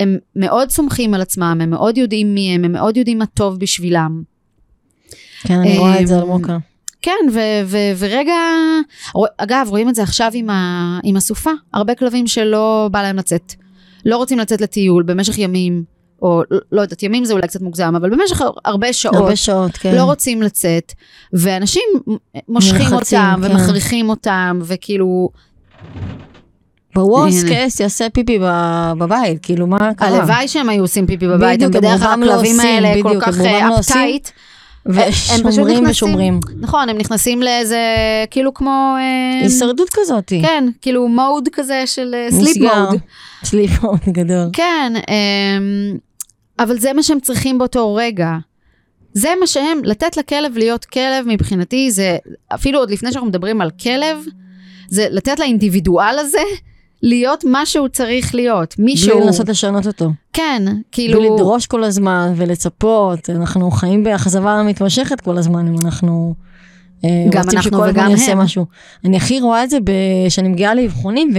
הם 0.00 0.18
מאוד 0.36 0.70
סומכים 0.70 1.14
על 1.14 1.20
עצמם, 1.22 1.58
הם 1.62 1.70
מאוד 1.70 1.98
יודעים 1.98 2.34
מי 2.34 2.54
הם, 2.54 2.64
הם 2.64 2.72
מאוד 2.72 2.96
יודעים 2.96 3.18
מה 3.18 3.26
טוב 3.26 3.58
בשבילם. 3.58 4.22
כן, 5.42 5.54
אני 5.58 5.78
רואה 5.78 6.00
את 6.00 6.06
זה 6.06 6.14
על 6.16 6.22
אמ, 6.22 6.28
מוקה. 6.28 6.58
כן, 7.02 7.26
ו- 7.32 7.66
ו- 7.66 7.92
ורגע, 7.98 8.34
אגב, 9.38 9.66
רואים 9.68 9.88
את 9.88 9.94
זה 9.94 10.02
עכשיו 10.02 10.30
עם, 10.34 10.50
ה- 10.50 11.00
עם 11.04 11.16
הסופה. 11.16 11.50
הרבה 11.74 11.94
כלבים 11.94 12.26
שלא 12.26 12.88
בא 12.92 13.02
להם 13.02 13.16
לצאת. 13.16 13.54
לא 14.06 14.16
רוצים 14.16 14.38
לצאת 14.38 14.60
לטיול 14.60 15.02
במשך 15.02 15.38
ימים, 15.38 15.84
או 16.22 16.42
לא- 16.50 16.58
לא 16.72 16.80
יודעת, 16.80 17.02
ימים 17.02 17.24
זה 17.24 17.32
אולי 17.32 17.48
קצת 17.48 17.60
מוגזם, 17.60 17.94
אבל 17.96 18.10
במשך 18.10 18.40
הר- 18.40 18.50
הרבה 18.64 18.92
שעות. 18.92 19.14
הרבה 19.14 19.36
שעות, 19.36 19.70
כן. 19.72 19.94
לא 19.94 20.02
רוצים 20.04 20.42
לצאת, 20.42 20.92
ואנשים 21.32 21.82
מושכים 22.48 22.76
נלחצים, 22.92 23.18
אותם 23.20 23.40
כן. 23.42 23.50
ומכריחים 23.52 24.08
אותם, 24.10 24.58
וכאילו, 24.62 25.28
ב 26.94 27.01
worst 27.01 27.38
הנה. 27.44 27.48
case 27.48 27.80
יעשה 27.80 28.06
פיפי 28.12 28.38
בבית, 28.98 29.38
כאילו 29.42 29.66
מה 29.66 29.94
קרה? 29.96 30.08
הלוואי 30.08 30.48
שהם 30.48 30.68
היו 30.68 30.82
עושים 30.82 31.06
פיפי 31.06 31.26
בבית, 31.28 31.56
בדיוק, 31.58 31.74
הם 31.74 31.80
בדרך 31.80 32.00
כלל 32.02 32.18
לא 32.20 32.32
הכלבים 32.32 32.60
האלה 32.60 33.02
כל 33.02 33.08
בדיוק, 33.08 33.24
כך 33.24 33.28
לא 33.38 33.78
עושים. 33.78 33.96
uptight. 33.96 34.28
הם 34.86 34.94
פשוט 35.02 35.46
ושומרים 35.46 35.84
ושומרים. 35.90 36.40
נכון, 36.60 36.88
הם 36.88 36.98
נכנסים 36.98 37.42
לאיזה, 37.42 37.78
כאילו 38.30 38.54
כמו... 38.54 38.94
אה, 38.98 39.40
הישרדות 39.42 39.88
כזאת. 39.92 40.28
כן, 40.42 40.68
כאילו 40.82 41.08
mode 41.08 41.48
כזה 41.52 41.82
של 41.86 42.14
sleep. 42.30 42.56
mode. 42.56 43.00
sleep 43.44 43.82
mode 43.82 44.00
גדול. 44.08 44.48
כן, 44.52 44.92
אמ, 45.08 45.96
אבל 46.62 46.78
זה 46.78 46.92
מה 46.92 47.02
שהם 47.02 47.20
צריכים 47.20 47.58
באותו 47.58 47.94
רגע. 47.94 48.36
זה 49.14 49.28
מה 49.40 49.46
שהם, 49.46 49.78
לתת 49.84 50.16
לכלב 50.16 50.56
להיות 50.56 50.84
כלב 50.84 51.24
מבחינתי 51.26 51.90
זה, 51.90 52.16
אפילו 52.54 52.78
עוד 52.78 52.90
לפני 52.90 53.12
שאנחנו 53.12 53.28
מדברים 53.28 53.60
על 53.60 53.70
כלב, 53.70 54.24
זה 54.88 55.06
לתת 55.10 55.38
לאינדיבידואל 55.38 56.18
הזה 56.18 56.42
להיות 57.02 57.44
מה 57.44 57.66
שהוא 57.66 57.88
צריך 57.88 58.34
להיות. 58.34 58.74
בלי 58.78 58.84
מישהו, 58.84 59.20
לנסות 59.20 59.48
לשנות 59.48 59.86
אותו. 59.86 60.10
כן, 60.32 60.62
כאילו, 60.92 61.20
בלי 61.20 61.30
לדרוש 61.30 61.66
כל 61.66 61.84
הזמן 61.84 62.32
ולצפות. 62.36 63.30
אנחנו 63.30 63.70
חיים 63.70 64.04
באכזבה 64.04 64.62
מתמשכת 64.62 65.20
כל 65.20 65.38
הזמן, 65.38 65.66
אם 65.66 65.74
אנחנו... 65.84 66.34
אה, 67.04 67.10
גם 67.30 67.42
רוצים 67.42 67.58
אנחנו 67.58 67.78
שכל 67.78 67.90
וגם 67.90 68.10
יעשה 68.10 68.32
הם. 68.32 68.38
משהו. 68.38 68.66
אני 69.04 69.16
הכי 69.16 69.40
רואה 69.40 69.64
את 69.64 69.70
זה 69.70 69.78
כשאני 70.26 70.48
מגיעה 70.48 70.74
לאבחונים, 70.74 71.30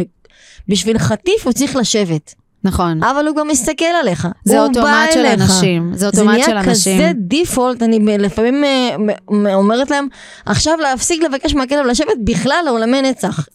ובשביל 0.67 0.97
חטיף 0.97 1.45
הוא 1.45 1.53
צריך 1.53 1.75
לשבת. 1.75 2.33
נכון. 2.63 3.03
אבל 3.03 3.27
הוא 3.27 3.35
גם 3.35 3.47
מסתכל 3.47 3.85
עליך. 4.01 4.27
זה 4.45 4.61
אוטומט 4.61 5.11
של 5.13 5.19
אליך. 5.19 5.41
אנשים, 5.41 5.91
זה 5.95 6.05
אוטומט 6.05 6.37
של 6.39 6.45
זה 6.45 6.51
נהיה 6.53 6.61
אנשים. 6.61 6.99
כזה 6.99 7.11
דיפולט, 7.15 7.83
אני 7.83 8.17
לפעמים 8.17 8.63
אה, 8.63 9.55
אומרת 9.55 9.91
להם, 9.91 10.07
עכשיו 10.45 10.73
להפסיק 10.81 11.23
לבקש 11.23 11.55
מהכלב 11.55 11.85
לשבת 11.85 12.17
בכלל 12.23 12.61
לעולמי 12.65 13.01
נצח, 13.01 13.47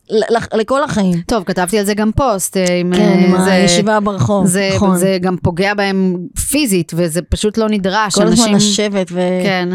לכל 0.55 0.85
החיים. 0.85 1.23
טוב, 1.27 1.45
כתבתי 1.45 1.79
על 1.79 1.85
זה 1.85 1.95
גם 1.95 2.11
פוסט. 2.13 2.57
אה, 2.57 2.75
עם, 2.75 2.93
כן, 2.97 3.19
עם 3.27 3.35
אה, 3.35 3.53
הישיבה 3.53 4.01
ברחוב, 4.01 4.47
זה, 4.47 4.71
נכון. 4.77 4.97
זה 4.97 5.19
גם 5.21 5.37
פוגע 5.43 5.75
בהם 5.75 6.17
פיזית, 6.51 6.93
וזה 6.97 7.23
פשוט 7.23 7.59
לא 7.59 7.69
נדרש. 7.69 8.15
כל 8.15 8.23
הזמן 8.23 8.55
אנשים... 8.55 8.73
לשבת 8.73 9.09
ו... 9.13 9.21
כן. 9.43 9.69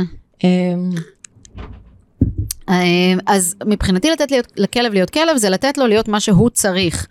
אה, 2.69 3.13
אז 3.27 3.55
מבחינתי 3.65 4.11
לתת 4.11 4.31
להיות, 4.31 4.47
לכלב 4.57 4.93
להיות 4.93 5.09
כלב 5.09 5.37
זה 5.37 5.49
לתת 5.49 5.77
לו 5.77 5.87
להיות 5.87 6.07
מה 6.07 6.19
שהוא 6.19 6.49
צריך. 6.49 7.07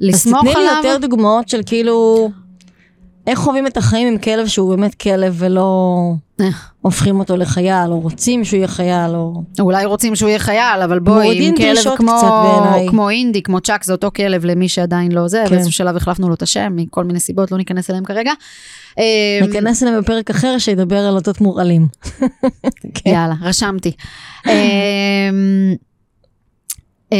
לסמוך 0.00 0.44
אז 0.44 0.50
תתני 0.50 0.64
לי 0.64 0.68
עליו. 0.68 0.82
יותר 0.84 1.06
דוגמאות 1.06 1.48
של 1.48 1.60
כאילו, 1.66 2.30
איך 3.26 3.38
חווים 3.38 3.66
את 3.66 3.76
החיים 3.76 4.08
עם 4.08 4.18
כלב 4.18 4.46
שהוא 4.46 4.70
באמת 4.70 4.94
כלב 4.94 5.34
ולא 5.38 6.12
אה. 6.40 6.48
הופכים 6.80 7.20
אותו 7.20 7.36
לחייל, 7.36 7.90
או 7.90 8.00
רוצים 8.00 8.44
שהוא 8.44 8.58
יהיה 8.58 8.68
חייל, 8.68 9.14
או... 9.14 9.42
אולי 9.60 9.84
רוצים 9.84 10.16
שהוא 10.16 10.28
יהיה 10.28 10.38
חייל, 10.38 10.82
אבל 10.84 10.98
בואי, 10.98 11.48
עם 11.48 11.56
כלב 11.56 11.96
כמו. 11.96 12.20
כמו 12.88 13.10
אינדי, 13.10 13.42
כמו 13.42 13.60
צ'אק, 13.60 13.84
זה 13.84 13.92
אותו 13.92 14.10
כלב 14.16 14.44
למי 14.44 14.68
שעדיין 14.68 15.12
לא 15.12 15.28
זה, 15.28 15.42
כן. 15.44 15.50
באיזשהו 15.50 15.72
שלב 15.72 15.96
החלפנו 15.96 16.28
לו 16.28 16.34
את 16.34 16.42
השם, 16.42 16.72
מכל 16.76 17.04
מיני 17.04 17.20
סיבות, 17.20 17.52
לא 17.52 17.58
ניכנס 17.58 17.90
אליהם 17.90 18.04
כרגע. 18.04 18.32
אה, 18.98 19.38
ניכנס 19.46 19.82
אליהם 19.82 20.00
בפרק 20.00 20.30
אחר 20.30 20.58
שידבר 20.58 20.98
על 20.98 21.14
אותות 21.14 21.40
מורעלים. 21.40 21.86
יאללה, 23.06 23.34
רשמתי. 23.42 23.92
אה, 27.12 27.18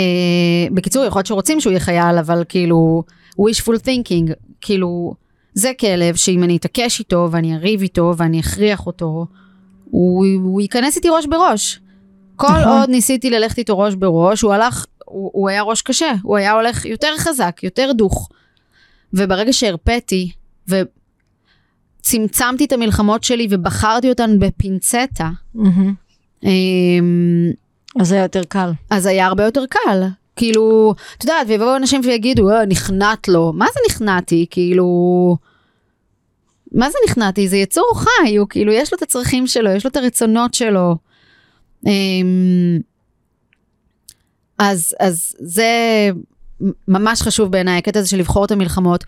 בקיצור, 0.73 1.05
יכול 1.05 1.19
להיות 1.19 1.27
שרוצים 1.27 1.61
שהוא 1.61 1.71
יהיה 1.71 1.81
חייל, 1.81 2.19
אבל 2.19 2.45
כאילו, 2.49 3.03
wishful 3.41 3.87
thinking, 3.87 4.33
כאילו, 4.61 5.15
זה 5.55 5.73
כלב 5.81 6.17
שאם 6.17 6.45
אני 6.45 6.57
אתעקש 6.57 6.99
איתו 6.99 7.29
ואני 7.31 7.55
אריב 7.55 7.81
איתו 7.81 8.15
ואני 8.17 8.41
אכריח 8.41 8.87
אותו, 8.87 9.27
הוא, 9.85 10.27
הוא 10.43 10.61
ייכנס 10.61 10.97
איתי 10.97 11.09
ראש 11.09 11.27
בראש. 11.27 11.81
כל 12.37 12.47
נכון. 12.47 12.63
עוד 12.63 12.91
ניסיתי 12.91 13.31
ללכת 13.31 13.59
איתו 13.59 13.79
ראש 13.79 13.95
בראש, 13.95 14.41
הוא 14.41 14.53
הלך 14.53 14.87
הוא, 15.05 15.31
הוא 15.35 15.49
היה 15.49 15.63
ראש 15.63 15.83
קשה, 15.83 16.13
הוא 16.23 16.37
היה 16.37 16.53
הולך 16.53 16.85
יותר 16.85 17.17
חזק, 17.17 17.61
יותר 17.63 17.91
דוך. 17.93 18.29
וברגע 19.13 19.53
שהרפאתי, 19.53 20.31
וצמצמתי 22.01 22.65
את 22.65 22.73
המלחמות 22.73 23.25
שלי 23.25 23.47
ובחרתי 23.51 24.09
אותן 24.09 24.39
בפינצטה, 24.39 25.31
מהמם. 25.55 25.95
אז 28.01 28.13
היה 28.13 28.23
יותר 28.23 28.45
קל. 28.45 28.71
אז 28.91 29.07
היה 29.07 29.27
הרבה 29.27 29.45
יותר 29.45 29.65
קל. 29.67 30.03
כאילו, 30.37 30.95
את 31.19 31.25
יודעת, 31.25 31.47
ויבואו 31.49 31.77
אנשים 31.77 32.01
ויגידו, 32.05 32.51
אה, 32.51 32.67
נכנעת 32.67 33.29
לו. 33.29 33.53
מה 33.55 33.67
זה 33.75 33.81
נכנעתי? 33.91 34.47
כאילו... 34.51 35.37
מה 36.73 36.91
זה 36.91 36.99
נכנעתי? 37.09 37.49
זה 37.49 37.57
יצור 37.57 37.93
חי, 37.95 38.37
הוא 38.37 38.49
כאילו, 38.49 38.73
יש 38.73 38.93
לו 38.93 38.97
את 38.97 39.03
הצרכים 39.03 39.47
שלו, 39.47 39.71
יש 39.71 39.85
לו 39.85 39.91
את 39.91 39.97
הרצונות 39.97 40.55
שלו. 40.55 40.97
אמ, 41.87 42.79
אז, 44.59 44.95
אז 45.01 45.35
זה 45.39 45.71
ממש 46.89 47.23
חשוב 47.23 47.51
בעיניי, 47.51 47.79
הקטע 47.79 47.99
הזה 47.99 48.09
של 48.09 48.17
לבחור 48.19 48.45
את 48.45 48.51
המלחמות. 48.51 49.05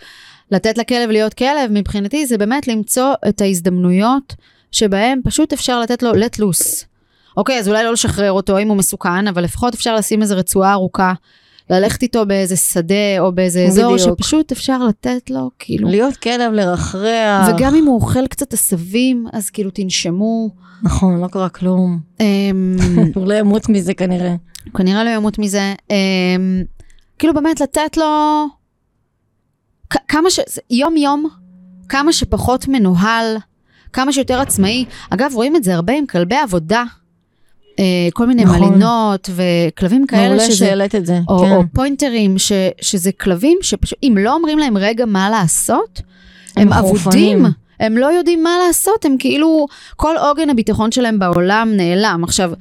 לתת 0.50 0.78
לכלב 0.78 1.10
להיות 1.10 1.34
כלב, 1.34 1.70
מבחינתי 1.70 2.26
זה 2.26 2.38
באמת 2.38 2.68
למצוא 2.68 3.14
את 3.28 3.40
ההזדמנויות 3.40 4.34
שבהם 4.72 5.20
פשוט 5.24 5.52
אפשר 5.52 5.80
לתת 5.80 6.02
לו 6.02 6.12
let 6.12 6.40
loose. 6.40 6.84
אוקיי, 7.36 7.58
אז 7.58 7.68
אולי 7.68 7.84
לא 7.84 7.92
לשחרר 7.92 8.32
אותו 8.32 8.58
אם 8.58 8.68
הוא 8.68 8.76
מסוכן, 8.76 9.28
אבל 9.28 9.44
לפחות 9.44 9.74
אפשר 9.74 9.94
לשים 9.94 10.22
איזו 10.22 10.36
רצועה 10.36 10.72
ארוכה, 10.72 11.12
ללכת 11.70 12.02
איתו 12.02 12.26
באיזה 12.26 12.56
שדה 12.56 13.18
או 13.18 13.32
באיזה 13.32 13.64
אזור, 13.64 13.94
בדיוק. 13.94 14.18
שפשוט 14.18 14.52
אפשר 14.52 14.84
לתת 14.84 15.30
לו, 15.30 15.50
כאילו. 15.58 15.88
להיות 15.88 16.16
כלב, 16.16 16.52
לרחרח. 16.52 17.48
וגם 17.48 17.74
אם 17.74 17.84
הוא 17.84 17.94
אוכל 17.94 18.26
קצת 18.26 18.52
עשבים, 18.52 19.26
אז 19.32 19.50
כאילו 19.50 19.70
תנשמו. 19.70 20.50
נכון, 20.82 21.20
לא 21.20 21.26
קרה 21.26 21.48
כלום. 21.48 21.98
אמ, 22.20 22.76
הוא 23.14 23.26
לא 23.26 23.34
ימות 23.34 23.68
מזה 23.68 23.94
כנראה. 23.94 24.34
הוא 24.64 24.72
כנראה 24.74 25.04
לא 25.04 25.10
ימות 25.10 25.38
מזה. 25.38 25.74
אמ, 25.90 26.62
כאילו 27.18 27.34
באמת 27.34 27.60
לתת 27.60 27.96
לו 27.96 28.04
כמה 30.08 30.30
ש... 30.30 30.40
יום 30.70 30.96
יום, 30.96 31.28
כמה 31.88 32.12
שפחות 32.12 32.68
מנוהל, 32.68 33.36
כמה 33.92 34.12
שיותר 34.12 34.40
עצמאי. 34.40 34.84
אגב, 35.10 35.30
רואים 35.34 35.56
את 35.56 35.64
זה 35.64 35.74
הרבה 35.74 35.92
עם 35.92 36.06
כלבי 36.06 36.36
עבודה. 36.36 36.84
אה, 37.78 37.84
כל 38.12 38.26
מיני 38.26 38.44
נכון. 38.44 38.60
מלינות 38.60 39.30
וכלבים 39.34 40.06
כאלה 40.06 40.28
מעולה 40.28 40.44
שזה... 40.44 40.56
שהעלית 40.56 40.94
את 40.94 41.06
זה. 41.06 41.20
או, 41.28 41.38
כן. 41.38 41.52
או 41.52 41.62
פוינטרים, 41.74 42.38
ש, 42.38 42.52
שזה 42.80 43.12
כלבים 43.12 43.58
שפשוט, 43.62 43.98
אם 44.02 44.16
לא 44.20 44.34
אומרים 44.34 44.58
להם 44.58 44.76
רגע 44.76 45.06
מה 45.06 45.30
לעשות, 45.30 46.00
הם, 46.56 46.72
הם 46.72 46.72
אבודים. 46.72 47.46
הם 47.80 47.98
לא 47.98 48.06
יודעים 48.06 48.42
מה 48.42 48.50
לעשות, 48.66 49.04
הם 49.04 49.16
כאילו, 49.18 49.66
כל 49.96 50.14
עוגן 50.16 50.50
הביטחון 50.50 50.92
שלהם 50.92 51.18
בעולם 51.18 51.72
נעלם. 51.76 52.20
עכשיו, 52.24 52.52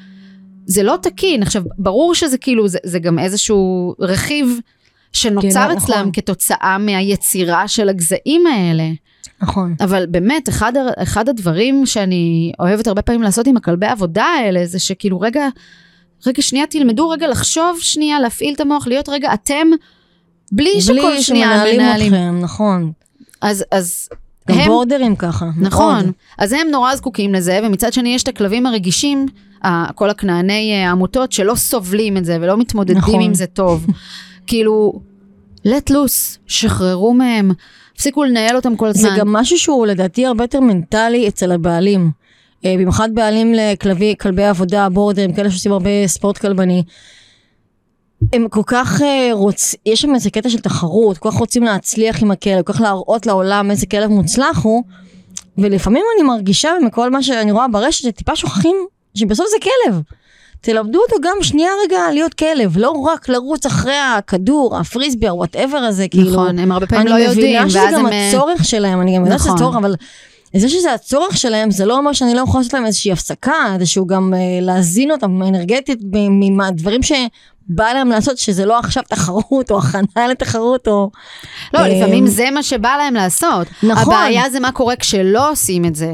זה 0.66 0.84
לא 0.84 0.98
תקין. 1.02 1.44
עכשיו, 1.44 1.64
ברור 1.78 2.16
שזה 2.16 2.38
כאילו, 2.38 2.68
זה, 2.68 2.78
זה 2.84 3.00
גם 3.00 3.20
איזשהו 3.20 3.96
רכיב 4.00 4.60
שנוצר 5.14 5.68
כן, 5.70 5.78
אצלם 5.78 6.00
נכון. 6.00 6.10
כתוצאה 6.14 6.78
מהיצירה 6.78 7.68
של 7.68 7.90
הגזעים 7.90 8.48
האלה. 8.48 8.84
נכון. 9.42 9.76
אבל 9.80 10.06
באמת, 10.06 10.50
אחד, 10.50 10.74
אחד 10.98 11.30
הדברים 11.30 11.86
שאני 11.86 12.52
אוהבת 12.60 12.88
הרבה 12.88 13.02
פעמים 13.02 13.22
לעשות 13.22 13.48
עם 13.48 13.58
הכלבי 13.58 13.86
עבודה 13.86 14.24
האלה, 14.24 14.66
זה 14.66 14.80
שכאילו 14.80 15.20
רגע, 15.20 15.48
רגע 16.26 16.42
שנייה 16.42 16.68
תלמדו 16.68 17.10
רגע 17.10 17.28
לחשוב 17.28 17.78
שנייה, 17.82 18.20
להפעיל 18.20 18.54
את 18.54 18.62
המוח, 18.62 18.88
להיות 18.88 19.10
רגע 19.10 19.34
אתם, 19.34 19.68
בלי 20.52 20.82
שכל 20.82 20.94
בלי 20.94 21.22
שנייה 21.22 21.48
שמנהלים 21.48 21.82
מנהלים. 21.82 22.14
אתכם, 22.14 22.40
נכון. 22.40 22.92
אז, 23.42 23.66
אז 23.72 24.10
גם 24.50 24.58
הם, 24.58 24.68
בורדרים 24.68 25.16
ככה. 25.16 25.50
נכון, 25.58 26.04
מאוד. 26.04 26.14
אז 26.38 26.54
הם 26.54 26.68
נורא 26.72 26.96
זקוקים 26.96 27.34
לזה, 27.34 27.60
ומצד 27.64 27.94
שני 27.94 28.16
יש 28.16 28.24
את 28.24 28.28
הכלבים 28.28 28.66
הרגישים, 28.66 29.26
כל 29.96 30.10
הכנעני 30.10 30.74
אה, 30.74 30.88
העמותות, 30.90 31.32
שלא 31.32 31.56
סובלים 31.56 32.18
את 32.18 32.26
זה 32.26 32.38
ולא 32.42 32.58
מתמודדים 32.58 32.98
נכון. 32.98 33.22
עם 33.22 33.34
זה 33.34 33.46
טוב. 33.46 33.86
כאילו, 34.48 34.94
let 35.68 35.92
loose, 35.92 36.38
שחררו 36.48 37.14
מהם, 37.14 37.52
הפסיקו 37.96 38.24
לנהל 38.24 38.56
אותם 38.56 38.76
כל 38.76 38.92
זה 38.92 39.08
הזמן. 39.08 39.20
גם 39.20 39.34
משהו 39.34 39.58
שהוא 39.58 39.88
לדעתי 39.88 40.26
הרבה 40.26 40.44
יותר 40.44 40.60
מנטלי 40.60 41.28
אצל 41.28 41.52
הבעלים. 41.52 42.12
אה, 42.66 42.74
במיוחד 42.74 43.10
בעלים 43.14 43.54
לכלבי, 43.54 44.16
כלבי 44.20 44.44
עבודה, 44.44 44.90
בורדרים, 44.90 45.34
כאלה 45.34 45.52
שעושים 45.52 45.72
הרבה 45.72 45.90
ספורט 46.08 46.38
כלבני. 46.38 46.84
הם 48.34 48.48
כל 48.50 48.62
כך 48.66 49.02
אה, 49.02 49.30
רוצ... 49.32 49.76
יש 49.86 50.02
שם 50.02 50.16
איזה 50.16 50.30
קטע 50.30 50.50
של 50.50 50.60
תחרות, 50.60 51.18
כל 51.18 51.32
כך 51.32 51.38
רוצים 51.38 51.64
להצליח 51.64 52.24
עם 52.24 52.32
הכלב, 52.32 52.62
כל 52.62 52.74
כך 52.74 52.82
להראות 52.82 53.26
לעולם 53.26 53.72
איזה 53.72 53.86
כלב 53.86 54.10
מוצלח 54.10 54.64
הוא, 54.64 54.84
ולפעמים 55.58 56.04
אני 56.16 56.28
מרגישה 56.28 56.72
מכל 56.86 57.12
מה 57.12 57.24
שאני 57.24 57.52
רואה 57.52 57.68
ברשת, 57.68 58.04
שטיפה 58.04 58.36
שוכחים 58.36 58.76
שבסוף 59.16 59.48
זה 59.50 59.58
כלב. 59.62 60.02
תלמדו 60.62 61.00
אותו 61.02 61.16
גם 61.22 61.38
שנייה 61.42 61.70
רגע 61.86 62.00
להיות 62.14 62.34
כלב, 62.34 62.78
לא 62.78 62.90
רק 62.90 63.30
לרוץ 63.30 63.66
אחרי 63.66 63.98
הכדור, 64.18 64.78
הפריסבי, 64.78 65.30
וואטאבר 65.30 65.78
הזה, 65.78 66.08
כאילו. 66.08 66.32
נכון, 66.32 66.60
הם 66.60 66.72
הרבה 66.72 66.88
פעמים 66.88 67.08
אני 67.08 67.24
לא 67.24 67.30
יודעים, 67.30 67.48
מבינה 67.48 67.70
שזה 67.70 67.80
ואז 67.80 67.94
גם 67.94 68.06
הם... 68.06 68.14
אה, 68.14 68.30
הצורך 68.30 68.66
שלהם, 68.66 69.02
אני 69.02 69.16
גם 69.16 69.24
יודעת 69.24 69.40
שזה 69.40 69.48
נכון. 69.50 69.60
צורך, 69.60 69.76
אבל 69.76 69.96
זה 70.56 70.70
שזה 70.70 70.94
הצורך 70.94 71.38
שלהם, 71.38 71.72
זה 71.72 71.86
לא 71.86 71.98
אומר 71.98 72.14
שאני 72.14 72.34
לא 72.34 72.42
יכולה 72.42 72.60
לעשות 72.60 72.74
להם 72.74 72.86
איזושהי 72.86 73.12
הפסקה, 73.12 73.74
איזשהו 73.74 74.08
גם 74.08 74.34
אה, 74.34 74.40
להזין 74.62 75.12
אותם 75.12 75.44
אנרגטית 75.44 76.00
מהדברים 76.52 77.04
שבא 77.04 77.94
להם 77.94 78.10
לעשות, 78.10 78.38
שזה 78.38 78.66
לא 78.66 78.80
עכשיו 78.80 79.04
תחרות, 79.10 79.72
או 79.72 79.78
הכנה 79.80 80.28
לתחרות, 80.30 80.88
או... 80.88 81.12
לא, 81.74 81.80
אה, 81.80 81.88
לפעמים 81.88 82.28
זה 82.28 82.52
מה 82.52 82.64
שבא 82.64 82.96
להם 82.98 83.14
לעשות. 83.14 83.68
נכון. 83.84 84.14
הבעיה 84.14 84.50
זה 84.50 84.60
מה 84.60 84.72
קורה 84.72 84.96
כשלא 84.96 85.52
עושים 85.52 85.86
את 85.86 85.96
זה. 85.96 86.14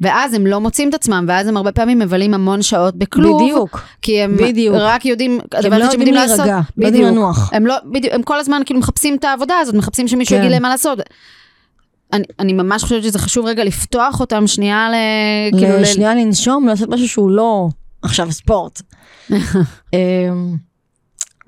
ואז 0.00 0.34
הם 0.34 0.46
לא 0.46 0.60
מוצאים 0.60 0.88
את 0.88 0.94
עצמם, 0.94 1.24
ואז 1.28 1.46
הם 1.46 1.56
הרבה 1.56 1.72
פעמים 1.72 1.98
מבלים 1.98 2.34
המון 2.34 2.62
שעות 2.62 2.96
בכלוב. 2.96 3.42
בדיוק. 3.42 3.80
כי 4.02 4.20
הם 4.22 4.36
בדיוק. 4.36 4.76
רק 4.78 5.04
יודעים, 5.06 5.32
הם 5.32 5.38
הדבר 5.58 5.78
לא 5.78 5.84
היחיד 5.84 5.98
יודעים 6.00 6.14
שהם 6.16 6.22
לעשות- 6.28 6.38
להירגע, 6.46 6.60
לא 6.76 6.86
יודעים 6.86 7.04
בדיוק. 7.04 7.16
לנוח. 7.18 7.50
הם 7.52 7.66
לא, 7.66 7.74
בדיוק, 7.92 8.14
הם 8.14 8.22
כל 8.22 8.38
הזמן 8.40 8.62
כאילו 8.66 8.80
מחפשים 8.80 9.16
את 9.16 9.24
העבודה 9.24 9.54
הזאת, 9.60 9.74
מחפשים 9.74 10.08
שמישהו 10.08 10.34
כן. 10.36 10.40
יגיד 10.40 10.50
להם 10.52 10.62
מה 10.62 10.68
לעשות. 10.68 10.98
אני, 12.12 12.24
אני 12.40 12.52
ממש 12.52 12.82
חושבת 12.82 13.02
שזה 13.02 13.18
חשוב 13.18 13.46
רגע 13.46 13.64
לפתוח 13.64 14.20
אותם 14.20 14.46
שנייה 14.46 14.88
ל... 14.90 14.94
כאילו, 15.58 15.76
ל- 15.78 15.80
לשנייה 15.82 16.14
לנשום, 16.14 16.66
לעשות 16.66 16.88
משהו 16.88 17.08
שהוא 17.08 17.30
לא 17.30 17.68
עכשיו 18.02 18.32
ספורט. 18.32 18.82
אמ, 19.92 20.56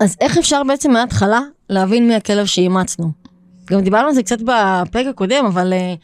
אז 0.00 0.16
איך 0.20 0.38
אפשר 0.38 0.62
בעצם 0.68 0.90
מההתחלה 0.92 1.40
להבין 1.70 2.08
מי 2.08 2.14
הכלב 2.14 2.46
שאימצנו? 2.46 3.10
גם 3.70 3.80
דיברנו 3.80 4.08
על 4.08 4.14
זה 4.14 4.22
קצת 4.22 4.38
בפרק 4.42 5.06
הקודם, 5.06 5.44
אבל 5.46 5.72
אה, 5.72 5.94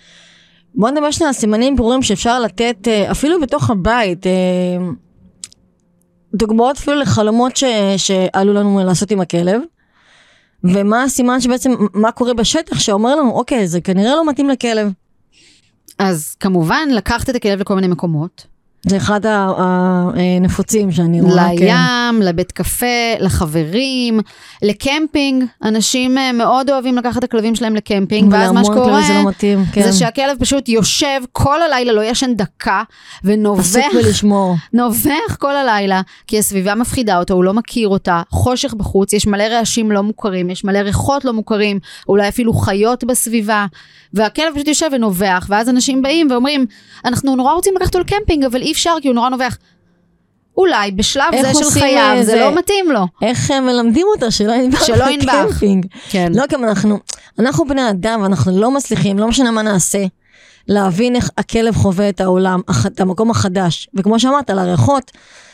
בואו 0.76 0.92
נדבר 0.92 1.10
שנייה 1.10 1.28
על 1.28 1.34
סימנים 1.34 1.76
ברורים 1.76 2.02
שאפשר 2.02 2.40
לתת 2.40 2.88
אה, 2.88 3.10
אפילו 3.10 3.40
בתוך 3.40 3.70
הבית. 3.70 4.26
אה, 4.26 4.32
דוגמאות 6.34 6.76
אפילו 6.76 6.96
לחלומות 6.96 7.56
ש, 7.56 7.64
שעלו 7.96 8.52
לנו 8.52 8.80
לעשות 8.84 9.10
עם 9.10 9.20
הכלב. 9.20 9.60
ומה 10.64 11.02
הסימן 11.02 11.40
שבעצם, 11.40 11.72
מה 11.94 12.12
קורה 12.12 12.34
בשטח 12.34 12.78
שאומר 12.78 13.14
לנו, 13.16 13.30
אוקיי, 13.30 13.68
זה 13.68 13.80
כנראה 13.80 14.16
לא 14.16 14.28
מתאים 14.28 14.48
לכלב. 14.48 14.92
אז 15.98 16.36
כמובן, 16.40 16.88
לקחת 16.92 17.30
את 17.30 17.34
הכלב 17.34 17.60
לכל 17.60 17.74
מיני 17.74 17.88
מקומות. 17.88 18.46
זה 18.88 18.96
אחד 18.96 19.20
הנפוצים 19.26 20.92
שאני 20.92 21.20
רואה. 21.20 21.48
כן. 21.58 21.64
לים, 21.64 22.22
לבית 22.22 22.52
קפה, 22.52 22.86
לחברים, 23.20 24.20
לקמפינג. 24.62 25.44
אנשים 25.64 26.18
אה, 26.18 26.32
מאוד 26.32 26.70
אוהבים 26.70 26.96
לקחת 26.96 27.18
את 27.18 27.24
הכלבים 27.24 27.54
שלהם 27.54 27.76
לקמפינג, 27.76 28.32
ואז 28.32 28.52
מה 28.52 28.64
שקורה, 28.64 29.02
זה 29.02 29.12
לא 29.14 29.28
מתאים, 29.28 29.64
כן. 29.72 29.82
זה 29.82 29.92
שהכלב 29.92 30.36
פשוט 30.38 30.68
יושב 30.68 31.20
כל 31.32 31.62
הלילה, 31.62 31.92
לא 31.92 32.04
ישן 32.04 32.34
דקה, 32.34 32.82
ונובח. 33.24 33.64
נובח 34.72 35.36
כל 35.38 35.56
הלילה, 35.56 36.00
כי 36.26 36.38
הסביבה 36.38 36.74
מפחידה 36.74 37.18
אותו, 37.18 37.34
הוא 37.34 37.44
לא 37.44 37.54
מכיר 37.54 37.88
אותה, 37.88 38.22
חושך 38.30 38.74
בחוץ, 38.74 39.12
יש 39.12 39.26
מלא 39.26 39.42
רעשים 39.42 39.92
לא 39.92 40.02
מוכרים, 40.02 40.50
יש 40.50 40.64
מלא 40.64 40.78
ריחות 40.78 41.24
לא 41.24 41.32
מוכרים, 41.32 41.78
אולי 42.08 42.28
אפילו 42.28 42.52
חיות 42.52 43.04
בסביבה, 43.04 43.66
והכלב 44.14 44.54
פשוט 44.54 44.68
יושב 44.68 44.88
ונובח, 44.92 45.46
ואז 45.50 45.68
אנשים 45.68 46.02
באים 46.02 46.30
ואומרים, 46.30 46.66
אנחנו 47.04 47.36
נורא 47.36 47.52
רוצים 47.52 47.74
לקחת 47.76 47.94
אותו 47.94 47.98
לקמפינג, 47.98 48.44
אבל 48.44 48.62
אי 48.62 48.74
אפשר 48.76 48.94
כי 49.02 49.08
הוא 49.08 49.14
נורא 49.14 49.28
נובח. 49.28 49.56
אולי 50.56 50.90
בשלב 50.90 51.24
זה 51.42 51.54
של 51.54 51.70
חייו, 51.70 52.14
אה, 52.16 52.24
זה 52.24 52.36
לא 52.36 52.54
מתאים 52.54 52.90
לו. 52.90 53.06
איך 53.22 53.50
הם 53.50 53.66
מלמדים 53.66 54.06
אותה 54.14 54.30
שלא 54.30 54.52
ינבח 54.52 54.84
שלא 54.84 55.04
ינבח. 55.04 55.60
כן. 56.08 56.32
לא, 56.34 56.44
גם 56.50 56.64
אנחנו, 56.64 56.98
אנחנו 57.38 57.64
בני 57.64 57.90
אדם 57.90 58.20
ואנחנו 58.22 58.60
לא 58.60 58.70
מצליחים, 58.70 59.18
לא 59.18 59.28
משנה 59.28 59.50
מה 59.50 59.62
נעשה, 59.62 60.04
להבין 60.68 61.16
איך 61.16 61.30
הכלב 61.38 61.74
חווה 61.74 62.08
את 62.08 62.20
העולם, 62.20 62.60
את 62.86 63.00
המקום 63.00 63.30
החדש. 63.30 63.88
וכמו 63.94 64.20
שאמרת, 64.20 64.50
על 64.50 64.58
הריחות, 64.58 65.10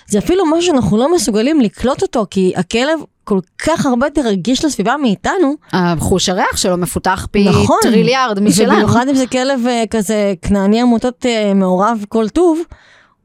זה 0.06 0.18
אפילו 0.18 0.46
משהו 0.46 0.62
שאנחנו 0.62 0.96
לא 0.96 1.14
מסוגלים 1.14 1.60
לקלוט 1.60 2.02
אותו, 2.02 2.26
כי 2.30 2.52
הכלב 2.56 3.00
כל 3.24 3.40
כך 3.58 3.86
הרבה 3.86 4.06
יותר 4.06 4.20
רגיש 4.20 4.64
לסביבה 4.64 4.96
מאיתנו, 5.02 5.54
החוש 5.72 6.28
הריח 6.28 6.56
שלו 6.56 6.76
מפותח 6.76 7.26
פי 7.30 7.44
נכון. 7.44 7.78
טריליארד 7.82 8.40
משלנו. 8.40 8.72
ובמיוחד 8.72 9.08
אם 9.08 9.14
זה 9.14 9.26
כלב 9.26 9.66
אה, 9.66 9.84
כזה 9.90 10.34
כנעני 10.42 10.80
עמותות 10.80 11.26
אה, 11.26 11.54
מעורב 11.54 12.04
כל 12.08 12.28
טוב, 12.28 12.60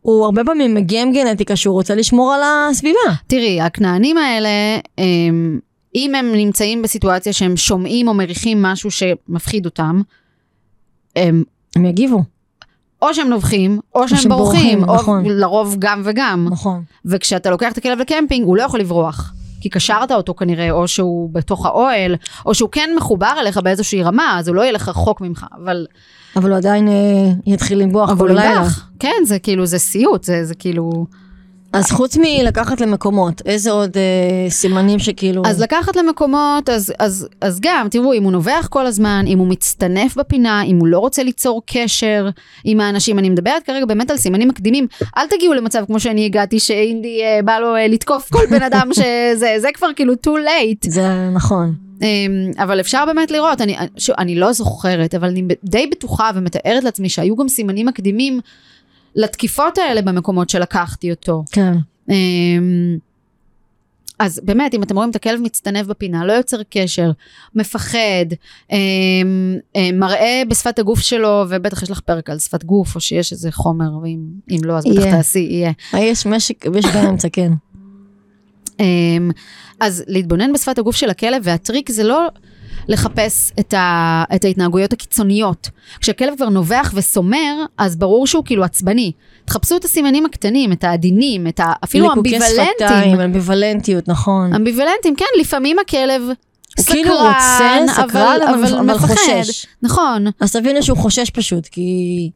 הוא 0.07 0.25
הרבה 0.25 0.43
פעמים 0.43 0.73
מגיע 0.73 1.01
עם 1.01 1.11
גנטיקה 1.11 1.55
שהוא 1.55 1.73
רוצה 1.73 1.95
לשמור 1.95 2.33
על 2.33 2.41
הסביבה. 2.43 2.99
תראי, 3.27 3.61
הכנענים 3.61 4.17
האלה, 4.17 4.49
הם, 4.97 5.59
אם 5.95 6.15
הם 6.15 6.31
נמצאים 6.35 6.81
בסיטואציה 6.81 7.33
שהם 7.33 7.57
שומעים 7.57 8.07
או 8.07 8.13
מריחים 8.13 8.61
משהו 8.61 8.91
שמפחיד 8.91 9.65
אותם, 9.65 10.01
הם 11.15 11.43
הם 11.75 11.85
יגיבו, 11.85 12.23
או 13.01 13.13
שהם 13.13 13.27
נובחים, 13.27 13.79
או 13.95 14.07
שהם 14.07 14.17
שהם 14.17 14.31
בורחים, 14.31 14.79
בורחים, 14.79 14.89
או 14.89 14.95
נכון. 14.95 15.25
לרוב 15.25 15.75
גם 15.79 16.01
וגם. 16.05 16.47
נכון. 16.51 16.83
וכשאתה 17.05 17.49
לוקח 17.49 17.71
את 17.71 17.77
הכלב 17.77 17.99
לקמפינג, 17.99 18.45
הוא 18.45 18.57
לא 18.57 18.63
יכול 18.63 18.79
לברוח. 18.79 19.33
כי 19.61 19.69
קשרת 19.69 20.11
אותו 20.11 20.33
כנראה, 20.33 20.71
או 20.71 20.87
שהוא 20.87 21.29
בתוך 21.33 21.65
האוהל, 21.65 22.15
או 22.45 22.53
שהוא 22.53 22.69
כן 22.71 22.89
מחובר 22.97 23.33
אליך 23.39 23.57
באיזושהי 23.57 24.03
רמה, 24.03 24.39
אז 24.39 24.47
הוא 24.47 24.55
לא 24.55 24.65
ילך 24.65 24.89
רחוק 24.89 25.21
ממך, 25.21 25.45
אבל... 25.61 25.85
אבל 26.37 26.49
הוא 26.49 26.57
עדיין 26.57 26.87
אה, 26.87 26.93
יתחיל 27.45 27.81
לנבוח 27.81 28.09
אבל 28.09 28.19
כל 28.19 28.29
הוא 28.29 28.39
לילה. 28.39 28.55
ינבח. 28.55 28.89
כן, 28.99 29.23
זה 29.25 29.39
כאילו, 29.39 29.65
זה 29.65 29.79
סיוט, 29.79 30.23
זה, 30.23 30.45
זה 30.45 30.55
כאילו... 30.55 31.05
אז 31.73 31.91
חוץ 31.91 32.17
מלקחת 32.17 32.81
למקומות, 32.81 33.41
איזה 33.45 33.71
עוד 33.71 33.97
אה, 33.97 34.49
סימנים 34.49 34.99
שכאילו... 34.99 35.41
אז 35.45 35.61
לקחת 35.61 35.95
למקומות, 35.95 36.69
אז, 36.69 36.93
אז, 36.99 37.27
אז 37.41 37.59
גם, 37.61 37.87
תראו, 37.91 38.13
אם 38.13 38.23
הוא 38.23 38.31
נובח 38.31 38.67
כל 38.69 38.85
הזמן, 38.85 39.25
אם 39.27 39.39
הוא 39.39 39.47
מצטנף 39.47 40.15
בפינה, 40.17 40.63
אם 40.63 40.77
הוא 40.77 40.87
לא 40.87 40.99
רוצה 40.99 41.23
ליצור 41.23 41.61
קשר 41.65 42.29
עם 42.63 42.79
האנשים, 42.79 43.19
אני 43.19 43.29
מדברת 43.29 43.63
כרגע 43.63 43.85
באמת 43.85 44.11
על 44.11 44.17
סימנים 44.17 44.47
מקדימים, 44.47 44.87
אל 45.17 45.27
תגיעו 45.27 45.53
למצב 45.53 45.83
כמו 45.87 45.99
שאני 45.99 46.25
הגעתי, 46.25 46.59
שאינדי 46.59 47.21
אה, 47.23 47.39
בא 47.45 47.59
לו 47.59 47.75
אה, 47.75 47.87
לתקוף 47.87 48.29
כל 48.31 48.45
בן 48.49 48.63
אדם 48.63 48.89
שזה, 48.97 49.55
זה 49.57 49.67
כבר 49.73 49.87
כאילו 49.95 50.13
too 50.13 50.39
late. 50.47 50.89
זה 50.89 51.29
נכון. 51.33 51.86
אמ, 52.01 52.51
אבל 52.57 52.79
אפשר 52.79 53.03
באמת 53.05 53.31
לראות, 53.31 53.61
אני, 53.61 53.75
שוב, 53.97 54.15
אני 54.17 54.35
לא 54.35 54.53
זוכרת, 54.53 55.15
אבל 55.15 55.27
אני 55.27 55.43
די 55.63 55.87
בטוחה 55.87 56.31
ומתארת 56.35 56.83
לעצמי 56.83 57.09
שהיו 57.09 57.35
גם 57.35 57.47
סימנים 57.47 57.85
מקדימים 57.85 58.39
לתקיפות 59.15 59.77
האלה 59.77 60.01
במקומות 60.01 60.49
שלקחתי 60.49 61.11
אותו. 61.11 61.43
כן. 61.51 61.73
אמ, 62.09 62.97
אז 64.19 64.41
באמת, 64.43 64.73
אם 64.73 64.83
אתם 64.83 64.95
רואים 64.95 65.09
את 65.09 65.15
הכלב 65.15 65.39
מצטנף 65.41 65.87
בפינה, 65.87 66.25
לא 66.25 66.33
יוצר 66.33 66.57
קשר, 66.69 67.11
מפחד, 67.55 68.25
אמ, 68.71 69.57
מראה 69.93 70.41
בשפת 70.47 70.79
הגוף 70.79 70.99
שלו, 70.99 71.45
ובטח 71.49 71.83
יש 71.83 71.91
לך 71.91 71.99
פרק 71.99 72.29
על 72.29 72.39
שפת 72.39 72.63
גוף, 72.63 72.95
או 72.95 72.99
שיש 72.99 73.31
איזה 73.31 73.51
חומר, 73.51 73.97
ואם 74.03 74.19
אם 74.51 74.59
לא, 74.63 74.77
אז 74.77 74.85
בטח. 74.85 75.03
תעשי, 75.03 75.39
יהיה. 75.39 75.71
אה, 75.93 75.99
יש 75.99 76.25
משק, 76.25 76.65
יש 76.75 76.85
באמצע, 76.85 77.27
כן. 77.31 77.51
אמ, 78.79 79.31
אז 79.79 80.03
להתבונן 80.07 80.53
בשפת 80.53 80.77
הגוף 80.79 80.95
של 80.95 81.09
הכלב, 81.09 81.41
והטריק 81.45 81.91
זה 81.91 82.03
לא 82.03 82.27
לחפש 82.87 83.51
את, 83.59 83.73
ה, 83.73 84.23
את 84.35 84.45
ההתנהגויות 84.45 84.93
הקיצוניות. 84.93 85.69
כשהכלב 85.99 86.33
כבר 86.37 86.49
נובח 86.49 86.91
וסומר, 86.95 87.55
אז 87.77 87.95
ברור 87.95 88.27
שהוא 88.27 88.45
כאילו 88.45 88.63
עצבני. 88.63 89.11
תחפשו 89.45 89.77
את 89.77 89.85
הסימנים 89.85 90.25
הקטנים, 90.25 90.71
את 90.71 90.83
העדינים, 90.83 91.47
את 91.47 91.59
ה, 91.59 91.73
אפילו 91.83 92.13
אמביוולנטים. 92.13 92.65
שפתיים, 92.79 93.19
אמביוולנטיות, 93.19 94.07
נכון. 94.07 94.53
אמביוולנטים, 94.53 95.15
כן, 95.15 95.25
לפעמים 95.39 95.77
הכלב 95.79 96.21
הוא 96.21 96.33
סקרן, 96.83 96.95
כאילו 96.95 97.11
רוצה, 97.15 97.79
סקרן, 97.93 98.03
אבל- 98.03 98.39
אבל, 98.53 98.75
אבל 98.79 98.95
מפחד. 98.95 99.15
חושש. 99.15 99.65
נכון. 99.81 100.25
אז 100.39 100.51
תבינו 100.51 100.83
שהוא 100.83 100.97
חושש 100.97 101.29
פשוט, 101.29 101.67
כי... 101.67 102.29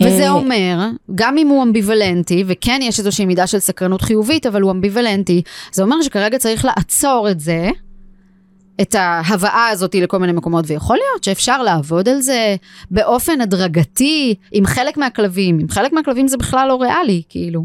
וזה 0.00 0.24
אה, 0.26 0.30
אומר, 0.30 0.88
גם 1.14 1.38
אם 1.38 1.48
הוא 1.48 1.62
אמביוולנטי, 1.62 2.44
וכן 2.46 2.80
יש 2.82 2.98
איזושהי 2.98 3.26
מידה 3.26 3.46
של 3.46 3.58
סקרנות 3.58 4.02
חיובית, 4.02 4.46
אבל 4.46 4.62
הוא 4.62 4.70
אמביוולנטי, 4.70 5.42
זה 5.72 5.82
אומר 5.82 6.02
שכרגע 6.02 6.38
צריך 6.38 6.64
לעצור 6.64 7.28
את 7.30 7.40
זה, 7.40 7.70
את 8.80 8.94
ההבאה 8.94 9.68
הזאת 9.68 9.94
לכל 9.94 10.18
מיני 10.18 10.32
מקומות, 10.32 10.64
ויכול 10.68 10.96
להיות 10.96 11.24
שאפשר 11.24 11.62
לעבוד 11.62 12.08
על 12.08 12.20
זה 12.20 12.56
באופן 12.90 13.40
הדרגתי, 13.40 14.34
עם 14.52 14.66
חלק 14.66 14.96
מהכלבים. 14.96 15.58
עם 15.58 15.68
חלק 15.68 15.92
מהכלבים 15.92 16.28
זה 16.28 16.36
בכלל 16.36 16.68
לא 16.68 16.82
ריאלי, 16.82 17.22
כאילו. 17.28 17.64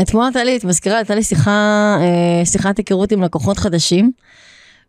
אתמול 0.00 0.24
הייתה 0.24 0.44
לי, 0.44 0.56
את 0.56 0.64
מזכירה, 0.64 0.96
הייתה 0.96 1.14
לי 1.14 1.22
שיחה, 1.22 1.50
אה, 2.00 2.46
שיחת 2.46 2.78
היכרות 2.78 3.12
עם 3.12 3.22
לקוחות 3.22 3.58
חדשים, 3.58 4.12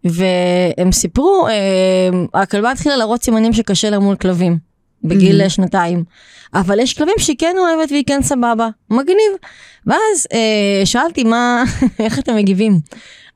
והם 0.04 0.92
סיפרו, 0.92 1.48
אה, 1.48 2.42
הכלבה 2.42 2.72
התחילה 2.72 2.98
להראות 2.98 3.24
סימנים 3.24 3.54
שקשה 3.54 3.90
לה 3.90 4.00
מול 4.00 4.16
כלבים, 4.16 4.58
בגיל 5.08 5.42
Mhm. 5.42 5.46
mm-hmm. 5.46 5.50
שנתיים. 5.50 6.04
אבל 6.54 6.80
יש 6.80 6.94
כלבים 6.94 7.16
שהיא 7.18 7.36
כן 7.40 7.56
אוהבת 7.58 7.92
והיא 7.92 8.04
כן 8.08 8.22
סבבה, 8.24 8.70
מגניב. 8.90 9.32
ואז 9.88 10.28
אה, 10.34 10.86
שאלתי 10.86 11.24
מה, 11.24 11.64
איך 12.00 12.20
אתם 12.20 12.36
מגיבים. 12.36 12.80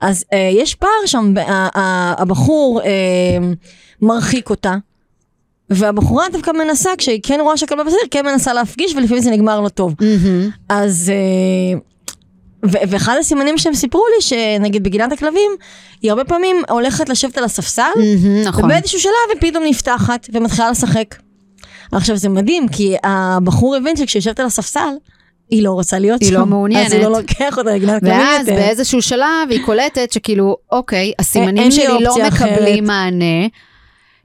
אז 0.02 0.26
אה, 0.34 0.50
יש 0.54 0.76
פער 0.76 0.90
שם, 1.06 1.34
ב- 1.34 1.38
ה- 1.40 1.70
ה- 1.80 2.22
הבחור 2.22 2.82
אה, 2.82 2.88
מרחיק 4.02 4.50
אותה. 4.50 4.76
והבחורה 5.70 6.26
דווקא 6.32 6.52
מנסה, 6.52 6.90
כשהיא 6.98 7.20
כן 7.24 7.40
רואה 7.42 7.58
שהכלבה 7.58 7.84
בסדר, 7.84 7.98
כן 8.12 8.26
מנסה 8.26 8.54
להפגיש 8.54 8.94
ולפעמים 8.96 9.24
זה 9.24 9.32
נגמר 9.32 9.62
לא 9.62 9.70
טוב. 9.70 9.96
אז... 10.70 11.12
אה, 11.16 11.80
ו- 12.66 12.78
ואחד 12.90 13.16
הסימנים 13.20 13.58
שהם 13.58 13.74
סיפרו 13.74 14.04
לי, 14.16 14.22
שנגיד 14.22 14.84
בגינת 14.84 15.12
הכלבים, 15.12 15.52
היא 16.02 16.12
הרבה 16.12 16.24
פעמים 16.24 16.56
הולכת 16.70 17.10
לשבת 17.10 17.38
על 17.38 17.44
הספסל, 17.44 17.84
נכון. 18.46 18.64
ובאיזשהו 18.66 19.00
שלב 19.00 19.12
היא 19.42 19.52
פתאום 19.52 19.64
נפתחת 19.68 20.28
ומתחילה 20.34 20.72
לשחק. 20.72 21.16
עכשיו 21.92 22.18
זה 22.18 22.30
מדהים, 22.30 22.68
כי 22.68 22.96
הבחור 23.04 23.76
הבין 23.76 23.96
שכשהיא 23.96 24.20
יושבת 24.20 24.40
על 24.40 24.46
הספסל, 24.46 24.90
היא 25.50 25.64
לא 25.64 25.72
רוצה 25.72 26.00
להיות 26.00 26.22
היא 26.22 26.30
שם. 26.30 26.36
לא 26.36 26.46
מעוניינת. 26.46 26.88
אז 26.88 26.94
הוא 26.94 27.02
לא 27.02 27.12
לוקח 27.12 27.58
אותה 27.58 27.74
לגינת 27.74 28.00
כלבים 28.00 28.18
ואז 28.18 28.48
יותר. 28.48 28.60
באיזשהו 28.60 29.02
שלב 29.02 29.26
היא 29.50 29.66
קולטת 29.66 30.12
שכאילו, 30.12 30.58
אוקיי, 30.72 31.12
הסימנים 31.20 31.64
לי 31.64 31.72
שלי 31.72 31.86
לא 31.88 32.10
אופציה 32.10 32.28
מקבלים 32.28 32.84
אחרת. 32.84 32.88
מענה. 32.88 33.48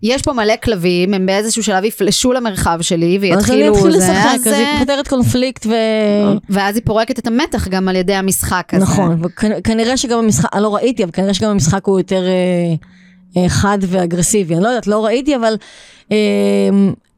יש 0.02 0.22
פה 0.22 0.32
מלא 0.32 0.54
כלבים, 0.62 1.14
הם 1.14 1.26
באיזשהו 1.26 1.62
שלב 1.62 1.84
יפלשו 1.84 2.32
למרחב 2.32 2.78
שלי 2.80 3.16
אז 3.16 3.50
אני 3.50 3.70
ויתחילו 3.70 3.90
זה, 3.90 3.98
לשחק, 3.98 4.46
אז 4.46 4.46
אה, 4.46 4.56
היא 4.56 4.78
פותרת 4.78 5.08
קונפליקט 5.08 5.66
ו... 5.66 5.74
ואז 6.50 6.76
היא 6.76 6.82
פורקת 6.84 7.18
את 7.18 7.26
המתח 7.26 7.68
גם 7.68 7.88
על 7.88 7.96
ידי 7.96 8.14
המשחק 8.14 8.68
הזה. 8.72 8.84
נכון, 8.84 9.22
וכנראה 9.22 9.96
שגם 9.96 10.18
המשחק, 10.18 10.54
אני 10.54 10.62
לא 10.62 10.74
ראיתי, 10.74 11.04
אבל 11.04 11.12
כנראה 11.12 11.34
שגם 11.34 11.50
המשחק 11.50 11.86
הוא 11.86 12.00
יותר 12.00 12.22
אה, 12.26 13.42
אה, 13.42 13.48
חד 13.48 13.78
ואגרסיבי. 13.80 14.54
אני 14.54 14.62
לא 14.62 14.68
יודעת, 14.68 14.86
לא 14.86 15.04
ראיתי, 15.04 15.36
אבל 15.36 15.56
אה, 16.12 16.16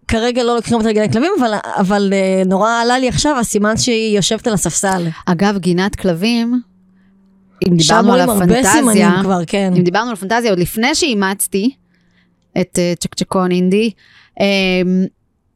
כרגע 0.09 0.43
לא 0.43 0.57
לוקחים 0.57 0.77
אותה 0.77 0.89
לגני 0.89 1.13
כלבים, 1.13 1.33
אבל, 1.41 1.55
אבל 1.65 2.13
אה, 2.13 2.43
נורא 2.47 2.71
עלה 2.83 2.99
לי 2.99 3.09
עכשיו 3.09 3.39
הסימן 3.39 3.77
שהיא 3.77 4.17
יושבת 4.17 4.47
על 4.47 4.55
הספסל. 4.55 5.07
אגב, 5.27 5.59
גינת 5.59 5.97
כלבים, 5.97 6.61
אם 7.69 7.77
דיברנו 7.77 8.13
על 8.13 8.21
הפנטזיה, 8.21 9.11
כבר, 9.23 9.41
כן. 9.47 9.73
אם 9.77 9.83
דיברנו 9.83 10.11
על 10.11 10.17
פנטזיה, 10.17 10.51
עוד 10.51 10.59
לפני 10.59 10.95
שאימצתי 10.95 11.71
את 12.61 12.79
אה, 12.79 12.93
צ'קצ'קון 13.01 13.51
אינדי, 13.51 13.91
אה, 14.41 14.47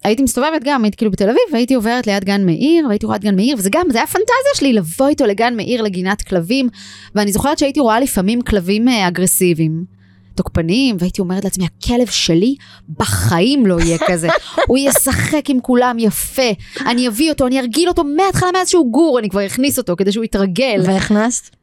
הייתי 0.04 0.22
מסתובבת 0.22 0.62
גם, 0.64 0.84
הייתי 0.84 0.96
כאילו 0.96 1.10
בתל 1.10 1.24
אביב, 1.24 1.42
והייתי 1.52 1.74
עוברת 1.74 2.06
ליד 2.06 2.24
גן 2.24 2.46
מאיר, 2.46 2.86
והייתי 2.86 3.06
רואה 3.06 3.16
את 3.16 3.22
גן 3.22 3.36
מאיר, 3.36 3.56
וזה 3.58 3.70
גם, 3.72 3.86
זה 3.90 3.98
היה 3.98 4.06
פנטזיה 4.06 4.54
שלי 4.54 4.72
לבוא 4.72 5.08
איתו 5.08 5.26
לגן 5.26 5.56
מאיר 5.56 5.82
לגינת 5.82 6.22
כלבים, 6.22 6.68
ואני 7.14 7.32
זוכרת 7.32 7.58
שהייתי 7.58 7.80
רואה 7.80 8.00
לפעמים 8.00 8.42
כלבים 8.42 8.88
אה, 8.88 9.08
אגרסיביים. 9.08 9.99
תוקפניים, 10.42 10.96
והייתי 10.98 11.20
אומרת 11.20 11.44
לעצמי, 11.44 11.64
הכלב 11.64 12.06
שלי 12.06 12.54
בחיים 12.98 13.66
לא 13.66 13.80
יהיה 13.80 13.98
כזה. 14.06 14.28
הוא 14.66 14.78
ישחק 14.78 15.50
עם 15.50 15.60
כולם 15.60 15.96
יפה, 15.98 16.50
אני 16.86 17.08
אביא 17.08 17.30
אותו, 17.30 17.46
אני 17.46 17.60
ארגיל 17.60 17.88
אותו 17.88 18.04
מההתחלה 18.04 18.48
מאז 18.52 18.68
שהוא 18.68 18.92
גור, 18.92 19.18
אני 19.18 19.28
כבר 19.30 19.46
אכניס 19.46 19.78
אותו 19.78 19.96
כדי 19.96 20.12
שהוא 20.12 20.24
יתרגל. 20.24 20.82
והכנסת? 20.86 21.56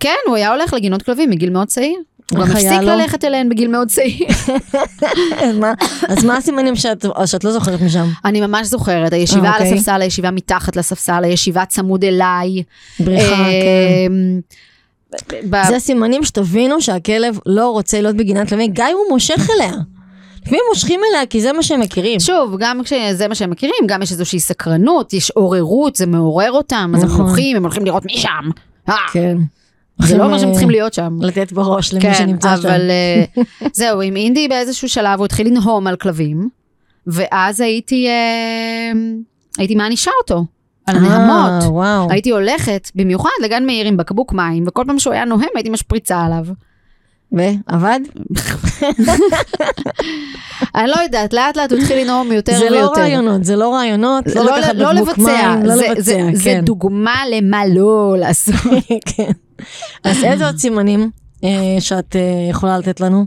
כן, 0.00 0.16
הוא 0.26 0.36
היה 0.36 0.50
הולך 0.52 0.72
לגינות 0.72 1.02
כלבים 1.02 1.30
מגיל 1.30 1.50
מאוד 1.50 1.68
צעיר. 1.68 1.96
הוא 2.30 2.38
גם 2.40 2.50
הפסיק 2.50 2.80
לו? 2.80 2.86
ללכת 2.88 3.24
אליהן 3.24 3.48
בגיל 3.48 3.68
מאוד 3.68 3.88
צעיר. 3.88 4.26
אז 6.08 6.24
מה- 6.24 6.36
הסימנים 6.36 6.76
שאת 6.76 7.44
לא 7.44 7.52
זוכרת 7.52 7.80
משם? 7.80 8.06
אני 8.24 8.40
ממש 8.40 8.66
זוכרת, 8.66 9.12
הישיבה 9.12 9.48
על 9.48 9.54
אוקיי. 9.62 9.74
הספסל, 9.74 10.02
הישיבה 10.02 10.30
מתחת 10.30 10.76
לספסל, 10.76 11.24
הישיבה 11.24 11.64
צמוד 11.64 12.04
אליי. 12.04 12.62
בריחה, 13.00 13.36
כן. 13.44 14.12
ב- 15.50 15.68
זה 15.68 15.78
סימנים 15.78 16.24
שתבינו 16.24 16.80
שהכלב 16.80 17.38
לא 17.46 17.70
רוצה 17.70 18.00
להיות 18.00 18.16
בגינת 18.16 18.48
כלבים, 18.48 18.70
גם 18.74 18.86
אם 18.90 18.96
הוא 18.96 19.14
מושך 19.14 19.48
אליה. 19.56 19.72
לפעמים 20.42 20.60
מושכים 20.68 21.00
אליה 21.10 21.26
כי 21.26 21.40
זה 21.40 21.52
מה 21.52 21.62
שהם 21.62 21.80
מכירים. 21.80 22.20
שוב, 22.20 22.56
גם 22.58 22.80
כשזה 22.84 23.28
מה 23.28 23.34
שהם 23.34 23.50
מכירים, 23.50 23.74
גם 23.86 24.02
יש 24.02 24.12
איזושהי 24.12 24.40
סקרנות, 24.40 25.12
יש 25.12 25.30
עוררות, 25.30 25.96
זה 25.96 26.06
מעורר 26.06 26.52
אותם, 26.52 26.92
אז 26.96 27.02
הם 27.02 27.08
נכון. 27.08 27.26
הולכים, 27.26 27.56
הם 27.56 27.62
הולכים 27.62 27.84
לראות 27.84 28.04
מי 28.04 28.16
שם. 28.16 28.50
אה, 28.88 28.94
כן. 29.12 29.36
זה 30.02 30.18
לא 30.18 30.24
אומר 30.24 30.38
שהם 30.38 30.50
צריכים 30.50 30.70
להיות 30.70 30.94
שם. 30.94 31.18
לתת 31.20 31.52
בראש 31.52 31.92
למי 31.92 32.02
כן, 32.02 32.14
שנמצא 32.14 32.56
שם. 32.56 32.68
אבל 32.68 32.90
אה, 32.90 33.42
זהו, 33.72 34.00
עם 34.00 34.16
אינדי 34.16 34.48
באיזשהו 34.48 34.88
שלב 34.88 35.18
הוא 35.18 35.24
התחיל 35.24 35.46
לנהום 35.46 35.86
על 35.86 35.96
כלבים, 35.96 36.48
ואז 37.06 37.60
הייתי, 37.60 38.08
אה, 38.08 38.92
הייתי 39.58 39.74
מענישה 39.74 40.10
אותו 40.22 40.44
על 40.86 40.96
אה, 40.96 41.00
הנהמות. 41.00 41.62
וואו. 41.72 42.10
הייתי 42.10 42.30
הולכת 42.30 42.90
במיוחד 42.94 43.28
לגן 43.44 43.66
מאיר 43.66 43.86
עם 43.86 43.96
בקבוק 43.96 44.32
מים, 44.32 44.64
וכל 44.68 44.84
פעם 44.86 44.98
שהוא 44.98 45.12
היה 45.14 45.24
נוהם 45.24 45.48
הייתי 45.54 45.70
משפריצה 45.70 46.20
עליו. 46.24 46.44
ועבד? 47.32 48.00
אני 50.74 50.88
לא 50.88 50.96
יודעת, 51.02 51.32
לאט 51.32 51.56
לאט 51.56 51.72
הוא 51.72 51.80
התחיל 51.80 51.98
לנהום 52.04 52.32
יותר 52.32 52.52
זה 52.58 52.64
ויותר. 52.64 52.80
לא 52.80 52.92
רעיונות, 52.96 53.44
זה 53.44 53.56
לא 53.56 53.74
רעיונות, 53.74 54.24
זה 54.28 54.42
לא 54.44 54.58
לקחת 54.58 54.74
לא 54.74 54.92
בקבוק 54.92 55.18
מים, 55.18 55.62
לא 55.62 55.76
זה- 55.76 55.86
לבצע, 55.88 56.02
זה- 56.02 56.30
זה 56.32 56.44
כן. 56.44 56.60
דוגמה 56.64 57.14
למה 57.32 57.66
לא 57.66 58.14
לעשות. 58.18 58.54
כן. 59.16 59.30
אז 60.04 60.24
איזה 60.24 60.46
עוד 60.46 60.56
סימנים 60.56 61.10
אה, 61.44 61.48
שאת 61.80 62.16
אה, 62.16 62.20
יכולה 62.50 62.78
לתת 62.78 63.00
לנו? 63.00 63.26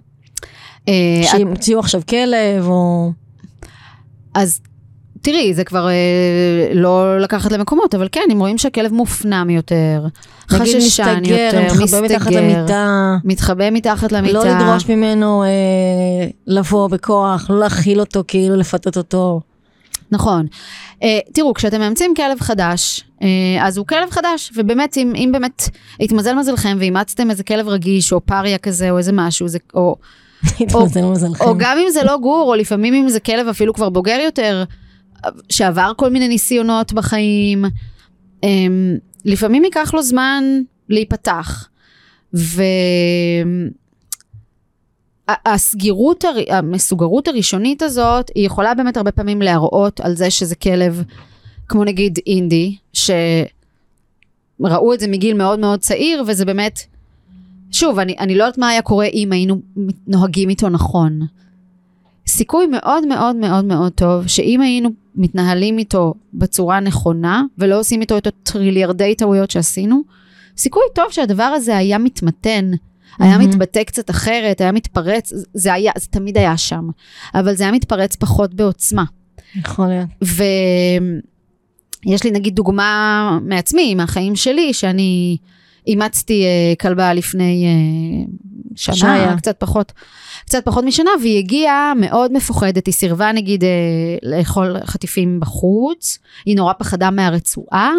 אה, 0.88 0.93
שימצאו 1.24 1.80
עכשיו 1.80 2.01
כלב 2.10 2.68
או... 2.68 3.12
אז 4.34 4.62
תראי, 5.28 5.53
זה 5.53 5.63
כבר 5.63 5.88
אה, 5.88 5.93
לא 6.73 7.19
לקחת 7.19 7.51
למקומות, 7.51 7.95
אבל 7.95 8.07
כן, 8.11 8.21
אם 8.32 8.39
רואים 8.39 8.57
שהכלב 8.57 8.93
מופנם 8.93 9.49
יותר, 9.49 10.05
חששן 10.49 10.78
מסתגר, 10.78 11.34
יותר, 11.34 11.61
מתחבא 11.63 12.01
מתחת 12.01 12.28
מסתגר, 12.28 12.41
למיטה. 12.41 13.15
מתחבא 13.23 13.69
מתחת 13.71 14.11
למיטה. 14.11 14.34
לא 14.34 14.45
לדרוש 14.45 14.89
ממנו 14.89 15.43
אה, 15.43 15.47
לבוא 16.47 16.88
בכוח, 16.88 17.49
לא 17.49 17.59
להכיל 17.59 17.99
אותו, 17.99 18.23
כאילו 18.28 18.55
לפתות 18.55 18.97
אותו. 18.97 19.41
נכון. 20.11 20.45
Uh, 20.95 21.03
תראו, 21.34 21.53
כשאתם 21.53 21.80
מאמצים 21.80 22.13
כלב 22.15 22.39
חדש, 22.39 23.03
uh, 23.19 23.23
אז 23.61 23.78
הוא 23.78 23.88
כלב 23.88 24.09
חדש, 24.09 24.51
ובאמת, 24.55 24.97
אם, 24.97 25.13
אם 25.15 25.30
באמת 25.32 25.69
התמזל 25.99 26.34
מזלכם 26.34 26.78
ואימצתם 26.80 27.30
איזה 27.30 27.43
כלב 27.43 27.67
רגיש, 27.67 28.13
או 28.13 28.21
פריה 28.21 28.57
כזה, 28.57 28.91
או 28.91 28.97
איזה 28.97 29.11
משהו, 29.13 29.47
זה, 29.47 29.59
או, 29.73 29.95
התמזל 30.59 31.05
מזלכם. 31.05 31.43
או 31.45 31.57
גם 31.57 31.78
אם 31.78 31.89
זה 31.89 32.03
לא 32.03 32.17
גור, 32.17 32.49
או 32.49 32.55
לפעמים 32.55 32.93
אם 32.93 33.09
זה 33.09 33.19
כלב 33.19 33.47
אפילו 33.47 33.73
כבר 33.73 33.89
בוגר 33.89 34.19
יותר, 34.25 34.63
שעבר 35.49 35.91
כל 35.97 36.09
מיני 36.09 36.28
ניסיונות 36.28 36.93
בחיים, 36.93 37.65
um, 37.65 38.47
לפעמים 39.26 39.63
ייקח 39.63 39.93
לו 39.93 40.03
זמן 40.03 40.43
להיפתח. 40.89 41.68
ו... 42.36 42.61
הסגירות, 45.30 46.24
המסוגרות 46.49 47.28
הראשונית 47.28 47.82
הזאת, 47.82 48.32
היא 48.36 48.45
יכולה 48.45 48.74
באמת 48.74 48.97
הרבה 48.97 49.11
פעמים 49.11 49.41
להראות 49.41 49.99
על 49.99 50.15
זה 50.15 50.30
שזה 50.30 50.55
כלב, 50.55 51.03
כמו 51.68 51.84
נגיד 51.84 52.20
אינדי, 52.28 52.76
שראו 52.93 53.47
את 54.93 54.99
זה 54.99 55.07
מגיל 55.07 55.38
מאוד 55.38 55.59
מאוד 55.59 55.80
צעיר, 55.80 56.24
וזה 56.28 56.45
באמת, 56.45 56.80
שוב, 57.72 57.99
אני, 57.99 58.15
אני 58.20 58.36
לא 58.36 58.43
יודעת 58.43 58.57
מה 58.57 58.70
היה 58.70 58.82
קורה 58.82 59.05
אם 59.05 59.32
היינו 59.32 59.61
נוהגים 60.07 60.49
איתו 60.49 60.70
נכון. 60.70 61.20
סיכוי 62.28 62.67
מאוד 62.67 63.05
מאוד 63.05 63.36
מאוד 63.36 63.65
מאוד 63.65 63.91
טוב, 63.91 64.28
שאם 64.28 64.61
היינו 64.61 64.89
מתנהלים 65.15 65.78
איתו 65.78 66.13
בצורה 66.34 66.80
נכונה, 66.80 67.43
ולא 67.57 67.80
עושים 67.80 68.01
איתו 68.01 68.17
את 68.17 68.28
הטריליארדי 68.28 69.15
טעויות 69.15 69.51
שעשינו, 69.51 70.01
סיכוי 70.57 70.84
טוב 70.95 71.05
שהדבר 71.11 71.43
הזה 71.43 71.78
היה 71.78 71.97
מתמתן. 71.97 72.71
היה 73.19 73.38
מתבטא 73.38 73.84
קצת 73.84 74.09
אחרת, 74.09 74.61
היה 74.61 74.71
מתפרץ, 74.71 75.34
זה 75.53 75.73
היה, 75.73 75.91
זה 75.97 76.07
תמיד 76.07 76.38
היה 76.38 76.57
שם, 76.57 76.89
אבל 77.36 77.55
זה 77.55 77.63
היה 77.63 77.71
מתפרץ 77.71 78.15
פחות 78.15 78.53
בעוצמה. 78.53 79.03
יכול 79.55 79.88
להיות. 79.88 80.07
ויש 82.05 82.23
לי 82.23 82.32
נגיד 82.32 82.55
דוגמה 82.55 83.39
מעצמי, 83.41 83.95
מהחיים 83.95 84.36
שלי, 84.36 84.73
שאני 84.73 85.38
אימצתי 85.88 86.44
uh, 86.44 86.82
כלבה 86.82 87.14
לפני 87.14 87.66
uh, 87.66 88.32
שנה, 88.76 88.96
שהיה. 88.96 89.38
קצת 89.38 89.56
פחות. 89.60 89.92
קצת 90.46 90.66
פחות 90.66 90.84
משנה, 90.84 91.12
והיא 91.22 91.38
הגיעה 91.38 91.94
מאוד 91.96 92.34
מפוחדת, 92.34 92.86
היא 92.86 92.94
סירבה 92.94 93.32
נגיד 93.32 93.64
uh, 93.64 93.66
לאכול 94.24 94.78
חטיפים 94.86 95.40
בחוץ, 95.40 96.20
היא 96.46 96.56
נורא 96.56 96.74
פחדה 96.74 97.12
מהרצועה, 97.12 97.94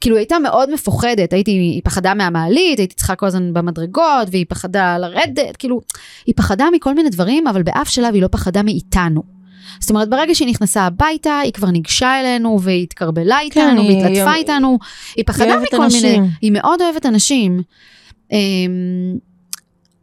כאילו 0.00 0.16
היא 0.16 0.20
הייתה 0.20 0.38
מאוד 0.38 0.72
מפוחדת, 0.72 1.32
הייתי, 1.32 1.50
היא 1.50 1.80
פחדה 1.84 2.14
מהמעלית, 2.14 2.78
הייתי 2.78 2.94
צריכה 2.94 3.14
כל 3.14 3.26
הזמן 3.26 3.52
במדרגות, 3.52 4.28
והיא 4.30 4.46
פחדה 4.48 4.98
לרדת, 4.98 5.56
כאילו, 5.56 5.80
היא 6.26 6.34
פחדה 6.36 6.66
מכל 6.72 6.94
מיני 6.94 7.10
דברים, 7.10 7.46
אבל 7.46 7.62
באף 7.62 7.88
שלב 7.88 8.14
היא 8.14 8.22
לא 8.22 8.28
פחדה 8.32 8.62
מאיתנו. 8.62 9.37
זאת 9.80 9.90
אומרת, 9.90 10.10
ברגע 10.10 10.34
שהיא 10.34 10.48
נכנסה 10.48 10.82
הביתה, 10.82 11.38
היא 11.38 11.52
כבר 11.52 11.70
ניגשה 11.70 12.20
אלינו, 12.20 12.60
והיא 12.62 12.82
התקרבלה 12.82 13.40
איתנו, 13.40 13.82
כן, 13.82 13.94
והתלטפה 13.94 14.30
היא... 14.30 14.40
איתנו, 14.40 14.78
היא 15.16 15.24
פחדה 15.26 15.58
היא 15.58 15.66
מכל 15.72 15.82
אנשים. 15.82 16.22
מיני, 16.22 16.32
היא 16.40 16.52
מאוד 16.52 16.82
אוהבת 16.82 17.06
אנשים. 17.06 17.62
אמ, 18.32 18.38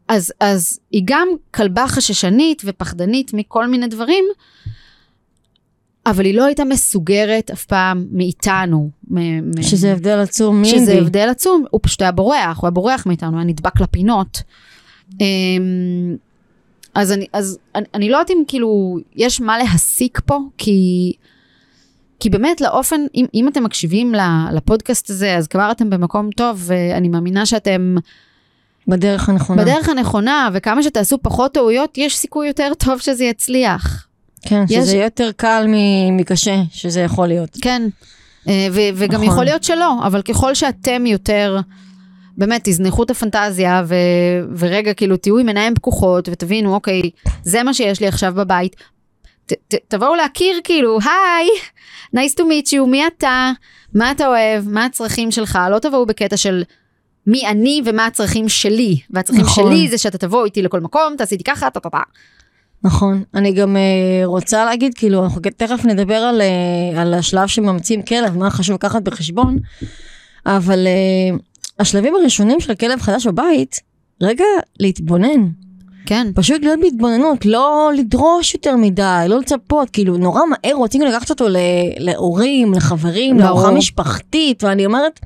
אז, 0.08 0.34
אז 0.40 0.80
היא 0.92 1.02
גם 1.06 1.28
כלבה 1.52 1.88
חששנית 1.88 2.62
ופחדנית 2.66 3.34
מכל 3.34 3.68
מיני 3.68 3.88
דברים, 3.88 4.26
אבל 6.06 6.26
היא 6.26 6.36
לא 6.36 6.46
הייתה 6.46 6.64
מסוגרת 6.64 7.52
אף 7.52 7.66
פעם 7.66 8.06
מאיתנו. 8.12 8.90
שזה 9.62 9.92
הבדל 9.92 10.20
עצום 10.20 10.62
מאינדי. 10.62 10.80
שזה 10.80 10.94
הבדל 10.94 11.30
עצום, 11.30 11.66
הוא 11.72 11.80
פשוט 11.84 12.02
היה 12.02 12.12
בורח, 12.12 12.58
הוא 12.58 12.68
היה 12.68 12.72
בורח 12.72 13.06
מאיתנו, 13.06 13.38
היה 13.38 13.46
נדבק 13.46 13.82
לפינות. 13.82 14.42
אז 16.96 17.12
אני, 17.12 17.26
אז 17.34 17.58
אני, 17.76 17.86
אני 17.94 18.10
לא 18.10 18.18
יודעת 18.18 18.32
אם 18.32 18.44
כאילו 18.48 18.98
יש 19.16 19.42
מה 19.42 19.58
להסיק 19.58 20.20
פה, 20.26 20.40
כי, 20.58 21.12
כי 22.20 22.30
באמת 22.30 22.62
לאופן, 22.62 23.02
אם, 23.16 23.26
אם 23.34 23.48
אתם 23.48 23.64
מקשיבים 23.64 24.14
לפודקאסט 24.54 25.10
הזה, 25.10 25.38
אז 25.38 25.48
כבר 25.48 25.72
אתם 25.72 25.90
במקום 25.90 26.30
טוב, 26.32 26.64
ואני 26.66 27.10
מאמינה 27.10 27.46
שאתם... 27.46 27.96
בדרך 28.88 29.30
הנכונה. 29.30 29.62
בדרך 29.62 29.90
הנכונה, 29.90 30.50
וכמה 30.54 30.84
שתעשו 30.84 31.18
פחות 31.22 31.54
טעויות, 31.54 31.98
יש 31.98 32.18
סיכוי 32.18 32.48
יותר 32.48 32.72
טוב 32.78 33.00
שזה 33.00 33.24
יצליח. 33.24 34.08
כן, 34.42 34.64
יש... 34.70 34.76
שזה 34.76 34.98
יותר 34.98 35.32
קל 35.32 35.66
מקשה, 36.12 36.62
שזה 36.72 37.02
יכול 37.02 37.28
להיות. 37.28 37.58
כן, 37.62 37.82
אה, 38.48 38.68
ו- 38.72 38.90
וגם 38.96 39.22
נכון. 39.22 39.34
יכול 39.34 39.46
להיות 39.46 39.64
שלא, 39.64 40.08
אבל 40.08 40.22
ככל 40.22 40.54
שאתם 40.54 41.06
יותר, 41.06 41.60
באמת, 42.38 42.62
תזנחו 42.64 43.04
את 43.04 43.10
הפנטזיה, 43.10 43.84
ו- 43.88 44.56
ורגע, 44.58 44.94
כאילו, 44.94 45.18
תהיו 45.18 45.38
עם 45.38 45.48
עיניים 45.48 45.76
פקוחות, 45.76 46.30
ותבינו, 46.32 46.74
אוקיי, 46.74 47.02
זה 47.44 47.64
מה 47.64 47.74
שיש 47.74 48.00
לי 48.00 48.08
עכשיו 48.08 48.34
בבית. 48.36 48.76
ת- 49.46 49.54
ת- 49.54 49.76
תבואו 49.88 50.16
להכיר, 50.16 50.60
כאילו, 50.64 51.00
היי, 51.04 51.50
nice 52.16 52.34
to 52.34 52.42
meet 52.42 52.72
you, 52.72 52.86
מי 52.88 53.08
אתה, 53.08 53.52
מה 53.94 54.12
אתה 54.12 54.28
אוהב, 54.28 54.70
מה 54.70 54.86
הצרכים 54.86 55.32
שלך, 55.32 55.60
לא 55.72 55.80
תבואו 55.80 56.06
בקטע 56.06 56.38
של... 56.38 56.64
מי 57.28 57.48
אני 57.48 57.82
ומה 57.86 58.06
הצרכים 58.06 58.50
שלי, 58.50 59.00
והצרכים 59.10 59.42
נכון. 59.42 59.72
שלי 59.72 59.88
זה 59.90 59.98
שאתה 59.98 60.18
תבוא 60.18 60.46
איתי 60.46 60.62
לכל 60.62 60.80
מקום, 60.80 61.16
תעשיתי 61.18 61.44
ככה, 61.44 61.70
טה 61.70 61.80
טה 61.80 61.90
טה. 61.90 62.00
נכון, 62.84 63.24
אני 63.34 63.54
גם 63.54 63.76
uh, 63.76 64.26
רוצה 64.26 64.66
להגיד, 64.66 64.94
כאילו, 64.94 65.24
אנחנו 65.24 65.42
תכף 65.58 65.86
נדבר 65.86 66.16
על, 66.16 66.42
uh, 66.42 67.00
על 67.00 67.14
השלב 67.14 67.48
שממציאים 67.48 68.02
כלב, 68.02 68.38
מה 68.38 68.50
חשוב 68.50 68.76
לקחת 68.76 69.02
בחשבון, 69.02 69.58
אבל 70.46 70.88
uh, 70.88 71.40
השלבים 71.80 72.16
הראשונים 72.16 72.60
של 72.60 72.76
כלב 72.76 73.02
חדש 73.02 73.28
בבית, 73.28 73.80
רגע 74.22 74.46
להתבונן. 74.80 75.48
כן. 76.06 76.28
פשוט 76.36 76.62
להיות 76.62 76.80
בהתבוננות, 76.80 77.46
לא 77.46 77.92
לדרוש 77.98 78.54
יותר 78.54 78.76
מדי, 78.76 79.26
לא 79.28 79.40
לצפות, 79.40 79.90
כאילו 79.90 80.18
נורא 80.18 80.42
מהר 80.50 80.76
רוצים 80.76 81.02
לקחת 81.02 81.30
אותו 81.30 81.46
להורים, 81.98 82.74
לחברים, 82.74 83.40
לארוחה 83.40 83.72
משפחתית, 83.72 84.64
ואני 84.64 84.86
אומרת, 84.86 85.20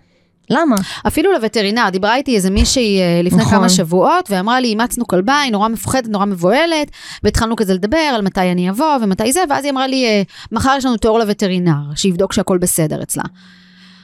למה? 0.49 0.75
אפילו 1.07 1.31
לווטרינר, 1.31 1.89
דיברה 1.91 2.15
איתי 2.15 2.35
איזה 2.35 2.49
מישהי 2.49 3.01
אה, 3.01 3.21
לפני 3.23 3.41
נכון. 3.41 3.53
כמה 3.53 3.69
שבועות, 3.69 4.29
ואמרה 4.31 4.59
לי, 4.59 4.67
אימצנו 4.67 5.07
כלבה, 5.07 5.39
היא 5.39 5.51
נורא 5.51 5.67
מפוחדת, 5.67 6.07
נורא 6.07 6.25
מבוהלת, 6.25 6.91
והתחלנו 7.23 7.55
כזה 7.55 7.73
לדבר 7.73 7.97
על 7.97 8.21
מתי 8.21 8.51
אני 8.51 8.69
אבוא 8.69 8.97
ומתי 9.01 9.33
זה, 9.33 9.39
ואז 9.49 9.63
היא 9.63 9.71
אמרה 9.71 9.87
לי, 9.87 10.05
אה, 10.05 10.21
מחר 10.51 10.75
יש 10.77 10.85
לנו 10.85 10.97
תור 10.97 11.19
לווטרינר, 11.19 11.95
שיבדוק 11.95 12.33
שהכל 12.33 12.57
בסדר 12.57 13.03
אצלה. 13.03 13.23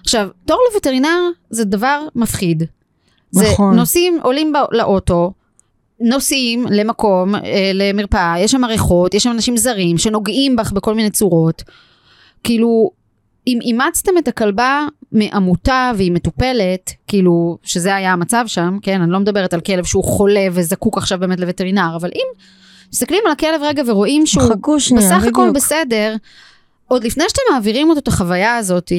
עכשיו, 0.06 0.28
תור 0.46 0.60
לווטרינר 0.72 1.30
זה 1.50 1.64
דבר 1.64 2.02
מפחיד. 2.16 2.64
נכון. 3.34 3.74
זה 3.74 3.80
נוסעים, 3.80 4.20
עולים 4.24 4.54
לאוטו, 4.72 5.32
נוסעים 6.00 6.66
למקום, 6.70 7.36
אה, 7.36 7.72
למרפאה, 7.74 8.36
יש 8.40 8.52
שם 8.52 8.66
ריחות, 8.66 9.14
יש 9.14 9.24
שם 9.24 9.32
אנשים 9.32 9.58
זרים 9.58 9.98
שנוגעים 9.98 10.56
בך 10.56 10.72
בכל 10.72 10.96
מיני 10.96 11.10
צורות. 11.10 11.64
כאילו, 12.44 12.92
אם 13.48 13.60
אימצתם 13.62 14.18
את 14.18 14.28
הכלבה 14.28 14.88
מעמותה 15.12 15.92
והיא 15.96 16.12
מטופלת, 16.12 16.92
כאילו, 17.08 17.58
שזה 17.64 17.96
היה 17.96 18.14
המצב 18.14 18.44
שם, 18.48 18.78
כן, 18.82 19.02
אני 19.02 19.12
לא 19.12 19.20
מדברת 19.20 19.54
על 19.54 19.62
כלב 19.62 19.84
שהוא 19.84 20.04
חולה 20.04 20.48
וזקוק 20.52 20.98
עכשיו 20.98 21.20
באמת 21.20 21.40
לווטרינר, 21.40 21.96
אבל 21.96 22.10
אם 22.16 22.26
מסתכלים 22.94 23.22
על 23.26 23.32
הכלב 23.32 23.62
רגע 23.64 23.84
ורואים 23.88 24.26
שהוא 24.26 24.80
שנייה, 24.80 25.18
בסך 25.18 25.28
הכל 25.28 25.52
בסדר, 25.52 26.16
עוד 26.88 27.04
לפני 27.04 27.24
שאתם 27.28 27.42
מעבירים 27.54 27.90
אותו 27.90 28.00
את 28.00 28.08
החוויה 28.08 28.58
הזאת, 28.58 28.92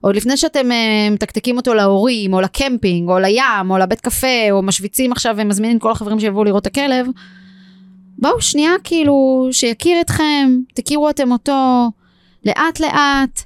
עוד 0.00 0.16
לפני 0.16 0.36
שאתם 0.36 0.70
uh, 0.70 1.12
מתקתקים 1.14 1.56
אותו 1.56 1.74
להורים, 1.74 2.34
או 2.34 2.40
לקמפינג, 2.40 3.08
או 3.08 3.18
לים, 3.18 3.70
או 3.70 3.78
לבית 3.78 4.00
קפה, 4.00 4.50
או 4.50 4.62
משוויצים 4.62 5.12
עכשיו 5.12 5.34
ומזמינים 5.38 5.78
כל 5.78 5.90
החברים 5.90 6.20
שיבואו 6.20 6.44
לראות 6.44 6.62
את 6.62 6.66
הכלב, 6.66 7.06
בואו 8.18 8.40
שנייה 8.40 8.72
כאילו, 8.84 9.48
שיכיר 9.52 10.00
אתכם, 10.00 10.50
תכירו 10.74 11.10
אתם 11.10 11.32
אותו, 11.32 11.88
לאט 12.44 12.80
לאט. 12.80 13.42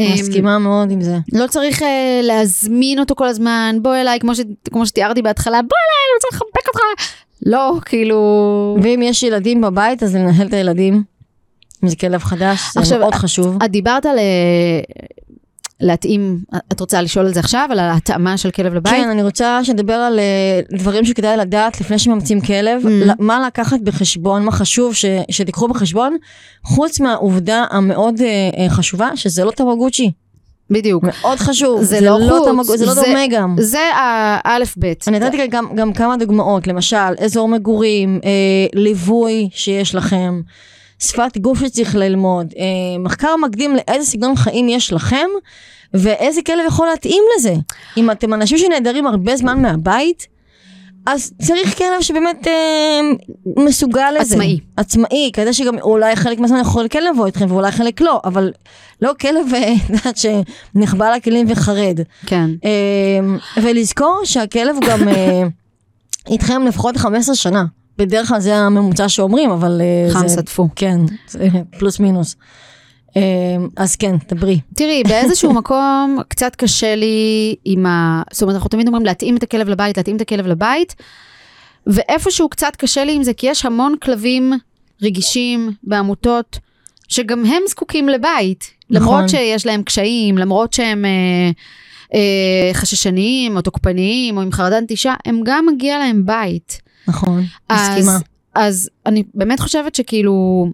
מסכימה 0.00 0.58
מאוד 0.58 0.90
עם 0.90 1.00
זה. 1.00 1.18
לא 1.32 1.46
צריך 1.46 1.82
uh, 1.82 1.84
להזמין 2.22 2.98
אותו 2.98 3.14
כל 3.14 3.28
הזמן, 3.28 3.76
בוא 3.82 3.96
אליי, 3.96 4.20
כמו, 4.20 4.34
ש, 4.34 4.40
כמו 4.72 4.86
שתיארתי 4.86 5.22
בהתחלה, 5.22 5.62
בוא 5.62 5.76
אליי, 5.76 6.04
אני 6.06 6.14
רוצה 6.14 6.28
לחבק 6.36 6.68
אותך. 6.68 7.10
לא, 7.46 7.78
כאילו... 7.84 8.78
ואם 8.82 9.00
יש 9.02 9.22
ילדים 9.22 9.60
בבית, 9.60 10.02
אז 10.02 10.16
לנהל 10.16 10.46
את 10.46 10.52
הילדים. 10.52 11.02
אם 11.84 11.88
זה 11.88 11.96
כלב 11.96 12.22
חדש, 12.22 12.60
זה 12.74 12.80
עכשיו, 12.80 12.98
מאוד 12.98 13.14
חשוב. 13.14 13.62
את 13.64 13.70
דיברת 13.70 14.06
על 14.06 14.18
אה, 14.18 14.80
להתאים, 15.80 16.38
את 16.72 16.80
רוצה 16.80 17.02
לשאול 17.02 17.26
על 17.26 17.34
זה 17.34 17.40
עכשיו, 17.40 17.68
על 17.70 17.78
ההתאמה 17.78 18.36
של 18.36 18.50
כלב 18.50 18.74
לבית? 18.74 18.92
כן, 18.92 19.08
אני 19.08 19.22
רוצה 19.22 19.64
שנדבר 19.64 19.94
על 19.94 20.18
uh, 20.18 20.76
דברים 20.78 21.04
שכדאי 21.04 21.36
לדעת 21.36 21.80
לפני 21.80 21.98
שממציאים 21.98 22.40
כלב, 22.40 22.82
mm-hmm. 22.84 23.14
מה 23.18 23.46
לקחת 23.46 23.80
בחשבון, 23.80 24.44
מה 24.44 24.52
חשוב 24.52 24.94
ש, 24.94 25.04
שתיקחו 25.30 25.68
בחשבון, 25.68 26.16
חוץ 26.64 27.00
מהעובדה 27.00 27.64
המאוד 27.70 28.14
uh, 28.18 28.70
חשובה, 28.70 29.10
שזה 29.14 29.44
לא 29.44 29.50
טמגוצ'י. 29.50 30.12
בדיוק. 30.70 31.04
מאוד 31.04 31.38
חשוב, 31.38 31.82
זה, 31.82 31.98
זה 31.98 32.00
לא, 32.00 32.20
לא 32.20 32.38
חוץ, 32.38 32.48
תמג... 32.48 32.76
זה 32.76 32.86
לא 32.86 32.94
זה, 32.94 33.02
דומה 33.06 33.26
גם. 33.30 33.56
זה 33.58 33.90
האלף-בית. 33.94 35.08
אני 35.08 35.18
נתתי 35.18 35.46
גם, 35.46 35.66
גם 35.74 35.92
כמה 35.92 36.16
דוגמאות, 36.16 36.66
למשל, 36.66 36.96
אזור 37.24 37.48
מגורים, 37.48 38.20
אה, 38.24 38.30
ליווי 38.74 39.48
שיש 39.52 39.94
לכם. 39.94 40.40
שפת 41.00 41.38
גוף 41.38 41.60
שצריך 41.60 41.94
ללמוד, 41.94 42.54
אה, 42.58 42.98
מחקר 42.98 43.36
מקדים 43.36 43.76
לאיזה 43.76 44.06
סגנון 44.06 44.36
חיים 44.36 44.68
יש 44.68 44.92
לכם, 44.92 45.26
ואיזה 45.94 46.42
כלב 46.42 46.66
יכול 46.66 46.86
להתאים 46.86 47.22
לזה. 47.36 47.54
אם 47.96 48.10
אתם 48.10 48.34
אנשים 48.34 48.58
שנעדרים 48.58 49.06
הרבה 49.06 49.36
זמן 49.36 49.62
מהבית, 49.62 50.26
אז 51.06 51.32
צריך 51.42 51.78
כלב 51.78 52.00
שבאמת 52.00 52.46
אה, 52.46 53.00
מסוגל 53.56 54.10
לזה. 54.20 54.34
עצמאי. 54.34 54.58
עצמאי, 54.76 55.30
כזה 55.32 55.52
שגם 55.52 55.78
אולי 55.78 56.16
חלק 56.16 56.38
מהזמן 56.38 56.60
יכול 56.60 56.86
כן 56.90 57.02
לבוא 57.04 57.26
איתכם 57.26 57.46
ואולי 57.48 57.72
חלק 57.72 58.00
לא, 58.00 58.20
אבל 58.24 58.52
לא 59.02 59.12
כלב, 59.20 59.54
אה, 59.54 59.72
שנחבא 60.74 61.16
לכלים 61.16 61.46
וחרד. 61.48 62.00
כן. 62.26 62.50
אה, 62.64 63.60
ולזכור 63.62 64.20
שהכלב 64.24 64.74
הוא 64.74 64.84
גם 64.88 65.08
אה, 65.08 65.42
איתכם 66.30 66.62
לפחות 66.66 66.96
15 66.96 67.34
שנה. 67.34 67.64
בדרך 67.98 68.28
כלל 68.28 68.40
זה 68.40 68.56
הממוצע 68.56 69.08
שאומרים, 69.08 69.50
אבל... 69.50 69.80
אה, 69.80 70.12
חמסה 70.14 70.28
זה- 70.28 70.42
טפו. 70.42 70.68
כן, 70.76 71.00
זה 71.28 71.48
פלוס 71.78 72.00
מינוס. 72.00 72.36
אה, 73.16 73.22
אז 73.76 73.96
כן, 73.96 74.16
דברי. 74.28 74.60
תראי, 74.74 75.02
באיזשהו 75.08 75.52
מקום 75.52 76.18
קצת 76.28 76.56
קשה 76.56 76.94
לי 76.94 77.54
עם 77.64 77.86
ה... 77.86 78.22
זאת 78.32 78.42
אומרת, 78.42 78.54
אנחנו 78.54 78.68
תמיד 78.68 78.86
אומרים 78.86 79.04
להתאים 79.06 79.36
את 79.36 79.42
הכלב 79.42 79.68
לבית, 79.68 79.96
להתאים 79.96 80.16
את 80.16 80.20
הכלב 80.20 80.46
לבית, 80.46 80.94
ואיפשהו 81.86 82.48
קצת 82.48 82.76
קשה 82.76 83.04
לי 83.04 83.14
עם 83.14 83.22
זה, 83.22 83.32
כי 83.34 83.46
יש 83.50 83.66
המון 83.66 83.94
כלבים 84.02 84.52
רגישים 85.02 85.70
בעמותות, 85.84 86.58
שגם 87.08 87.44
הם 87.46 87.62
זקוקים 87.68 88.08
לבית. 88.08 88.70
נכון. 88.90 89.08
למרות 89.14 89.28
שיש 89.30 89.66
להם 89.66 89.82
קשיים, 89.82 90.38
למרות 90.38 90.72
שהם 90.72 91.04
אה, 91.04 91.50
אה, 92.14 92.74
חששניים, 92.74 93.56
או 93.56 93.62
תוקפניים, 93.62 94.36
או 94.36 94.42
עם 94.42 94.52
חרדת 94.52 94.82
נטישה, 94.82 95.14
הם 95.24 95.40
גם 95.44 95.66
מגיע 95.74 95.98
להם 95.98 96.26
בית. 96.26 96.80
נכון, 97.08 97.44
אז- 97.68 97.88
מסכימה. 97.88 98.18
אז 98.54 98.90
אני 99.06 99.22
באמת 99.34 99.60
חושבת 99.60 99.94
שכאילו, 99.94 100.66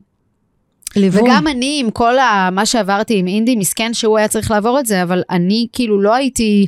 ליווי. 0.96 1.20
וגם 1.22 1.46
אני, 1.48 1.80
עם 1.84 1.90
כל 1.90 2.18
ה, 2.18 2.48
מה 2.52 2.66
שעברתי 2.66 3.18
עם 3.18 3.26
אינדי, 3.26 3.56
מסכן 3.56 3.94
שהוא 3.94 4.18
היה 4.18 4.28
צריך 4.28 4.50
לעבור 4.50 4.80
את 4.80 4.86
זה, 4.86 5.02
אבל 5.02 5.22
אני 5.30 5.66
כאילו 5.72 6.00
לא 6.00 6.14
הייתי 6.14 6.66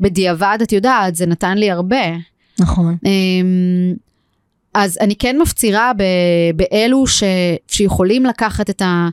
בדיעבד, 0.00 0.58
את 0.62 0.72
יודעת, 0.72 1.14
זה 1.14 1.26
נתן 1.26 1.58
לי 1.58 1.70
הרבה. 1.70 2.04
נכון. 2.60 2.96
אמ, 3.04 3.94
אז 4.74 4.98
אני 5.00 5.16
כן 5.16 5.36
מפצירה 5.42 5.92
ב, 5.96 6.02
באלו 6.56 7.06
ש, 7.06 7.22
שיכולים 7.68 8.26
לקחת 8.26 8.70
את, 8.70 8.82
ה, 8.82 9.08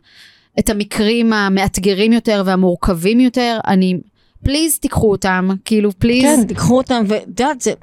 את 0.59 0.69
המקרים 0.69 1.33
המאתגרים 1.33 2.13
יותר 2.13 2.43
והמורכבים 2.45 3.19
יותר, 3.19 3.59
אני, 3.67 3.97
פליז 4.43 4.79
תיקחו 4.79 5.11
אותם, 5.11 5.49
כאילו 5.65 5.91
פליז. 5.99 6.23
כן, 6.23 6.47
תיקחו 6.47 6.77
אותם, 6.77 7.03
ואת 7.07 7.23
יודעת, 7.27 7.61
זה... 7.61 7.73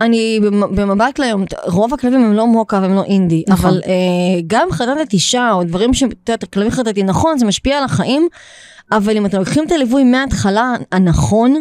אני 0.00 0.40
במ- 0.42 0.76
במבט 0.76 1.18
להיום, 1.18 1.44
רוב 1.66 1.94
הכלבים 1.94 2.24
הם 2.24 2.32
לא 2.32 2.46
מוקה 2.46 2.78
והם 2.82 2.94
לא 2.94 3.04
אינדי, 3.04 3.44
נכון. 3.48 3.70
אבל 3.70 3.80
אה, 3.86 3.92
גם 4.46 4.68
חרדת 4.72 4.96
נטישה 5.00 5.52
או 5.52 5.64
דברים 5.64 5.94
ש... 5.94 6.02
את 6.02 6.28
יודעת, 6.28 6.44
כלבים 6.52 6.70
חרדתי, 6.70 7.02
נכון, 7.02 7.38
זה 7.38 7.46
משפיע 7.46 7.78
על 7.78 7.84
החיים, 7.84 8.28
אבל 8.92 9.16
אם 9.16 9.26
אתם 9.26 9.38
לוקחים 9.38 9.64
את 9.66 9.72
הליווי 9.72 10.04
מההתחלה 10.04 10.74
הנכון, 10.92 11.54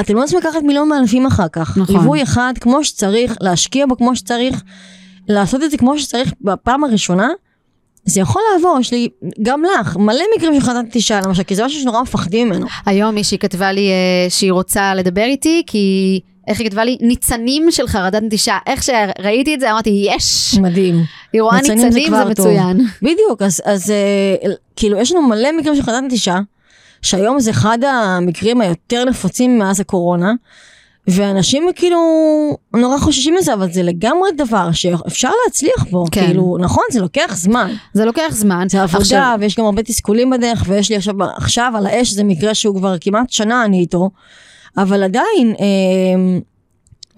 אתם 0.00 0.16
לא 0.16 0.20
צריכים 0.20 0.38
לקחת 0.38 0.62
מיליון 0.62 0.88
מאלפים 0.88 1.26
אחר 1.26 1.48
כך. 1.52 1.78
נכון. 1.78 1.96
ליווי 1.96 2.22
אחד 2.22 2.52
כמו 2.60 2.84
שצריך, 2.84 3.36
להשקיע 3.40 3.86
בו 3.86 3.96
כמו 3.96 4.16
שצריך, 4.16 4.62
לעשות 5.28 5.62
את 5.62 5.70
זה 5.70 5.76
כמו 5.76 5.98
שצריך 5.98 6.32
בפעם 6.40 6.84
הראשונה, 6.84 7.28
זה 8.04 8.20
יכול 8.20 8.42
לעבור, 8.54 8.76
יש 8.80 8.92
לי, 8.92 9.08
גם 9.42 9.62
לך, 9.80 9.96
מלא 9.96 10.22
מקרים 10.36 10.54
של 10.54 10.60
חרדת 10.60 10.84
נטישה, 10.84 11.20
למשל, 11.20 11.42
כי 11.42 11.54
זה 11.54 11.64
משהו 11.64 11.80
שנורא 11.80 12.02
מפחדים 12.02 12.48
ממנו. 12.48 12.66
היום 12.86 13.14
מישהי 13.14 13.38
כתבה 13.38 13.72
לי 13.72 13.88
אה, 13.88 14.30
שהיא 14.30 14.52
רוצה 14.52 14.94
לדבר 14.94 15.22
איתי, 15.24 15.62
כי, 15.66 16.20
איך 16.48 16.60
היא 16.60 16.68
כתבה 16.68 16.84
לי? 16.84 16.96
ניצנים 17.00 17.70
של 17.70 17.86
חרדת 17.86 18.22
נטישה. 18.22 18.58
איך 18.66 18.82
שראיתי 18.82 19.54
את 19.54 19.60
זה, 19.60 19.70
אמרתי, 19.70 20.06
יש! 20.08 20.54
מדהים. 20.62 21.04
היא 21.32 21.42
רואה 21.42 21.56
ניצנים 21.56 21.78
ניצנים, 21.78 21.92
זה 21.92 22.00
זה, 22.00 22.06
כבר 22.08 22.34
טוב. 22.34 22.46
מצוין. 22.46 22.86
בדיוק, 23.02 23.42
אז, 23.42 23.62
אז 23.64 23.90
אה, 23.90 24.50
כאילו 24.76 24.98
יש 24.98 25.12
לנו 25.12 25.22
מלא 25.22 25.52
מקרים 25.58 25.76
של 25.76 25.82
חרדת 25.82 26.02
נטישה, 26.02 26.38
שהיום 27.02 27.40
זה 27.40 27.50
אחד 27.50 27.78
המקרים 27.84 28.60
היותר 28.60 29.04
נפוצים 29.04 29.58
מאז 29.58 29.80
הקורונה, 29.80 30.32
ואנשים 31.08 31.68
כאילו 31.74 32.00
נורא 32.74 32.98
חוששים 32.98 33.34
מזה, 33.34 33.54
אבל 33.54 33.72
זה 33.72 33.82
לגמרי 33.82 34.30
דבר 34.36 34.72
שאפשר 34.72 35.30
להצליח 35.46 35.84
בו, 35.90 36.04
כן. 36.12 36.26
כאילו, 36.26 36.56
נכון, 36.60 36.84
זה 36.92 37.00
לוקח 37.00 37.32
זמן, 37.36 37.70
זה 37.92 38.04
לוקח 38.04 38.28
זמן. 38.30 38.66
זה 38.70 38.82
עבודה, 38.82 38.98
עכשיו, 38.98 39.36
ויש 39.40 39.56
גם 39.56 39.64
הרבה 39.64 39.82
תסכולים 39.82 40.30
בדרך, 40.30 40.64
ויש 40.66 40.90
לי 40.90 40.96
עכשיו, 40.96 41.14
עכשיו 41.36 41.72
על 41.76 41.86
האש, 41.86 42.10
זה 42.10 42.24
מקרה 42.24 42.54
שהוא 42.54 42.76
כבר 42.76 42.94
כמעט 43.00 43.30
שנה 43.30 43.64
אני 43.64 43.80
איתו, 43.80 44.10
אבל 44.76 45.02
עדיין, 45.02 45.54
אה, 45.60 46.38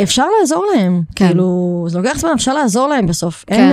אפשר 0.03 0.26
לעזור 0.40 0.66
להם, 0.76 1.03
כן. 1.16 1.26
כאילו, 1.26 1.84
זה 1.88 1.98
לוקח 1.98 2.18
זמן, 2.18 2.30
אפשר 2.34 2.55
לעזור 2.55 2.88
להם 2.88 3.07
בסוף, 3.07 3.44
כן. 3.46 3.55
אין... 3.55 3.72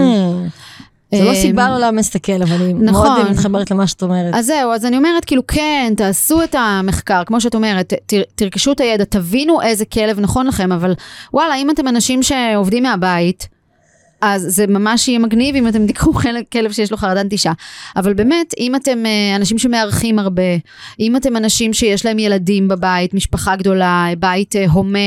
אה, 1.13 1.17
זה 1.17 1.23
לא 1.23 1.29
אה, 1.29 1.35
סיבה 1.35 1.69
לא 1.69 1.79
לאמץ 1.79 2.09
את 2.09 2.15
הכלב, 2.15 2.51
אני 2.53 2.73
נכון. 2.73 3.07
מאוד 3.07 3.31
מתחברת 3.31 3.71
למה 3.71 3.87
שאת 3.87 4.01
אומרת. 4.03 4.33
אז 4.33 4.45
זהו, 4.45 4.71
אז 4.71 4.85
אני 4.85 4.97
אומרת, 4.97 5.25
כאילו, 5.25 5.47
כן, 5.47 5.93
תעשו 5.97 6.43
את 6.43 6.55
המחקר, 6.59 7.23
כמו 7.25 7.41
שאת 7.41 7.55
אומרת, 7.55 7.93
ת- 7.93 8.13
תרכשו 8.35 8.71
את 8.71 8.79
הידע, 8.79 9.03
תבינו 9.03 9.61
איזה 9.61 9.85
כלב 9.85 10.19
נכון 10.19 10.47
לכם, 10.47 10.71
אבל 10.71 10.93
וואלה, 11.33 11.55
אם 11.55 11.69
אתם 11.69 11.87
אנשים 11.87 12.23
שעובדים 12.23 12.83
מהבית, 12.83 13.47
אז 14.21 14.45
זה 14.47 14.67
ממש 14.67 15.07
יהיה 15.07 15.19
מגניב 15.19 15.55
אם 15.55 15.67
אתם 15.67 15.87
תיקחו 15.87 16.13
כלב, 16.51 16.71
שיש 16.71 16.91
לו 16.91 16.97
חרדת 16.97 17.25
נטישה. 17.25 17.51
אבל 17.95 18.13
באמת, 18.13 18.53
אם 18.59 18.75
אתם 18.75 19.05
אה, 19.05 19.35
אנשים 19.35 19.57
שמארחים 19.57 20.19
הרבה, 20.19 20.43
אם 20.99 21.15
אתם 21.15 21.37
אנשים 21.37 21.73
שיש 21.73 22.05
להם 22.05 22.19
ילדים 22.19 22.67
בבית, 22.67 23.13
משפחה 23.13 23.55
גדולה, 23.55 24.07
בית 24.19 24.55
אה, 24.55 24.65
הומה, 24.69 24.99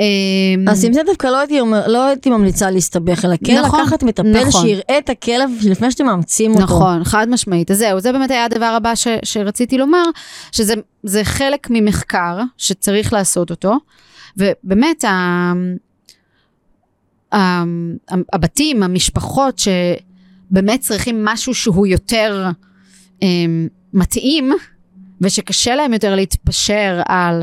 אה, 0.00 0.72
אז 0.72 0.84
עם 0.84 0.92
זה 0.92 1.00
דווקא 1.06 1.26
לא 1.26 1.38
הייתי, 1.38 1.58
לא 1.86 2.06
הייתי 2.06 2.30
ממליצה 2.30 2.70
להסתבך, 2.70 3.24
אלא 3.24 3.34
כן 3.44 3.58
נכון, 3.58 3.80
לקחת 3.80 4.02
מטפל 4.02 4.44
נכון. 4.46 4.66
שיראה 4.66 4.98
את 4.98 5.10
הכלב 5.10 5.50
לפני 5.62 5.90
שאתם 5.90 6.06
מאמצים 6.06 6.50
אותו. 6.50 6.62
נכון, 6.62 7.04
חד 7.04 7.28
משמעית. 7.30 7.70
אז 7.70 7.78
זהו, 7.78 8.00
זה 8.00 8.12
באמת 8.12 8.30
היה 8.30 8.44
הדבר 8.44 8.64
הבא 8.76 8.94
ש, 8.94 9.06
שרציתי 9.22 9.78
לומר, 9.78 10.04
שזה 10.52 10.74
זה 11.02 11.24
חלק 11.24 11.66
ממחקר 11.70 12.38
שצריך 12.56 13.12
לעשות 13.12 13.50
אותו, 13.50 13.74
ובאמת, 14.36 15.04
ה, 15.04 15.52
הבתים, 18.32 18.82
המשפחות 18.82 19.58
שבאמת 19.58 20.80
צריכים 20.80 21.24
משהו 21.24 21.54
שהוא 21.54 21.86
יותר 21.86 22.48
אה, 23.22 23.28
מתאים, 23.92 24.52
ושקשה 25.20 25.74
להם 25.74 25.92
יותר 25.92 26.14
להתפשר 26.14 27.00
על 27.06 27.42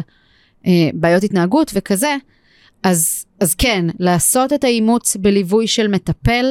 אה, 0.68 0.90
בעיות 0.94 1.24
התנהגות 1.24 1.72
וכזה, 1.76 2.16
אז, 2.84 3.26
אז 3.40 3.56
כן, 3.56 3.86
לעשות 4.00 4.54
את 4.54 4.64
האימוץ 4.64 5.16
בליווי 5.16 5.68
של 5.68 5.88
מטפל, 5.88 6.46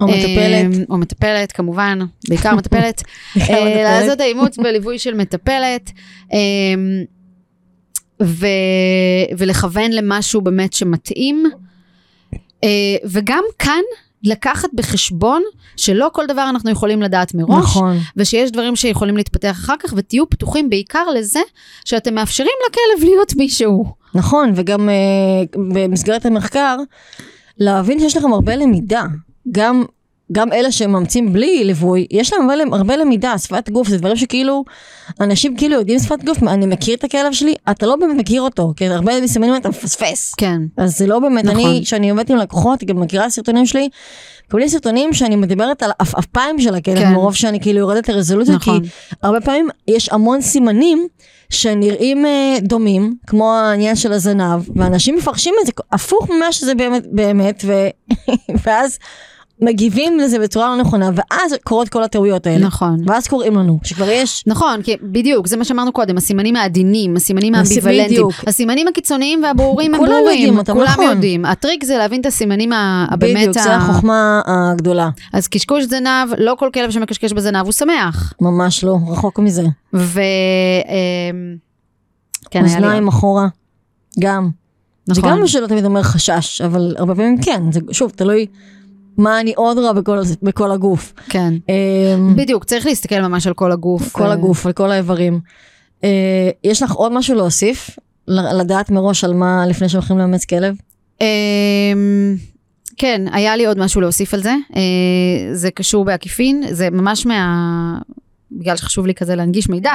או 0.00 0.06
מטפלת. 0.06 0.74
אה, 0.74 0.84
או 0.90 0.98
מטפלת, 0.98 1.52
כמובן, 1.52 1.98
בעיקר 2.28 2.54
מטפלת. 2.56 3.02
אה. 3.50 3.82
לעשות 3.82 4.20
האימוץ 4.20 4.58
בליווי 4.58 4.98
של 4.98 5.14
מטפלת, 5.14 5.90
ו- 8.22 8.46
ולכוון 9.38 9.90
למשהו 9.92 10.40
באמת 10.40 10.72
שמתאים. 10.72 11.44
אה, 12.64 12.68
וגם 13.04 13.44
כאן, 13.58 13.80
לקחת 14.22 14.68
בחשבון 14.74 15.42
שלא 15.76 16.10
כל 16.12 16.26
דבר 16.26 16.48
אנחנו 16.48 16.70
יכולים 16.70 17.02
לדעת 17.02 17.34
מראש, 17.34 17.64
נכון. 17.64 17.96
ושיש 18.16 18.50
דברים 18.50 18.76
שיכולים 18.76 19.16
להתפתח 19.16 19.50
אחר 19.50 19.74
כך, 19.78 19.94
ותהיו 19.96 20.30
פתוחים 20.30 20.70
בעיקר 20.70 21.10
לזה 21.10 21.40
שאתם 21.84 22.14
מאפשרים 22.14 22.52
לכלב 22.68 23.04
להיות 23.08 23.36
מישהו. 23.36 23.84
נכון, 24.14 24.52
וגם 24.54 24.88
אה, 24.88 24.94
במסגרת 25.72 26.26
המחקר, 26.26 26.76
להבין 27.58 28.00
שיש 28.00 28.16
לכם 28.16 28.32
הרבה 28.32 28.56
למידה. 28.56 29.04
גם, 29.52 29.84
גם 30.32 30.52
אלה 30.52 30.72
שמאמצים 30.72 31.32
בלי 31.32 31.64
ליווי, 31.64 32.06
יש 32.10 32.32
להם 32.32 32.50
הרבה, 32.50 32.76
הרבה 32.76 32.96
למידה, 32.96 33.38
שפת 33.38 33.70
גוף, 33.70 33.88
זה 33.88 33.98
דברים 33.98 34.16
שכאילו, 34.16 34.64
אנשים 35.20 35.56
כאילו 35.56 35.74
יודעים 35.74 35.98
שפת 35.98 36.24
גוף, 36.24 36.42
אני 36.42 36.66
מכיר 36.66 36.94
את 36.94 37.04
הכלב 37.04 37.32
שלי, 37.32 37.54
אתה 37.70 37.86
לא 37.86 37.96
באמת 37.96 38.16
מכיר 38.16 38.42
אותו, 38.42 38.72
כי 38.76 38.86
הרבה 38.86 39.20
מסמנים 39.20 39.56
אתה 39.56 39.68
מפספס. 39.68 40.34
כן. 40.34 40.60
אז 40.76 40.98
זה 40.98 41.06
לא 41.06 41.18
באמת, 41.18 41.44
נכון. 41.44 41.60
אני, 41.60 41.80
כשאני 41.84 42.10
עובדת 42.10 42.30
עם 42.30 42.36
לקוחות, 42.36 42.84
גם 42.84 43.00
מכירה 43.00 43.30
סרטונים 43.30 43.66
שלי, 43.66 43.88
קבלי 44.48 44.68
סרטונים 44.68 45.12
שאני 45.12 45.36
מדברת 45.36 45.82
על 45.82 45.90
עפעפיים 45.98 46.60
של 46.60 46.74
הכלב, 46.74 46.98
כן. 46.98 47.12
מרוב 47.12 47.34
שאני 47.34 47.60
כאילו 47.60 47.78
יורדת 47.78 48.08
לרזולוציה, 48.08 48.54
נכון. 48.54 48.80
כי 48.80 48.88
הרבה 49.22 49.40
פעמים 49.40 49.68
יש 49.88 50.08
המון 50.12 50.40
סימנים 50.40 51.06
שנראים 51.50 52.26
אה, 52.26 52.56
דומים, 52.60 53.14
כמו 53.26 53.54
העניין 53.54 53.96
של 53.96 54.12
הזנב, 54.12 54.62
ואנשים 54.76 55.16
מפרשים 55.16 55.54
את 55.60 55.66
זה 55.66 55.72
הפוך 55.92 56.30
ממה 56.30 56.52
שזה 56.52 56.74
באמת, 56.74 57.02
באמת 57.12 57.64
ו... 57.66 57.72
ואז 58.64 58.98
מגיבים 59.62 60.18
לזה 60.18 60.38
בצורה 60.38 60.68
לא 60.68 60.76
נכונה, 60.76 61.10
ואז 61.14 61.54
קורות 61.64 61.88
כל 61.88 62.02
הטעויות 62.02 62.46
האלה. 62.46 62.66
נכון. 62.66 62.96
ואז 63.06 63.26
קוראים 63.28 63.56
לנו, 63.56 63.78
שכבר 63.84 64.08
יש... 64.10 64.44
נכון, 64.46 64.82
כי 64.82 64.96
בדיוק, 65.02 65.46
זה 65.46 65.56
מה 65.56 65.64
שאמרנו 65.64 65.92
קודם, 65.92 66.16
הסימנים 66.16 66.56
העדינים, 66.56 67.16
הסימנים 67.16 67.54
הס- 67.54 67.68
האמביוולנטיים, 67.70 68.08
בדיוק. 68.10 68.32
הסימנים 68.46 68.88
הקיצוניים 68.88 69.42
והברורים 69.42 69.94
הם 69.94 70.00
כולם 70.00 70.12
ברורים, 70.12 70.38
יודעים 70.38 70.58
אותם, 70.58 70.72
כולם 70.72 70.86
נכון. 70.86 71.04
יודעים. 71.10 71.44
הטריק 71.44 71.84
זה 71.84 71.98
להבין 71.98 72.20
את 72.20 72.26
הסימנים 72.26 72.70
הבאמת, 72.72 73.36
בדיוק, 73.36 73.56
ה- 73.56 73.62
זו 73.62 73.70
החוכמה 73.70 74.40
הגדולה. 74.46 75.10
אז 75.32 75.48
קשקוש 75.48 75.84
זנב, 75.84 76.28
לא 76.38 76.54
כל 76.58 76.68
כלב 76.74 76.90
שמקשקש 76.90 77.32
בזנב 77.32 77.64
הוא 77.64 77.72
שמח. 77.72 78.32
ממש 78.40 78.84
לא, 78.84 78.96
רחוק 79.08 79.38
מזה. 79.38 79.64
ו... 79.94 80.20
אמ, 80.20 81.56
כן, 82.50 82.64
היה 82.64 82.78
לי... 82.78 82.84
אוזניים 82.84 83.08
אחורה, 83.08 83.46
גם. 84.20 84.50
זה 85.06 85.20
נכון. 85.20 85.30
גם 85.32 85.40
מה 85.40 85.46
שלא 85.48 85.66
תמיד 85.66 85.84
אומר 85.84 86.02
חשש, 86.02 86.60
אבל 86.60 86.94
הרבה 86.98 87.14
פעמים 87.14 87.42
כן, 87.42 87.62
זה 87.72 87.80
שוב, 87.92 88.10
תלוי 88.10 88.46
מה 89.20 89.40
אני 89.40 89.52
עוד 89.56 89.78
רואה 89.78 89.92
בכל, 89.92 90.18
בכל 90.42 90.70
הגוף. 90.70 91.12
כן. 91.28 91.54
אמ, 91.68 92.36
בדיוק, 92.36 92.64
צריך 92.64 92.86
להסתכל 92.86 93.20
ממש 93.20 93.46
על 93.46 93.54
כל 93.54 93.72
הגוף. 93.72 94.12
כל 94.12 94.26
אה, 94.26 94.32
הגוף, 94.32 94.66
על 94.66 94.72
כל 94.72 94.90
האיברים. 94.90 95.40
אה, 96.04 96.50
יש 96.64 96.82
לך 96.82 96.92
עוד 96.92 97.12
משהו 97.12 97.34
להוסיף? 97.34 97.98
לדעת 98.28 98.90
מראש 98.90 99.24
על 99.24 99.34
מה 99.34 99.66
לפני 99.66 99.88
שהולכים 99.88 100.18
לאמץ 100.18 100.44
כלב? 100.44 100.74
אמ, 101.20 102.36
כן, 102.96 103.22
היה 103.32 103.56
לי 103.56 103.66
עוד 103.66 103.78
משהו 103.78 104.00
להוסיף 104.00 104.34
על 104.34 104.42
זה. 104.42 104.54
אה, 104.76 105.54
זה 105.54 105.70
קשור 105.70 106.04
בעקיפין, 106.04 106.62
זה 106.70 106.90
ממש 106.90 107.26
מה... 107.26 107.98
בגלל 108.52 108.76
שחשוב 108.76 109.06
לי 109.06 109.14
כזה 109.14 109.36
להנגיש 109.36 109.68
מידע 109.68 109.92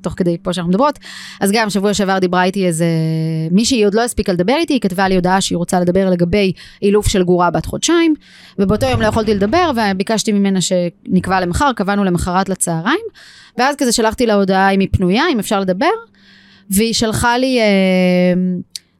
תוך 0.00 0.14
כדי 0.16 0.36
פה 0.42 0.52
שאנחנו 0.52 0.70
מדברות, 0.70 0.98
אז 1.40 1.50
גם 1.52 1.70
שבוע 1.70 1.94
שעבר 1.94 2.18
דיברה 2.18 2.44
איתי 2.44 2.66
איזה 2.66 2.86
מישהי 3.50 3.84
עוד 3.84 3.94
לא 3.94 4.04
הספיקה 4.04 4.32
לדבר 4.32 4.54
איתי, 4.56 4.72
היא 4.72 4.80
כתבה 4.80 5.08
לי 5.08 5.14
הודעה 5.14 5.40
שהיא 5.40 5.56
רוצה 5.56 5.80
לדבר 5.80 6.10
לגבי 6.10 6.52
אילוף 6.82 7.08
של 7.08 7.22
גורה 7.22 7.50
בת 7.50 7.66
חודשיים, 7.66 8.14
ובאותו 8.58 8.86
יום 8.86 9.00
לא 9.00 9.06
יכולתי 9.06 9.34
לדבר 9.34 9.70
וביקשתי 9.76 10.32
ממנה 10.32 10.58
שנקבע 10.60 11.40
למחר, 11.40 11.72
קבענו 11.76 12.04
למחרת 12.04 12.48
לצהריים, 12.48 13.04
ואז 13.58 13.76
כזה 13.76 13.92
שלחתי 13.92 14.26
לה 14.26 14.34
הודעה 14.34 14.70
אם 14.70 14.80
היא 14.80 14.88
פנויה, 14.92 15.24
אם 15.32 15.38
אפשר 15.38 15.60
לדבר, 15.60 15.86
והיא 16.70 16.94
שלחה 16.94 17.38
לי... 17.38 17.60
אה, 17.60 18.34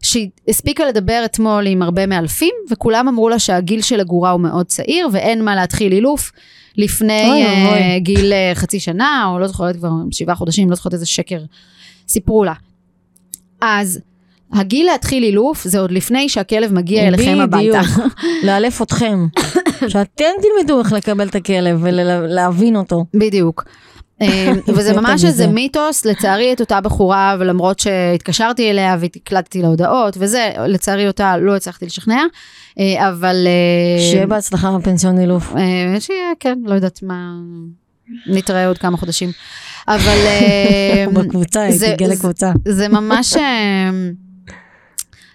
שהיא 0.02 0.28
הספיקה 0.48 0.84
לדבר 0.84 1.22
אתמול 1.24 1.66
עם 1.66 1.82
הרבה 1.82 2.06
מאלפים, 2.06 2.54
וכולם 2.70 3.08
אמרו 3.08 3.28
לה 3.28 3.38
שהגיל 3.38 3.82
של 3.82 4.00
הגורה 4.00 4.30
הוא 4.30 4.40
מאוד 4.40 4.66
צעיר, 4.66 5.08
ואין 5.12 5.44
מה 5.44 5.54
להתחיל 5.54 5.92
אילוף 5.92 6.32
לפני 6.76 7.30
אוי, 7.30 7.44
uh, 7.44 7.68
אוי. 7.72 8.00
גיל 8.00 8.32
uh, 8.32 8.54
חצי 8.54 8.80
שנה, 8.80 9.30
או 9.32 9.38
לא 9.38 9.46
זוכרת 9.46 9.76
כבר 9.76 9.90
שבעה 10.10 10.36
חודשים, 10.36 10.70
לא 10.70 10.76
זוכרת 10.76 10.92
איזה 10.94 11.06
שקר 11.06 11.38
סיפרו 12.08 12.44
לה. 12.44 12.52
אז 13.60 14.00
הגיל 14.52 14.86
להתחיל 14.86 15.24
אילוף 15.24 15.64
זה 15.64 15.78
עוד 15.78 15.90
לפני 15.90 16.28
שהכלב 16.28 16.72
מגיע 16.72 17.08
אליכם 17.08 17.38
הביתה. 17.40 17.80
לאלף 18.46 18.82
אתכם. 18.82 19.26
שאתם 19.88 20.24
תלמדו 20.42 20.78
איך 20.78 20.92
לקבל 20.92 21.28
את 21.28 21.34
הכלב 21.34 21.78
ולהבין 21.82 22.76
אותו. 22.76 23.04
בדיוק. 23.14 23.64
אה, 24.22 24.52
וזה 24.74 25.00
ממש 25.00 25.24
איזה 25.24 25.46
מיתוס, 25.46 26.04
לצערי 26.04 26.52
את 26.52 26.60
אותה 26.60 26.80
בחורה, 26.80 27.36
ולמרות 27.38 27.78
שהתקשרתי 27.78 28.70
אליה 28.70 28.96
והקלטתי 29.00 29.62
לה 29.62 29.68
הודעות 29.68 30.16
וזה, 30.20 30.52
לצערי 30.68 31.08
אותה 31.08 31.36
לא 31.36 31.56
הצלחתי 31.56 31.86
לשכנע, 31.86 32.22
אה, 32.78 33.08
אבל... 33.08 33.46
אה, 33.46 34.02
שיהיה 34.02 34.26
בהצלחה 34.26 34.78
בפנסיון 34.78 35.18
אילוף. 35.18 35.54
שיהיה, 36.00 36.32
כן, 36.40 36.58
לא 36.64 36.74
יודעת 36.74 37.02
מה, 37.02 37.32
נתראה 38.26 38.66
עוד 38.66 38.78
כמה 38.78 38.96
חודשים. 38.96 39.30
אבל... 39.88 40.18
בקבוצה, 41.14 41.62
הייתי 41.62 41.92
תגיע 41.94 42.08
לקבוצה. 42.08 42.52
זה 42.68 42.88
ממש... 42.88 43.34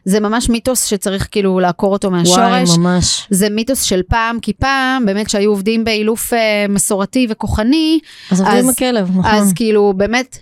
זה 0.06 0.20
ממש 0.20 0.50
מיתוס 0.50 0.86
שצריך 0.86 1.28
כאילו 1.32 1.60
לעקור 1.60 1.94
אותו 1.94 2.12
מהשורש. 2.12 2.38
וואי, 2.38 2.64
ממש. 2.78 3.28
זה 3.30 3.50
מיתוס 3.50 3.82
של 3.82 4.02
פעם, 4.08 4.40
כי 4.40 4.54
פעם, 4.54 5.06
באמת 5.06 5.30
שהיו 5.30 5.50
עובדים 5.50 5.84
באילוף 5.84 6.34
אה, 6.34 6.66
מסורתי 6.70 7.28
וכוחני, 7.30 8.00
אז 8.32 8.42
עובדים 8.42 8.64
עם 8.64 8.70
הכלב, 8.70 9.10
נכון. 9.10 9.32
אז 9.32 9.54
כאילו, 9.56 9.94
באמת, 9.98 10.38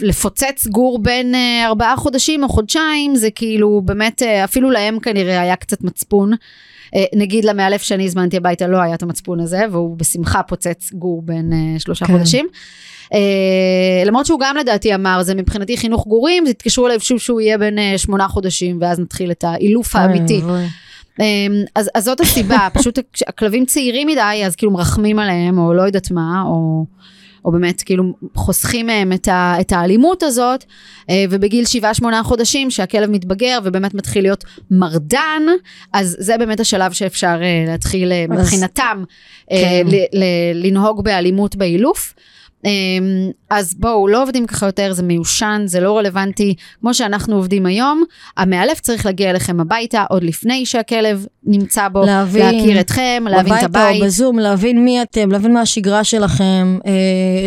לפוצץ 0.00 0.66
גור 0.66 0.98
בין 1.02 1.34
אה, 1.34 1.66
ארבעה 1.66 1.96
חודשים 1.96 2.42
או 2.42 2.48
חודשיים, 2.48 3.16
זה 3.16 3.30
כאילו, 3.30 3.82
באמת, 3.84 4.22
אה, 4.22 4.44
אפילו 4.44 4.70
להם 4.70 4.98
כנראה 5.00 5.40
היה 5.40 5.56
קצת 5.56 5.82
מצפון. 5.84 6.32
אה, 6.94 7.04
נגיד 7.14 7.44
למאלף 7.44 7.82
שאני 7.82 8.04
הזמנתי 8.04 8.36
הביתה 8.36 8.66
לא 8.66 8.82
היה 8.82 8.94
את 8.94 9.02
המצפון 9.02 9.40
הזה, 9.40 9.60
והוא 9.70 9.96
בשמחה 9.96 10.42
פוצץ 10.42 10.92
גור 10.92 11.22
בין 11.22 11.52
אה, 11.52 11.78
שלושה 11.78 12.06
כן. 12.06 12.12
חודשים. 12.12 12.46
Uh, 13.02 13.16
למרות 14.06 14.26
שהוא 14.26 14.40
גם 14.40 14.56
לדעתי 14.56 14.94
אמר, 14.94 15.22
זה 15.22 15.34
מבחינתי 15.34 15.76
חינוך 15.76 16.06
גורים, 16.06 16.46
אז 16.46 16.52
תתקשרו 16.52 16.86
אליו 16.86 17.00
שוב 17.00 17.18
שהוא 17.18 17.40
יהיה 17.40 17.58
בין 17.58 17.78
שמונה 17.96 18.28
חודשים, 18.28 18.78
ואז 18.80 18.98
נתחיל 18.98 19.30
את 19.30 19.44
האילוף 19.44 19.96
האמיתי. 19.96 20.42
אז, 21.74 21.90
אז 21.94 22.04
זאת 22.04 22.20
הסיבה, 22.20 22.68
פשוט 22.74 22.98
הכלבים 23.26 23.66
צעירים 23.66 24.08
מדי, 24.08 24.42
אז 24.46 24.56
כאילו 24.56 24.72
מרחמים 24.72 25.18
עליהם, 25.18 25.58
או 25.58 25.74
לא 25.74 25.82
יודעת 25.82 26.10
מה, 26.10 26.42
או... 26.46 26.84
או 27.44 27.52
באמת 27.52 27.82
כאילו 27.82 28.04
חוסכים 28.34 28.86
מהם 28.86 29.12
את, 29.12 29.28
ה, 29.28 29.54
את 29.60 29.72
האלימות 29.72 30.22
הזאת, 30.22 30.64
אה, 31.10 31.24
ובגיל 31.30 31.64
7-8 32.02 32.04
חודשים 32.22 32.70
שהכלב 32.70 33.10
מתבגר 33.10 33.58
ובאמת 33.64 33.94
מתחיל 33.94 34.22
להיות 34.24 34.44
מרדן, 34.70 35.42
אז 35.92 36.16
זה 36.18 36.38
באמת 36.38 36.60
השלב 36.60 36.92
שאפשר 36.92 37.36
להתחיל 37.66 38.12
מבחינתם 38.28 39.04
כן. 39.50 39.86
לנהוג 40.54 41.04
באלימות 41.04 41.56
באילוף. 41.56 42.14
אמ, 42.64 43.30
אז 43.50 43.74
בואו, 43.74 44.08
לא 44.08 44.22
עובדים 44.22 44.46
ככה 44.46 44.66
יותר, 44.66 44.92
זה 44.92 45.02
מיושן, 45.02 45.62
זה 45.66 45.80
לא 45.80 45.98
רלוונטי. 45.98 46.54
כמו 46.80 46.94
שאנחנו 46.94 47.36
עובדים 47.36 47.66
היום, 47.66 48.04
המאלף 48.36 48.80
צריך 48.80 49.06
להגיע 49.06 49.30
אליכם 49.30 49.60
הביתה 49.60 50.04
עוד 50.08 50.24
לפני 50.24 50.66
שהכלב 50.66 51.26
נמצא 51.44 51.88
בו, 51.88 52.04
להבין, 52.04 52.42
להכיר 52.42 52.80
אתכם, 52.80 53.24
להבין 53.30 53.54
את 53.58 53.62
הבית. 53.62 53.84
בביתה 53.84 53.98
או 53.98 54.06
בזום, 54.06 54.38
להבין 54.38 54.84
מי 54.84 55.02
אתם, 55.02 55.30
להבין 55.30 55.52
מה 55.52 55.60
השגרה 55.60 56.04
שלכם, 56.04 56.78
אה, 56.86 56.92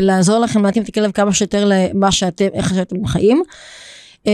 לעזור 0.02 0.40
לכם 0.40 0.66
להתאים 0.66 0.84
את 0.84 0.90
הכלב 0.90 1.12
כמה 1.12 1.34
שיותר 1.34 1.66
למה 1.66 2.12
שאתם, 2.12 2.48
איך 2.54 2.70
שאתם 2.70 3.06
חיים. 3.06 3.44
אה, 4.28 4.32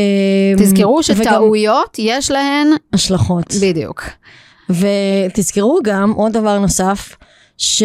תזכרו 0.58 1.04
שטעויות 1.04 1.98
וגם... 2.00 2.08
יש 2.08 2.32
להן... 2.32 2.68
השלכות. 2.94 3.54
בדיוק. 3.62 4.04
ותזכרו 4.70 5.80
גם 5.84 6.12
עוד 6.12 6.34
דבר 6.34 6.60
נוסף, 6.60 7.16
ש... 7.58 7.84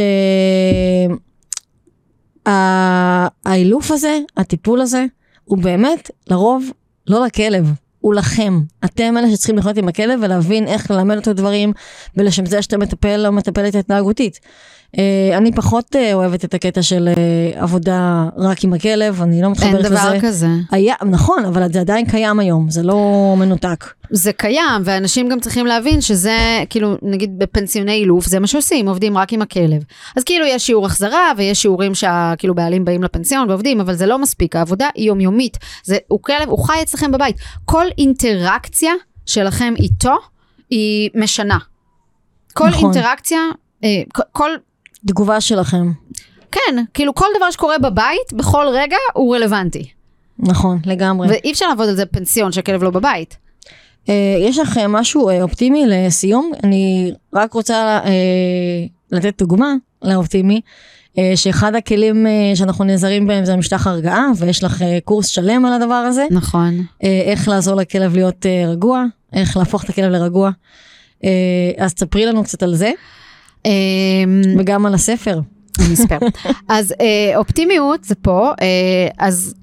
האילוף 2.47 3.90
הזה, 3.90 4.18
הטיפול 4.36 4.80
הזה, 4.80 5.05
הוא 5.44 5.59
באמת 5.59 6.11
לרוב 6.26 6.70
לא 7.07 7.26
לכלב, 7.26 7.72
הוא 8.01 8.14
לכם. 8.14 8.61
אתם 8.84 9.16
אלה 9.18 9.30
שצריכים 9.30 9.59
לחיות 9.59 9.76
עם 9.76 9.88
הכלב 9.88 10.20
ולהבין 10.22 10.66
איך 10.66 10.90
ללמד 10.90 11.16
אותו 11.16 11.32
דברים 11.32 11.72
ולשם 12.16 12.47
זה 12.47 12.62
שאתה 12.62 12.78
מטפל 12.78 13.26
או 13.26 13.32
מטפלת 13.32 13.74
התנהגותית. 13.74 14.40
Uh, 14.87 14.99
אני 15.37 15.53
פחות 15.53 15.97
uh, 15.97 15.99
אוהבת 16.12 16.45
את 16.45 16.55
הקטע 16.55 16.82
של 16.82 17.09
uh, 17.14 17.59
עבודה 17.62 18.24
רק 18.37 18.64
עם 18.64 18.72
הכלב, 18.72 19.22
אני 19.22 19.43
לא 19.43 19.51
מתחברת 19.51 19.74
לזה. 19.74 19.87
אין 19.87 20.18
דבר 20.18 20.28
כזה. 20.28 20.47
היה, 20.70 20.95
נכון, 21.11 21.45
אבל 21.45 21.72
זה 21.72 21.80
עדיין 21.80 22.07
קיים 22.07 22.41
היום, 22.41 22.70
זה 22.70 22.82
לא 22.82 23.34
מנותק. 23.39 23.84
זה 24.11 24.32
קיים, 24.32 24.82
ואנשים 24.84 25.28
גם 25.28 25.41
צריכים 25.41 25.66
להבין 25.66 26.01
שזה, 26.01 26.39
כאילו, 26.70 26.97
נגיד 27.03 27.39
בפנסיוני 27.39 27.93
אילוף, 27.93 28.26
זה 28.26 28.41
מה 28.41 28.47
שעושים, 28.47 28.89
עובדים 28.89 29.18
רק 29.18 29.32
עם 29.32 29.43
הכלב. 29.43 29.82
אז 30.16 30.24
כאילו 30.24 30.47
יש 30.47 30.66
שיעור 30.66 30.87
החזרה, 30.87 31.32
ויש 31.37 31.62
שיעורים 31.62 31.95
שהכאילו 31.95 32.55
בעלים 32.55 32.84
באים 32.84 33.03
לפנסיון 33.03 33.49
ועובדים, 33.51 33.80
אבל 33.80 33.95
זה 33.95 34.07
לא 34.07 34.18
מספיק, 34.18 34.57
העבודה 34.57 34.89
היא 34.95 35.07
יומיומית. 35.07 35.59
זה, 35.84 35.97
הוא 36.09 36.22
כלב, 36.22 36.49
הוא 36.49 36.66
חי 36.66 36.82
אצלכם 36.82 37.12
בבית. 37.12 37.37
כל 37.64 37.87
אינטראקציה 37.99 38.93
שלכם 39.26 39.74
איתו, 39.78 40.14
היא 40.70 41.11
משנה. 41.14 41.59
כל 42.53 42.68
נכון. 42.68 42.95
אינטראקציה, 42.95 43.41
כל 44.32 44.51
תגובה 45.07 45.40
שלכם. 45.40 45.92
כן, 46.52 46.84
כאילו 46.94 47.14
כל 47.14 47.26
דבר 47.36 47.50
שקורה 47.50 47.78
בבית, 47.78 48.32
בכל 48.32 48.66
רגע, 48.72 48.96
הוא 49.14 49.36
רלוונטי. 49.36 49.88
נכון, 50.38 50.78
לגמרי. 50.86 51.28
ואי 51.28 51.52
אפשר 51.52 51.68
לעבוד 51.68 51.88
על 51.88 51.96
זה 51.96 52.07
פנסיון 52.07 52.52
שהכלב 52.52 52.82
לא 52.82 52.90
בבית. 52.90 53.36
Uh, 54.07 54.11
יש 54.40 54.59
לך 54.59 54.80
משהו 54.88 55.30
uh, 55.30 55.32
אופטימי 55.42 55.86
לסיום? 55.86 56.52
אני 56.64 57.12
רק 57.34 57.52
רוצה 57.52 58.00
uh, 58.04 58.09
לתת 59.12 59.38
דוגמה 59.38 59.74
לאופטימי, 60.02 60.61
uh, 60.61 61.18
שאחד 61.34 61.74
הכלים 61.74 62.26
uh, 62.26 62.57
שאנחנו 62.57 62.84
נעזרים 62.84 63.26
בהם 63.26 63.44
זה 63.44 63.52
המשטח 63.52 63.86
הרגעה, 63.86 64.26
ויש 64.36 64.64
לך 64.64 64.80
uh, 64.80 64.84
קורס 65.04 65.26
שלם 65.26 65.64
על 65.64 65.72
הדבר 65.72 65.94
הזה. 65.94 66.26
נכון. 66.30 66.78
Uh, 66.78 67.07
איך 67.07 67.48
לעזור 67.48 67.74
לכלב 67.74 68.14
להיות 68.14 68.46
uh, 68.46 68.68
רגוע, 68.68 69.04
איך 69.32 69.57
להפוך 69.57 69.84
את 69.84 69.88
הכלב 69.88 70.12
לרגוע. 70.12 70.50
Uh, 71.20 71.26
אז 71.78 71.94
תספרי 71.94 72.26
לנו 72.26 72.44
קצת 72.44 72.62
על 72.62 72.74
זה. 72.74 72.90
אמ, 73.66 74.42
וגם 74.58 74.86
על 74.86 74.94
הספר. 74.94 75.40
אז 76.68 76.94
אה, 77.00 77.36
אופטימיות 77.36 78.04
זה 78.04 78.14
פה, 78.14 78.52
אה, 78.62 79.08
אז 79.18 79.54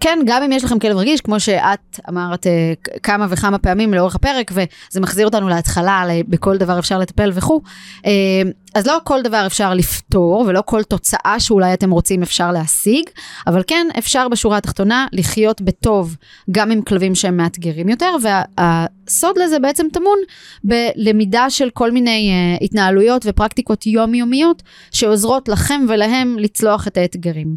כן, 0.00 0.18
גם 0.26 0.42
אם 0.42 0.52
יש 0.52 0.64
לכם 0.64 0.78
כלב 0.78 0.96
רגיש, 0.96 1.20
כמו 1.20 1.40
שאת 1.40 2.00
אמרת 2.08 2.46
אה, 2.46 2.72
כמה 3.02 3.26
וכמה 3.30 3.58
פעמים 3.58 3.94
לאורך 3.94 4.14
הפרק, 4.14 4.50
וזה 4.54 5.00
מחזיר 5.00 5.26
אותנו 5.26 5.48
להתחלה, 5.48 6.04
בכל 6.28 6.56
דבר 6.56 6.78
אפשר 6.78 6.98
לטפל 6.98 7.30
וכו', 7.34 7.60
אה, 8.06 8.42
אז 8.74 8.86
לא 8.86 8.98
כל 9.04 9.22
דבר 9.22 9.46
אפשר 9.46 9.74
לפתור, 9.74 10.44
ולא 10.48 10.62
כל 10.66 10.82
תוצאה 10.82 11.36
שאולי 11.40 11.74
אתם 11.74 11.90
רוצים 11.90 12.22
אפשר 12.22 12.52
להשיג, 12.52 13.04
אבל 13.46 13.62
כן, 13.66 13.86
אפשר 13.98 14.28
בשורה 14.28 14.56
התחתונה 14.56 15.06
לחיות 15.12 15.60
בטוב 15.60 16.16
גם 16.50 16.70
עם 16.70 16.82
כלבים 16.82 17.14
שהם 17.14 17.36
מאתגרים 17.36 17.88
יותר, 17.88 18.16
והסוד 18.22 19.38
לזה 19.38 19.58
בעצם 19.58 19.86
טמון 19.92 20.18
בלמידה 20.64 21.50
של 21.50 21.70
כל 21.70 21.90
מיני 21.90 22.30
uh, 22.58 22.64
התנהלויות 22.64 23.22
ופרקטיקות 23.26 23.86
יומיומיות, 23.86 24.62
שעוזרות 24.90 25.48
לכם 25.48 25.80
ולהם 25.88 26.36
לצלוח 26.38 26.88
את 26.88 26.96
האתגרים. 26.96 27.56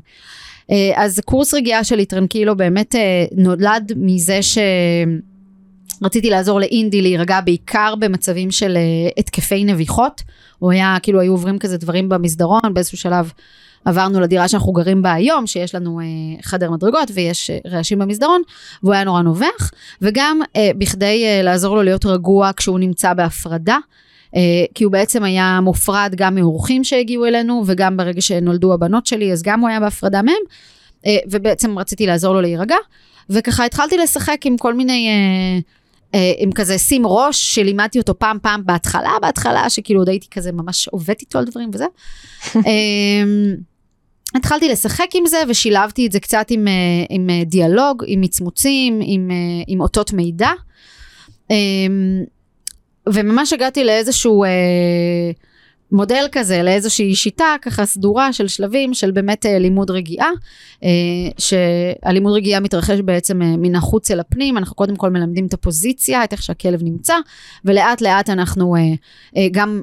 אה, 0.71 0.91
אז 0.95 1.19
קורס 1.25 1.53
רגיעה 1.53 1.83
שלי 1.83 2.05
טרנקילו 2.05 2.57
באמת 2.57 2.95
אה, 2.95 3.25
נולד 3.37 3.91
מזה 3.95 4.39
שרציתי 5.99 6.29
לעזור 6.29 6.59
לאינדי 6.59 7.01
להירגע 7.01 7.41
בעיקר 7.41 7.93
במצבים 7.99 8.51
של 8.51 8.77
אה, 8.77 9.09
התקפי 9.17 9.63
נביחות. 9.63 10.21
הוא 10.59 10.71
היה, 10.71 10.97
כאילו 11.03 11.19
היו 11.19 11.31
עוברים 11.31 11.59
כזה 11.59 11.77
דברים 11.77 12.09
במסדרון, 12.09 12.61
באיזשהו 12.73 12.97
שלב 12.97 13.31
עברנו 13.85 14.19
לדירה 14.19 14.47
שאנחנו 14.47 14.71
גרים 14.71 15.01
בה 15.01 15.13
היום, 15.13 15.47
שיש 15.47 15.75
לנו 15.75 15.99
אה, 15.99 16.05
חדר 16.41 16.71
מדרגות 16.71 17.11
ויש 17.13 17.49
אה, 17.49 17.57
רעשים 17.65 17.99
במסדרון, 17.99 18.41
והוא 18.83 18.93
היה 18.93 19.03
נורא 19.03 19.21
נובח, 19.21 19.71
וגם 20.01 20.39
אה, 20.55 20.71
בכדי 20.77 21.23
אה, 21.25 21.41
לעזור 21.41 21.75
לו 21.75 21.83
להיות 21.83 22.05
רגוע 22.05 22.51
כשהוא 22.57 22.79
נמצא 22.79 23.13
בהפרדה, 23.13 23.77
כי 24.75 24.83
הוא 24.83 24.91
בעצם 24.91 25.23
היה 25.23 25.59
מופרד 25.61 26.13
גם 26.15 26.35
מאורחים 26.35 26.83
שהגיעו 26.83 27.25
אלינו, 27.25 27.63
וגם 27.65 27.97
ברגע 27.97 28.21
שנולדו 28.21 28.73
הבנות 28.73 29.05
שלי, 29.05 29.31
אז 29.31 29.43
גם 29.43 29.59
הוא 29.59 29.69
היה 29.69 29.79
בהפרדה 29.79 30.21
מהם, 30.21 30.35
ובעצם 31.31 31.79
רציתי 31.79 32.05
לעזור 32.05 32.33
לו 32.33 32.41
להירגע, 32.41 32.75
וככה 33.29 33.65
התחלתי 33.65 33.97
לשחק 33.97 34.45
עם 34.45 34.57
כל 34.57 34.73
מיני... 34.73 35.09
עם 36.37 36.51
כזה 36.51 36.77
שים 36.77 37.07
ראש, 37.07 37.55
שלימדתי 37.55 37.99
אותו 37.99 38.19
פעם 38.19 38.37
פעם 38.41 38.61
בהתחלה, 38.65 39.11
בהתחלה, 39.21 39.69
שכאילו 39.69 40.01
עוד 40.01 40.09
הייתי 40.09 40.27
כזה 40.31 40.51
ממש 40.51 40.87
עובדת 40.87 41.21
איתו 41.21 41.39
על 41.39 41.45
דברים 41.45 41.69
וזה. 41.73 41.85
אמ, 42.55 43.55
התחלתי 44.35 44.69
לשחק 44.69 45.07
עם 45.13 45.25
זה 45.25 45.37
ושילבתי 45.47 46.07
את 46.07 46.11
זה 46.11 46.19
קצת 46.19 46.45
עם, 46.49 46.67
אה, 46.67 46.73
עם 47.09 47.29
אה, 47.29 47.43
דיאלוג, 47.45 48.03
עם 48.07 48.21
מצמוצים, 48.21 48.99
עם, 49.03 49.31
אה, 49.31 49.63
עם 49.67 49.81
אותות 49.81 50.13
מידע. 50.13 50.51
אמ, 51.49 52.23
וממש 53.13 53.53
הגעתי 53.53 53.83
לאיזשהו 53.83 54.43
אה, 54.43 54.49
מודל 55.93 56.25
כזה, 56.31 56.63
לאיזושהי 56.63 57.15
שיטה 57.15 57.55
ככה 57.61 57.85
סדורה 57.85 58.33
של 58.33 58.47
שלבים 58.47 58.93
של 58.93 59.11
באמת 59.11 59.45
אה, 59.45 59.59
לימוד 59.59 59.91
רגיעה, 59.91 60.29
אה, 60.83 60.89
שהלימוד 61.37 62.33
רגיעה 62.33 62.59
מתרחש 62.59 62.99
בעצם 62.99 63.41
אה, 63.41 63.57
מן 63.57 63.75
החוץ 63.75 64.11
אל 64.11 64.19
הפנים, 64.19 64.57
אנחנו 64.57 64.75
קודם 64.75 64.95
כל 64.95 65.09
מלמדים 65.09 65.45
את 65.45 65.53
הפוזיציה, 65.53 66.23
את 66.23 66.31
איך 66.31 66.43
שהכלב 66.43 66.83
נמצא, 66.83 67.15
ולאט 67.65 68.01
לאט 68.01 68.29
אנחנו 68.29 68.75
גם 69.51 69.81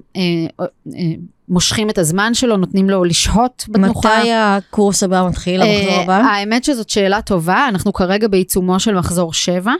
מושכים 1.48 1.90
את 1.90 1.98
הזמן 1.98 2.34
שלו, 2.34 2.56
נותנים 2.56 2.90
לו 2.90 3.04
לשהות 3.04 3.64
בתנוחה. 3.68 4.18
מתי 4.18 4.32
הקורס 4.32 5.02
הבא 5.02 5.26
מתחיל, 5.28 5.62
המחזור 5.62 6.00
הבא? 6.02 6.14
האמת 6.14 6.64
שזאת 6.64 6.90
שאלה 6.90 7.22
טובה, 7.22 7.68
אנחנו 7.68 7.92
כרגע 7.92 8.28
בעיצומו 8.28 8.80
של 8.80 8.94
מחזור 8.94 9.32
7. 9.32 9.72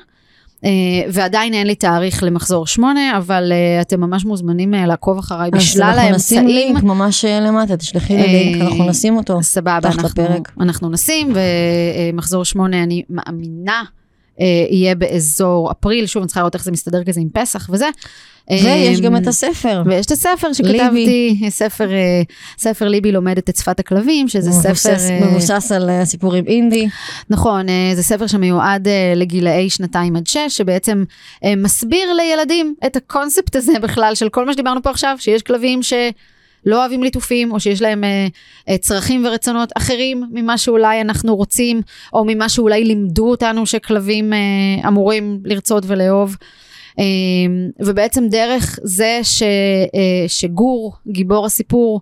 Uh, 0.61 0.63
ועדיין 1.13 1.55
אין 1.55 1.67
לי 1.67 1.75
תאריך 1.75 2.23
למחזור 2.23 2.67
8, 2.67 3.19
אבל 3.19 3.53
uh, 3.53 3.83
אתם 3.83 4.01
ממש 4.01 4.25
מוזמנים 4.25 4.75
uh, 4.75 4.77
לעקוב 4.77 5.19
אחריי 5.19 5.51
בשלל 5.51 5.83
אז 5.83 5.99
אנחנו 5.99 6.17
נשים 6.17 6.39
האמצעים. 6.39 6.47
לינק 6.47 6.83
ממש 6.83 7.25
אה, 7.25 7.41
למטה, 7.41 7.77
תשלחי 7.77 8.17
לי 8.17 8.23
אה, 8.23 8.27
לינק, 8.27 8.63
אנחנו 8.63 8.87
נשים 8.87 9.17
אותו. 9.17 9.43
סבבה, 9.43 9.89
אנחנו, 10.61 10.91
נשים, 10.91 11.33
ומחזור 12.13 12.45
8 12.45 12.83
אני 12.83 13.03
מאמינה 13.11 13.83
יהיה 14.70 14.95
באזור 14.95 15.70
אפריל, 15.72 16.07
שוב 16.07 16.20
אני 16.20 16.26
צריכה 16.26 16.41
לראות 16.41 16.55
איך 16.55 16.64
זה 16.64 16.72
מסתדר 16.72 17.05
כזה 17.05 17.20
עם 17.20 17.28
פסח 17.32 17.70
וזה. 17.72 17.88
ויש 18.51 18.99
Um, 18.99 19.03
גם 19.03 19.16
את 19.16 19.26
הספר. 19.26 19.82
ויש 19.86 20.07
את 20.07 20.11
הספר 20.11 20.53
שכתבתי, 20.53 21.41
ספר, 21.49 21.93
אה, 21.93 22.22
ספר 22.59 22.88
ליבי 22.88 23.12
לומדת 23.12 23.49
את 23.51 23.57
שפת 23.57 23.80
הכלבים, 23.80 24.28
שזה 24.28 24.53
ספר... 24.53 24.70
מבוסס- 25.30 25.72
אה, 25.72 25.76
על 25.76 25.91
אה, 25.91 26.05
סיפורים 26.05 26.45
אינדי. 26.47 26.88
נכון, 27.30 27.68
אה, 27.68 27.93
זה 27.95 28.03
ספר 28.03 28.26
שמיועד 28.26 28.88
אה, 28.88 29.12
לגילאי 29.16 29.70
שנתיים 29.70 30.16
עד 30.16 30.26
שש, 30.26 30.38
שבעצם 30.49 31.05
אה, 31.45 31.57
מסביר 31.57 32.12
לילדים 32.14 32.74
את 32.86 32.97
הקונספט 32.97 33.57
הזה 33.57 33.72
בכלל, 33.82 34.14
של 34.14 34.28
כל 34.28 34.47
מה 34.47 34.53
שדיברנו 34.53 34.82
פה 34.82 34.91
עכשיו, 34.91 35.16
שיש 35.18 35.43
כלבים 35.43 35.80
שלא 36.65 36.81
אוהבים 36.81 37.03
ליטופים, 37.03 37.53
או 37.53 37.61
שיש 37.61 37.83
להם 37.83 38.05
אה, 38.05 38.27
אה, 38.69 38.79
צרכים 38.79 39.27
ורצונות 39.27 39.73
אחרים 39.77 40.25
ממה 40.33 40.59
שאולי 40.59 41.01
אנחנו 41.01 41.37
רוצים, 41.37 41.83
או 42.13 42.25
ממה 42.27 42.49
שאולי 42.49 42.85
לימדו 42.85 43.31
אותנו 43.31 43.67
שכלבים 43.67 44.33
אה, 44.33 44.89
אמורים 44.89 45.41
לרצות 45.45 45.85
ולאהוב. 45.87 46.37
אה, 46.99 47.05
ובעצם 47.80 48.28
דרך 48.28 48.78
זה 48.82 49.20
ש, 49.22 49.43
אה, 49.43 50.28
שגור, 50.28 50.93
גיבור 51.09 51.47
הסיפור, 51.47 52.01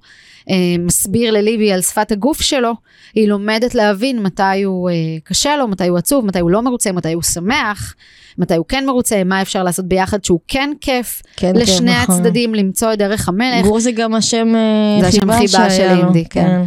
אה, 0.50 0.54
מסביר 0.78 1.30
לליבי 1.30 1.72
על 1.72 1.80
שפת 1.80 2.12
הגוף 2.12 2.42
שלו, 2.42 2.72
היא 3.14 3.28
לומדת 3.28 3.74
להבין 3.74 4.22
מתי 4.22 4.62
הוא 4.64 4.90
אה, 4.90 4.94
קשה 5.24 5.56
לו, 5.56 5.68
מתי 5.68 5.86
הוא 5.86 5.98
עצוב, 5.98 6.24
מתי 6.26 6.38
הוא 6.38 6.50
לא 6.50 6.62
מרוצה, 6.62 6.92
מתי 6.92 7.12
הוא 7.12 7.22
שמח, 7.22 7.94
מתי 8.38 8.56
הוא 8.56 8.64
כן 8.68 8.86
מרוצה, 8.86 9.24
מה 9.24 9.42
אפשר 9.42 9.62
לעשות 9.62 9.84
ביחד 9.88 10.24
שהוא 10.24 10.40
כן 10.48 10.70
כיף 10.80 11.22
כן, 11.36 11.56
לשני 11.56 11.92
כן, 11.92 12.02
נכון. 12.02 12.14
הצדדים, 12.14 12.54
למצוא 12.54 12.92
את 12.92 12.98
דרך 12.98 13.28
המלך. 13.28 13.62
גור 13.62 13.80
זה 13.80 13.92
גם 13.92 14.14
השם 14.14 14.52
זה 15.00 15.06
השם 15.06 15.20
חיבה 15.20 15.38
חיבה 15.38 15.70
של 15.70 15.94
לו. 15.94 16.00
אינדי, 16.00 16.24
כן. 16.30 16.62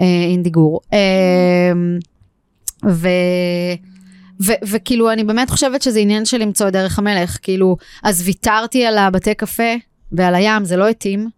אה, 0.00 0.06
אינדי 0.30 0.50
גור. 0.50 0.80
אה, 0.92 0.98
ו... 2.88 3.08
ו- 4.40 4.60
וכאילו 4.68 5.12
אני 5.12 5.24
באמת 5.24 5.50
חושבת 5.50 5.82
שזה 5.82 5.98
עניין 5.98 6.24
של 6.24 6.38
למצוא 6.38 6.68
את 6.68 6.72
דרך 6.72 6.98
המלך, 6.98 7.38
כאילו, 7.42 7.76
אז 8.02 8.22
ויתרתי 8.24 8.86
על 8.86 8.98
הבתי 8.98 9.34
קפה 9.34 9.74
ועל 10.12 10.34
הים, 10.34 10.64
זה 10.64 10.76
לא 10.76 10.88
התאים, 10.88 11.28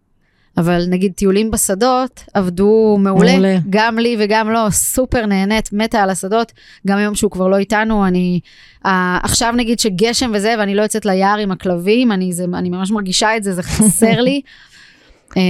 אבל 0.57 0.85
נגיד 0.89 1.13
טיולים 1.13 1.51
בשדות 1.51 2.23
עבדו 2.33 2.97
מעולה, 2.99 3.31
מעולה. 3.31 3.57
גם 3.69 3.99
לי 3.99 4.15
וגם 4.19 4.49
לו, 4.49 4.71
סופר 4.71 5.25
נהנית, 5.25 5.69
מתה 5.73 6.03
על 6.03 6.09
השדות, 6.09 6.51
גם 6.87 6.97
היום 6.97 7.15
שהוא 7.15 7.31
כבר 7.31 7.47
לא 7.47 7.57
איתנו, 7.57 8.05
אני, 8.07 8.39
אה, 8.85 9.19
עכשיו 9.23 9.53
נגיד 9.57 9.79
שגשם 9.79 10.31
וזה, 10.33 10.55
ואני 10.59 10.75
לא 10.75 10.81
יוצאת 10.81 11.05
ליער 11.05 11.37
עם 11.37 11.51
הכלבים, 11.51 12.11
אני, 12.11 12.33
זה, 12.33 12.45
אני 12.53 12.69
ממש 12.69 12.91
מרגישה 12.91 13.37
את 13.37 13.43
זה, 13.43 13.53
זה 13.53 13.63
חסר 13.63 14.21
לי. 14.21 14.41
אה, 15.37 15.41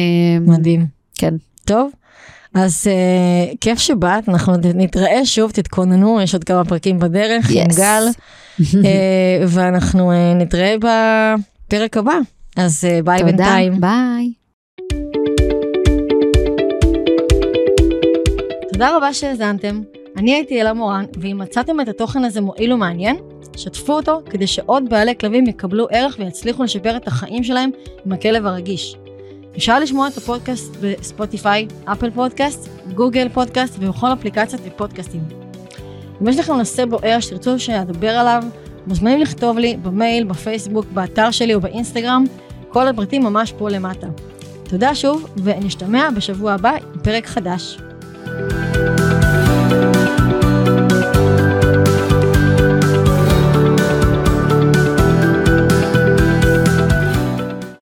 מדהים. 0.42 0.86
כן. 1.16 1.34
טוב, 1.66 1.92
אז 2.54 2.88
uh, 2.88 3.58
כיף 3.62 3.80
שבאת, 3.80 4.30
אנחנו 4.30 4.54
נתראה 4.74 5.26
שוב, 5.26 5.52
תתכוננו, 5.52 6.22
יש 6.22 6.34
עוד 6.34 6.44
כמה 6.44 6.66
פרקים 6.66 7.00
בדרך 7.00 7.50
עם 7.52 7.68
Yes. 7.68 7.78
גל, 7.78 8.04
uh, 8.62 8.64
ואנחנו 9.54 10.12
uh, 10.12 10.16
נתראה 10.36 10.76
בפרק 10.78 11.98
הבא. 11.98 12.18
אז 12.58 12.84
uh, 12.84 13.04
ביי 13.04 13.20
תודה, 13.20 13.32
בינתיים. 13.32 13.82
ביי. 13.82 14.34
תודה 18.74 18.98
רבה 18.98 19.14
שהאזנתם. 19.14 19.82
אני 20.18 20.34
הייתי 20.34 20.62
אלה 20.62 20.74
מורן, 20.74 21.06
ואם 21.22 21.38
מצאתם 21.38 21.82
את 21.82 21.88
התוכן 21.88 22.24
הזה 22.24 22.42
מועיל 22.42 22.74
ומעניין, 22.74 23.16
שתפו 23.58 23.94
אותו 23.94 24.22
כדי 24.30 24.48
שעוד 24.48 24.90
בעלי 24.90 25.16
כלבים 25.20 25.48
יקבלו 25.48 25.88
ערך 25.92 26.16
ויצליחו 26.20 26.64
לשפר 26.64 26.98
את 26.98 27.08
החיים 27.08 27.44
שלהם 27.44 27.70
עם 28.06 28.12
הכלב 28.12 28.46
הרגיש. 28.46 28.96
אפשר 29.58 29.80
לשמוע 29.80 30.08
את 30.08 30.18
הפודקאסט 30.18 30.76
בספוטיפיי, 30.82 31.68
אפל 31.86 32.12
פודקאסט, 32.12 32.70
גוגל 32.96 33.30
פודקאסט 33.30 33.76
ובכל 33.80 34.14
אפליקציות 34.14 34.62
ופודקאסטים. 34.66 35.22
אם 36.22 36.28
יש 36.28 36.40
לכם 36.40 36.54
נושא 36.54 36.86
בוער 36.86 37.20
שתרצו 37.20 37.60
שאדבר 37.60 38.10
עליו, 38.10 38.44
מוזמנים 38.88 39.20
לכתוב 39.20 39.58
לי 39.58 39.78
במייל, 39.78 40.24
בפייסבוק, 40.24 40.86
באתר 40.94 41.32
שלי 41.32 41.54
או 41.54 41.62
באינסטגרם, 41.62 42.24
כל 42.70 42.88
הפרטים 42.88 43.24
ממש 43.24 43.54
פה 43.58 43.70
למטה. 43.70 44.08
תודה 44.64 44.96
שוב, 44.96 45.28
ונשתמע 45.44 46.10
בשבוע 46.16 46.54
הבא 46.54 46.72
עם 46.72 47.00
פרק 47.04 47.26
חדש. 47.26 47.78